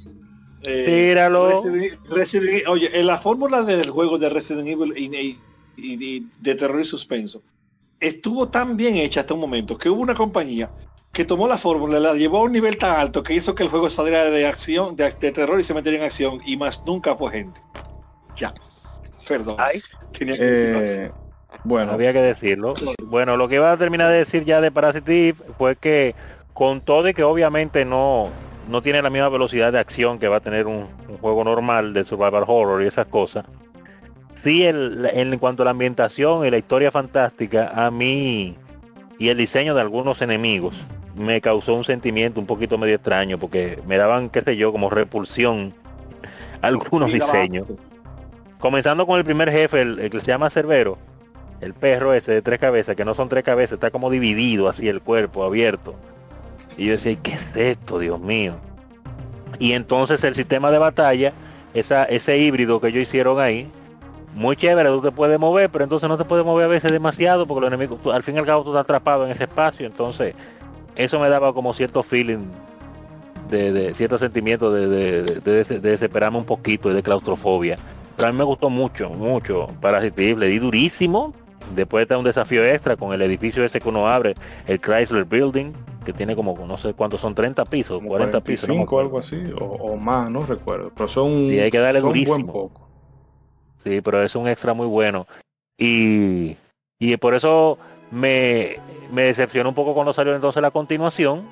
[0.66, 1.62] Eh, Tíralo.
[1.62, 4.94] Resident- Resident oye, en la fórmula del juego de Resident Evil
[5.78, 7.42] y, de terror y suspenso
[8.00, 10.70] estuvo tan bien hecha hasta un momento que hubo una compañía
[11.14, 13.70] que tomó la fórmula, la llevó a un nivel tan alto que hizo que el
[13.70, 17.16] juego saliera de acción, de, de terror y se metiera en acción y más nunca
[17.16, 17.62] fue gente.
[18.36, 18.52] Ya.
[19.28, 19.56] Perdón.
[19.60, 19.82] Ay.
[20.18, 21.06] Tenía que.
[21.06, 21.12] Eh,
[21.64, 22.74] bueno, Había que decirlo.
[23.06, 26.16] Bueno, lo que iba a terminar de decir ya de Parasite Eve fue que
[26.54, 28.30] con todo y que obviamente no,
[28.68, 31.94] no tiene la misma velocidad de acción que va a tener un, un juego normal
[31.94, 33.46] de survival horror y esas cosas,
[34.44, 38.56] sí el, en cuanto a la ambientación y la historia fantástica, a mí
[39.20, 40.84] y el diseño de algunos enemigos
[41.16, 44.90] me causó un sentimiento un poquito medio extraño porque me daban, qué sé yo, como
[44.90, 45.74] repulsión
[46.62, 47.68] algunos diseños.
[48.60, 50.98] Comenzando con el primer jefe, el, el que se llama Cerbero,
[51.62, 54.88] el perro ese de tres cabezas, que no son tres cabezas, está como dividido así
[54.88, 55.96] el cuerpo, abierto.
[56.78, 58.56] Y yo decía, ¿qué es esto, Dios mío?
[59.60, 61.34] Y entonces el sistema de batalla,
[61.74, 63.70] esa, ese híbrido que ellos hicieron ahí,
[64.36, 67.46] muy chévere, tú te puedes mover, pero entonces no te puedes mover a veces demasiado
[67.46, 69.86] porque los enemigos, tú- al fin y al cabo tú estás atrapado en ese espacio,
[69.86, 70.34] entonces
[70.96, 72.46] eso me daba como cierto feeling
[73.50, 77.04] de, de cierto sentimiento de, de, de- de des- de desesperarme un poquito y de
[77.04, 77.78] claustrofobia.
[78.16, 81.34] Pero a mí me gustó mucho, mucho Parasite Eve, le di durísimo.
[81.76, 84.36] Después está un desafío extra con el edificio ese que uno abre,
[84.68, 85.72] el Chrysler Building,
[86.06, 88.68] que tiene como no sé cuántos son 30 pisos, como 40 pisos.
[88.70, 89.08] no me 45 o acuerdo.
[89.08, 90.92] algo así, o, o más, no recuerdo.
[90.96, 92.54] Pero son, Sí, hay que darle son buen durísimo.
[92.54, 92.83] poco.
[93.84, 95.28] Sí, pero es un extra muy bueno.
[95.78, 96.56] Y,
[97.00, 97.78] y por eso
[98.12, 98.78] me,
[99.12, 101.48] me decepcionó un poco cuando salió entonces la continuación.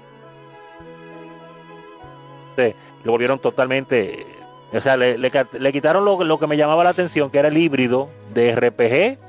[2.58, 4.26] Sí, lo volvieron totalmente...
[4.74, 7.50] O sea, le, le le quitaron lo, lo que me llamaba la atención, que era
[7.50, 9.20] el híbrido de RPG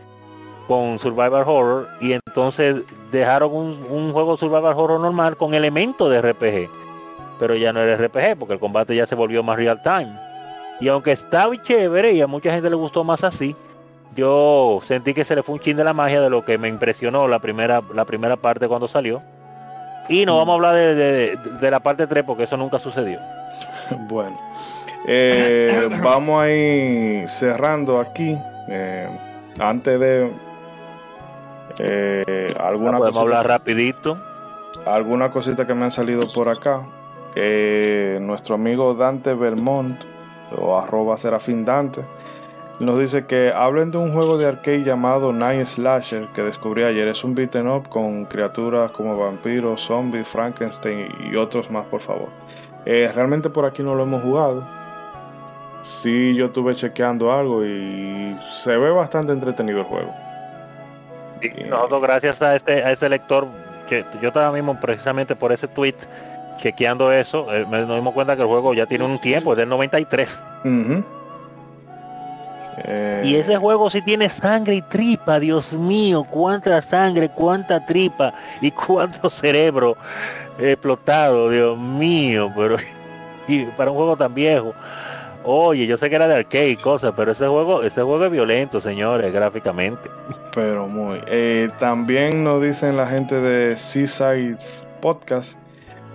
[0.69, 1.89] con Survival Horror.
[2.01, 2.77] Y entonces
[3.11, 6.70] dejaron un, un juego Survival Horror normal con elementos de RPG.
[7.41, 10.16] Pero ya no era RPG, porque el combate ya se volvió más real time.
[10.82, 13.54] Y aunque está muy chévere y a mucha gente le gustó más así,
[14.16, 16.68] yo sentí que se le fue un chin de la magia de lo que me
[16.68, 19.22] impresionó la primera, la primera parte cuando salió.
[20.09, 23.18] Y no vamos a hablar de, de- de la parte 3 porque eso nunca sucedió.
[24.09, 24.36] Bueno,
[25.06, 28.36] eh, vamos a ir cerrando aquí.
[28.68, 29.09] eh,
[29.60, 30.30] antes de
[31.78, 34.18] eh, alguna, Podemos cosita, hablar rapidito.
[34.86, 36.82] alguna cosita que me han salido por acá.
[38.20, 39.96] Nuestro amigo Dante Belmont
[40.59, 42.03] o arroba Serafín Dante
[42.83, 47.07] nos dice que hablen de un juego de arcade llamado Night Slasher que descubrí ayer.
[47.07, 52.29] Es un beat'em up con criaturas como vampiros, zombies, Frankenstein y otros más, por favor.
[52.85, 54.66] Eh, realmente por aquí no lo hemos jugado.
[55.85, 60.12] Sí, yo estuve chequeando algo y se ve bastante entretenido el juego.
[61.69, 63.47] Nosotros gracias a este, a ese lector,
[63.89, 65.97] que yo estaba mismo precisamente por ese tweet
[66.62, 69.68] chequeando eso, eh, nos dimos cuenta que el juego ya tiene un tiempo, es del
[69.68, 70.39] 93.
[70.64, 71.05] Ujú.
[72.84, 78.32] Eh, Y ese juego sí tiene sangre y tripa, Dios mío, cuánta sangre, cuánta tripa
[78.60, 79.97] y cuánto cerebro
[80.59, 82.76] explotado, Dios mío, pero
[83.48, 84.72] y para un juego tan viejo.
[85.44, 88.30] Oye, yo sé que era de arcade y cosas, pero ese juego, ese juego es
[88.30, 90.09] violento, señores, gráficamente.
[90.55, 91.20] Pero muy.
[91.26, 94.59] Eh, también nos dicen la gente de Seaside
[95.01, 95.59] Podcast.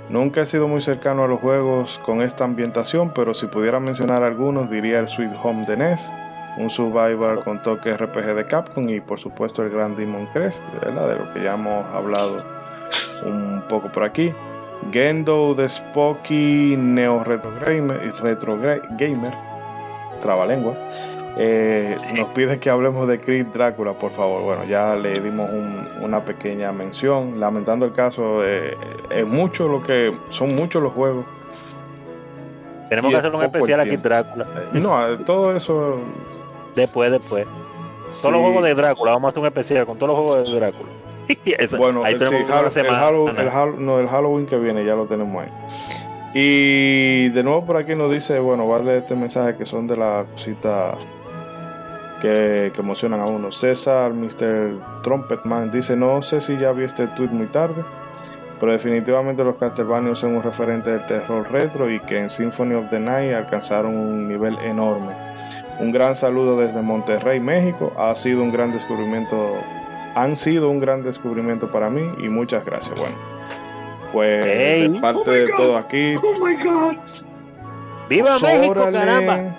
[0.09, 4.23] Nunca he sido muy cercano a los juegos con esta ambientación, pero si pudiera mencionar
[4.23, 6.09] algunos, diría el Sweet Home de NES,
[6.57, 11.09] un Survivor con toque RPG de Capcom y por supuesto el Grand Demon Crest, ¿verdad?
[11.09, 12.41] de lo que ya hemos hablado
[13.25, 14.31] un poco por aquí.
[14.91, 19.33] Gendo de Spocky Neo Retro Gamer, Retro Gamer
[20.21, 20.73] Trabalengua.
[21.39, 24.41] Eh, nos pide que hablemos de Creed Drácula, por favor.
[24.41, 27.39] Bueno, ya le dimos un- una pequeña mención.
[27.39, 28.75] Lamentando el caso, eh,
[29.11, 31.25] es mucho lo que son muchos los juegos.
[32.89, 33.97] Tenemos que hacer un especial aquí.
[33.97, 34.45] Drácula.
[34.73, 35.97] Eh, No, eh, todo eso.
[36.75, 37.45] Después, después.
[38.09, 38.21] sí.
[38.21, 40.59] Todos los juegos de Drácula, vamos a hacer un especial con todos los juegos de
[40.59, 40.89] Drácula.
[41.45, 42.39] Eso, Bueno, ahí el, tenemos
[42.73, 42.87] sí, el.
[42.87, 45.49] Halloween, el Hall- no, el Halloween que viene ya lo tenemos ahí.
[46.33, 49.87] Y de nuevo por aquí nos dice, bueno, va a leer este mensaje que son
[49.87, 50.95] de las cositas
[52.21, 53.51] que, que emocionan a uno.
[53.51, 54.71] César, Mr.
[55.03, 57.83] Trumpetman, dice, no sé si ya vi este tweet muy tarde,
[58.59, 62.89] pero definitivamente los Castlevania son un referente del terror retro y que en Symphony of
[62.89, 65.11] the Night alcanzaron un nivel enorme.
[65.79, 67.93] Un gran saludo desde Monterrey, México.
[67.97, 69.53] Ha sido un gran descubrimiento
[70.15, 72.99] han sido un gran descubrimiento para mí y muchas gracias.
[72.99, 73.15] Bueno,
[74.11, 74.87] pues Hey.
[74.87, 75.57] de parte Oh de God.
[75.57, 76.95] todo aquí, Oh my god.
[78.09, 78.97] ¡Viva pues, México, órale.
[78.97, 79.55] caramba!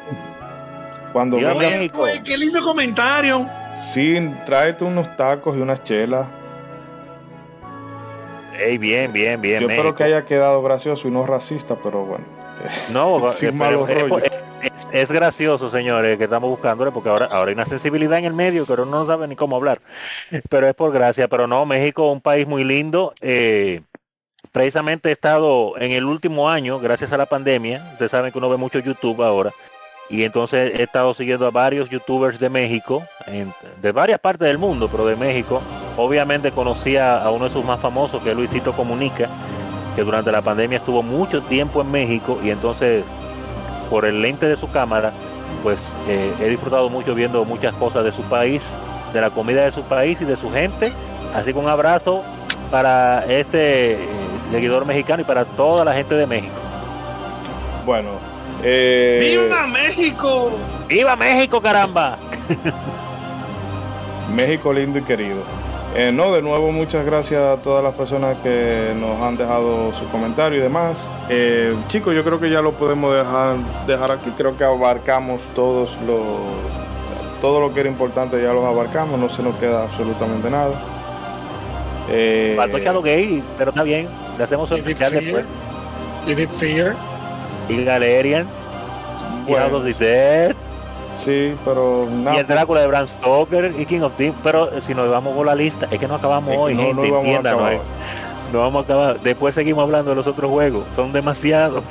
[1.13, 2.05] Cuando Viva venga, México.
[2.25, 3.47] Qué lindo comentario.
[3.75, 6.27] sí, tráete unos tacos y unas chelas.
[8.59, 9.61] Ey, bien, bien, bien.
[9.61, 9.83] Yo México.
[9.83, 12.25] espero que haya quedado gracioso y no racista, pero bueno.
[12.93, 14.23] No, Sin eh, malos pero es, rollos.
[14.25, 18.25] es- es- es gracioso, señores, que estamos buscándole, porque ahora, ahora hay una sensibilidad en
[18.25, 19.81] el medio, pero no sabe ni cómo hablar.
[20.51, 23.15] Pero es por gracia, pero no, México un país muy lindo.
[23.21, 23.83] eh,
[24.51, 28.49] precisamente he estado en el último año, gracias a la pandemia, ustedes saben que uno
[28.49, 29.53] ve mucho YouTube ahora,
[30.11, 33.53] y entonces he estado siguiendo a varios youtubers de México, en-
[33.83, 35.61] de varias partes del mundo, pero de México.
[35.97, 39.29] Obviamente conocía a uno de sus más famosos, que es Luisito Comunica,
[39.97, 43.05] que durante la pandemia estuvo mucho tiempo en México y entonces
[43.91, 45.13] por el lente de su cámara
[45.63, 45.79] pues
[46.09, 48.63] eh, he disfrutado mucho viendo muchas cosas de su país,
[49.13, 50.93] de la comida de su país y de su gente.
[51.35, 52.23] Así que un abrazo
[52.71, 53.99] para este eh,
[54.53, 56.55] seguidor mexicano y para toda la gente de México.
[57.85, 58.11] Bueno,
[58.63, 60.51] eh, ¡Viva México!
[60.89, 62.19] ¡Viva México, caramba!
[64.35, 65.39] México lindo y querido.
[65.97, 70.07] Eh, no, de nuevo muchas gracias a todas las personas que nos han dejado su
[70.11, 71.11] comentario y demás.
[71.29, 73.57] Eh, chicos, yo creo que ya lo podemos dejar,
[73.87, 74.31] dejar aquí.
[74.37, 76.23] Creo que abarcamos todos los
[77.41, 80.73] todo lo que era importante ya los abarcamos, no se nos queda absolutamente nada.
[82.11, 82.57] Eh,
[83.03, 84.09] Gay, pero está bien.
[84.37, 85.11] Le hacemos un Fear.
[85.11, 85.47] después.
[86.27, 86.95] Deep Fear.
[87.69, 88.47] Y Galerian.
[89.47, 89.67] Y Bueno.
[89.71, 90.57] House of the Dead.
[91.19, 92.07] sí, pero.
[92.35, 94.37] Y el Drácula de Bram Stoker y King of Thieves.
[94.43, 96.83] Pero eh, si nos vamos por la lista, es que no acabamos Es hoy, no-
[96.83, 97.51] gente.
[97.51, 97.81] no eh.
[98.53, 99.21] No vamos a acabar.
[99.21, 100.85] Después seguimos hablando de los otros juegos.
[100.97, 101.83] Son demasiados.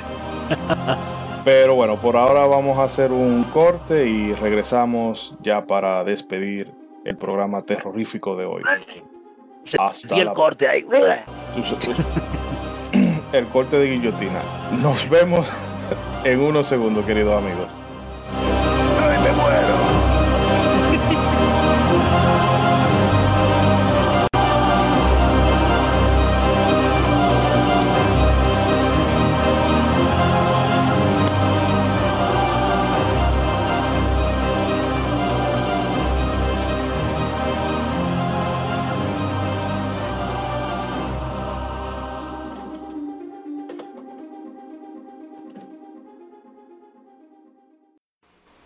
[1.44, 6.72] Pero bueno, por ahora vamos a hacer un corte y regresamos ya para despedir
[7.04, 8.62] el programa terrorífico de hoy.
[9.78, 10.84] Hasta y el la- corte ahí.
[13.32, 14.40] el corte de guillotina.
[14.82, 15.48] Nos vemos
[16.24, 17.66] en unos segundos, queridos amigos.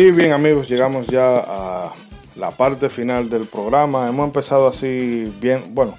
[0.00, 1.92] Y bien amigos, llegamos ya a
[2.34, 4.08] la parte final del programa.
[4.08, 5.94] Hemos empezado así bien, bueno,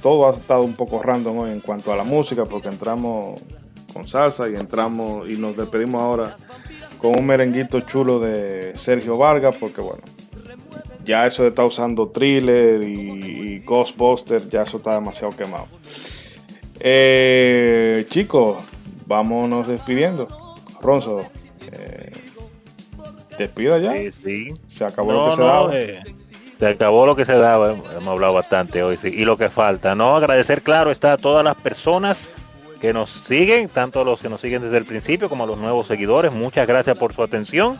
[0.00, 3.42] todo ha estado un poco random hoy en cuanto a la música, porque entramos
[3.92, 6.34] con salsa y entramos y nos despedimos ahora
[6.96, 10.00] con un merenguito chulo de Sergio Vargas, porque bueno,
[11.04, 15.66] ya eso de estar usando thriller y, y Ghostbusters, ya eso está demasiado quemado.
[16.80, 18.64] Eh, chicos,
[19.04, 20.26] vámonos despidiendo.
[20.80, 21.20] Ronzo,
[21.70, 22.11] eh,
[23.38, 23.92] despida ya.
[23.94, 24.54] Sí, sí.
[24.66, 25.70] Se acabó No, lo que se no, daba.
[25.78, 26.02] eh,
[26.58, 29.08] se acabó lo que se daba, hemos hablado bastante hoy, sí.
[29.08, 32.18] Y lo que falta, no agradecer, claro, está a todas las personas
[32.80, 35.86] que nos siguen, tanto los que nos siguen desde el principio como a los nuevos
[35.88, 36.32] seguidores.
[36.32, 37.76] Muchas gracias por su atención.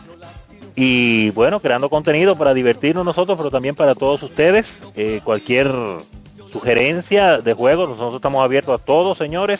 [0.75, 4.67] Y bueno, creando contenido para divertirnos nosotros, pero también para todos ustedes.
[4.95, 5.71] Eh, cualquier
[6.51, 9.59] sugerencia de juegos, nosotros estamos abiertos a todos, señores.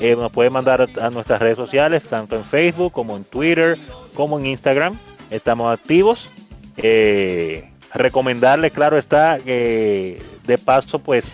[0.00, 3.78] Eh, nos pueden mandar a nuestras redes sociales, tanto en Facebook como en Twitter,
[4.14, 4.94] como en Instagram.
[5.30, 6.28] Estamos activos.
[6.76, 11.24] Eh, recomendarles, claro está, que de paso, pues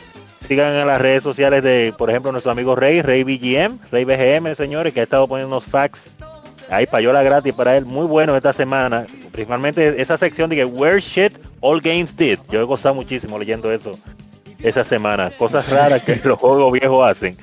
[0.46, 4.54] sigan en las redes sociales de, por ejemplo, nuestro amigo Rey, Rey BGM, Rey BGM,
[4.56, 6.00] señores, que ha estado poniendo unos facts
[6.70, 9.06] ahí payola gratis para él, muy bueno esta semana.
[9.32, 12.38] Principalmente esa sección de que Where Shit All Games Did.
[12.50, 13.98] Yo he gozado muchísimo leyendo eso
[14.68, 15.30] esa semana.
[15.30, 17.36] Cosas raras que los juegos viejos hacen.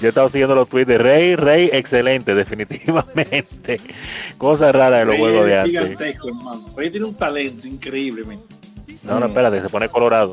[0.00, 3.80] Yo he estado siguiendo los tweets de Rey, Rey, excelente, definitivamente.
[4.36, 5.80] Cosas raras de los Rey juegos de antes.
[5.80, 6.64] gigantesco, hermano.
[6.76, 8.40] Rey tiene un talento increíble, men.
[9.04, 10.32] No, no, espérate, se pone colorado.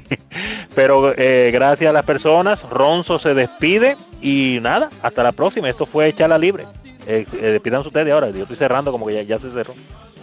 [0.74, 5.68] Pero eh, gracias a las personas, Ronzo se despide y nada, hasta la próxima.
[5.68, 6.64] Esto fue Charla Libre.
[7.06, 9.74] Eh, eh, despídanse ustedes ahora, yo estoy cerrando como que ya, ya se cerró.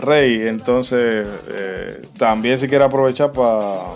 [0.02, 3.96] Rey, entonces eh, también si quiere aprovechar para,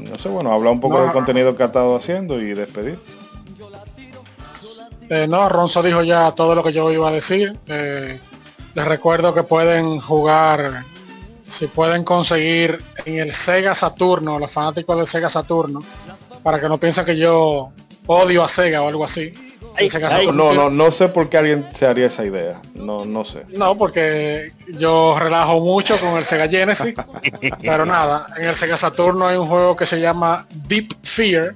[0.00, 1.02] no sé, bueno, hablar un poco No.
[1.04, 2.98] del contenido que ha estado haciendo y despedir.
[5.10, 7.52] Eh, no, Ronzo dijo ya todo lo que yo iba a decir.
[7.68, 8.18] Eh,
[8.74, 10.82] les recuerdo que pueden jugar,
[11.46, 15.80] si pueden conseguir en el Sega Saturno, los fanáticos del Sega Saturno,
[16.42, 17.70] para que no piensen que yo
[18.06, 19.32] odio a Sega o algo así.
[19.76, 22.60] Ay, No, no, no sé por qué alguien se haría esa idea.
[22.74, 23.42] No, no sé.
[23.48, 26.94] No, porque yo relajo mucho con el Sega Genesis.
[27.62, 31.54] pero nada, en el Sega Saturno hay un juego que se llama Deep Fear,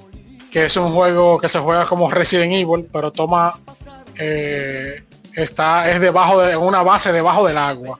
[0.50, 3.54] que es un juego que se juega como Resident Evil, pero toma
[4.18, 5.02] eh,
[5.34, 7.98] está es debajo de una base debajo del agua.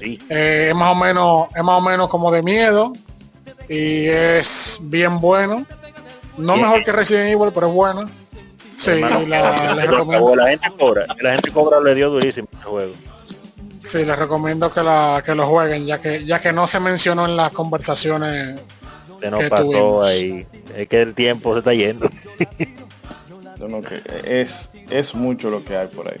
[0.00, 0.18] Sí.
[0.28, 2.92] Eh, es más o menos es más o menos como de miedo
[3.68, 5.66] y es bien bueno.
[6.36, 8.08] No mejor que Resident Evil, pero es bueno.
[8.78, 10.12] Sí, Hermano, la- les lo recomiendo.
[10.16, 12.92] acabó, la gente cobra, la gente cobra le dio durísimo el juego.
[13.82, 17.26] Sí, les recomiendo que, la, que lo jueguen, ya que, ya que no se mencionó
[17.26, 18.60] en las conversaciones.
[19.20, 20.06] Se nos que pasó tuvimos.
[20.06, 20.46] ahí.
[20.76, 22.08] Es que el tiempo se está yendo.
[23.58, 26.18] Yo no que es, es mucho lo que hay por ahí.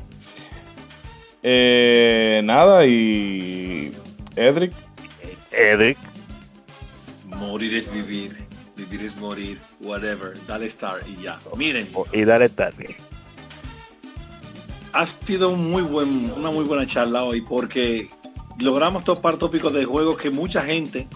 [1.44, 3.92] Eh, nada, y
[4.34, 4.72] Edric,
[5.52, 5.96] Edric,
[7.26, 8.36] Morir es vivir.
[8.78, 9.58] Vivir es morir.
[9.80, 10.34] Whatever.
[10.46, 11.38] Dale star y ya.
[11.56, 12.96] Miren, y dale tarde.
[14.92, 18.08] ha sido un muy buen, una muy buena charla hoy porque
[18.58, 21.08] logramos topar tópicos de juegos que mucha gente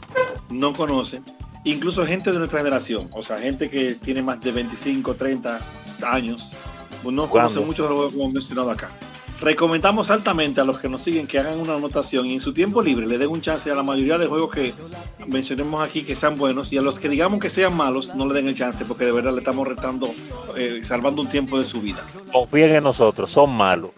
[0.50, 1.22] no conoce,
[1.64, 5.60] incluso gente de nuestra generación, o sea, gente que tiene más de 25, 30
[6.04, 6.50] años,
[7.04, 8.90] no conoce muchos de los juegos que hemos mencionado acá.
[9.42, 12.80] Recomendamos altamente a los que nos siguen que hagan una anotación y en su tiempo
[12.80, 14.72] libre le den un chance a la mayoría de juegos que
[15.26, 18.34] mencionemos aquí que sean buenos y a los que digamos que sean malos no le
[18.34, 20.14] den el chance porque de verdad le estamos retando,
[20.56, 22.06] eh, salvando un tiempo de su vida.
[22.32, 23.90] Confíen en nosotros, son malos.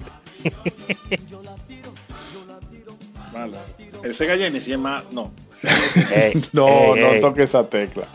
[3.35, 3.59] Malo.
[4.03, 5.31] El Sega Genesis es más, no.
[6.53, 8.07] No, no toque esa tecla.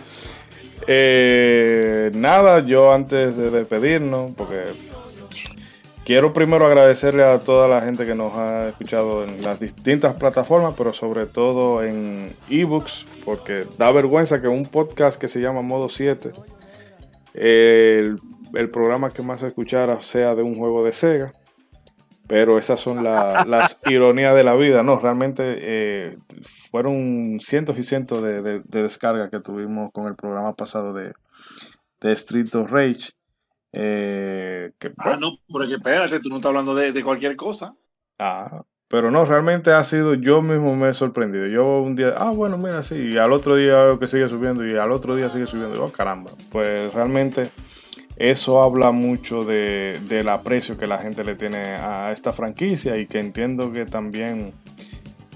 [0.88, 4.64] Eh, nada, yo antes de despedirnos, porque
[6.10, 10.73] quiero primero agradecerle a toda la gente que nos ha escuchado en las distintas plataformas,
[10.76, 15.88] pero sobre todo en ebooks, porque da vergüenza que un podcast que se llama Modo
[15.88, 16.31] 7,
[17.36, 18.18] el,
[18.56, 21.31] el programa que más se escuchara sea de un juego de Sega.
[22.27, 24.98] Pero esas son la- las ironías de la vida, ¿no?
[24.99, 26.18] Realmente eh,
[26.72, 31.14] fueron cientos y cientos de, de, de descargas que tuvimos con el programa pasado de,
[32.02, 33.11] de Street of Rage.
[33.73, 37.73] Eh, que, Ah, no, porque espérate, tú no estás hablando de, de cualquier cosa.
[38.17, 41.47] Ah, pero no, realmente ha sido, yo mismo me he sorprendido.
[41.47, 44.65] Yo un día, ah, bueno, mira, sí, y al otro día veo que sigue subiendo
[44.67, 45.75] y al otro día sigue subiendo.
[45.75, 46.31] Y, oh, caramba.
[46.51, 47.51] Pues realmente
[48.17, 53.07] eso habla mucho de, del aprecio que la gente le tiene a esta franquicia y
[53.07, 54.53] que entiendo que también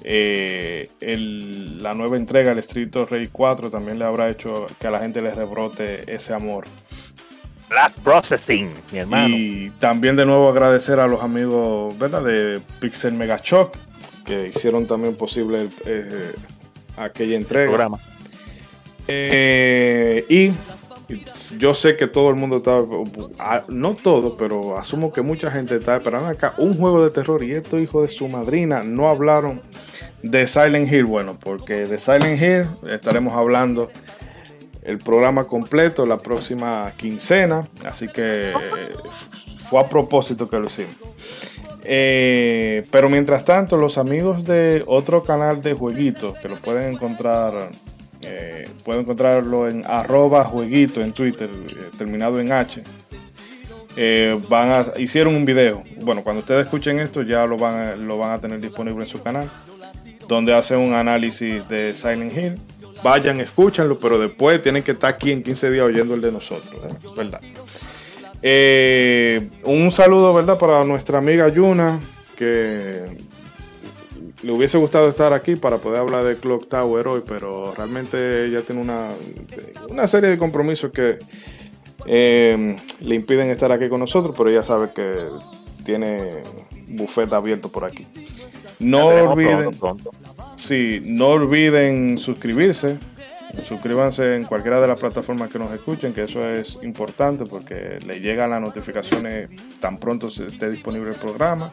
[0.03, 4.91] eh, el- la nueva entrega, el Street Rage 4, también le habrá hecho que a
[4.91, 6.65] la gente le rebrote ese amor.
[7.69, 9.35] Blast Processing, mi hermano.
[9.35, 12.23] Y también de nuevo agradecer a los amigos ¿verdad?
[12.23, 13.75] de Pixel Mega Shock
[14.23, 16.33] que hicieron también posible eh,
[16.97, 17.67] aquella entrega.
[17.67, 17.99] programa.
[19.07, 20.51] Eh, y
[21.57, 22.79] yo sé que todo el mundo está,
[23.67, 27.51] no todo, pero asumo que mucha gente está esperando acá un juego de terror y
[27.51, 29.61] estos hijos de su madrina no hablaron
[30.21, 31.05] de Silent Hill.
[31.05, 33.91] Bueno, porque de Silent Hill estaremos hablando
[34.85, 38.53] el programa completo la próxima quincena, así que
[39.69, 40.95] fue a propósito que lo hicimos.
[41.85, 47.69] Eh, pero mientras tanto, los amigos de otro canal de jueguitos que lo pueden encontrar,
[48.21, 52.83] eh, pueden encontrarlo en arroba jueguito en Twitter, eh, terminado en H.
[54.49, 55.83] van a, hicieron un video.
[56.01, 59.09] Bueno, cuando ustedes escuchen esto ya lo van a, lo van a tener disponible en
[59.09, 59.49] su canal.
[60.27, 62.55] donde hace un análisis de Silent Hill.
[63.03, 66.73] Vayan, escúchanlo, pero después tienen que estar aquí en 15 días oyendo el de nosotros,
[66.85, 67.07] ¿eh?
[67.15, 67.41] ¿verdad?
[68.41, 70.57] Eh, un saludo, ¿verdad?
[70.57, 71.99] Para nuestra amiga Yuna,
[72.35, 73.03] que
[74.41, 78.61] le hubiese gustado estar aquí para poder hablar de Clock Tower hoy, pero realmente ella
[78.61, 79.09] tiene una,
[79.89, 81.17] una serie de compromisos que
[82.05, 85.11] eh, le impiden estar aquí con nosotros, pero ella sabe que
[85.85, 86.43] tiene
[86.87, 88.05] bufete abierto por aquí.
[88.79, 90.42] No olviden, pronto, pronto.
[90.63, 92.97] Sí, no olviden suscribirse.
[93.61, 98.19] Suscríbanse en cualquiera de las plataformas que nos escuchen, que eso es importante porque le
[98.19, 99.49] llegan las notificaciones
[99.79, 101.71] tan pronto se esté disponible el programa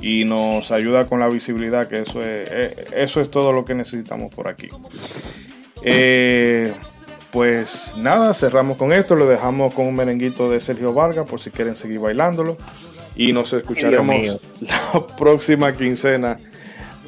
[0.00, 3.74] y nos ayuda con la visibilidad, que eso es, eh, eso es todo lo que
[3.74, 4.68] necesitamos por aquí.
[5.82, 6.72] Eh,
[7.30, 11.50] pues nada, cerramos con esto, lo dejamos con un merenguito de Sergio Vargas por si
[11.50, 12.56] quieren seguir bailándolo
[13.14, 16.38] y nos escucharemos la próxima quincena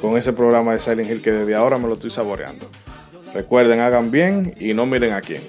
[0.01, 2.69] con ese programa de Silent Hill que desde ahora me lo estoy saboreando.
[3.33, 5.43] Recuerden, hagan bien y no miren a quién.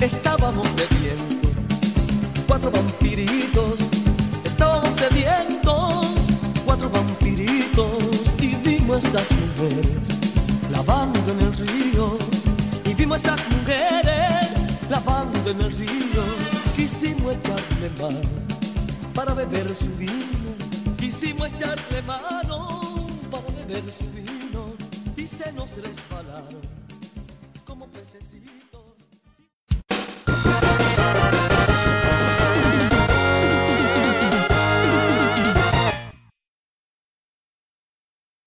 [0.00, 1.52] Estábamos sedientos,
[2.48, 3.80] cuatro vampiritos,
[4.44, 6.06] estábamos sedientos,
[6.64, 8.02] cuatro vampiritos
[8.40, 10.11] y vimos esas mujeres
[10.86, 12.18] lavando en el río.
[12.84, 16.22] Y vimos esas mujeres lavando en el río.
[16.76, 18.20] Quisimos echarle mano
[19.14, 20.50] para beber su vino.
[20.98, 24.74] Quisimos echarle mano para beber su vino.
[25.16, 26.71] Y se nos resbalaron.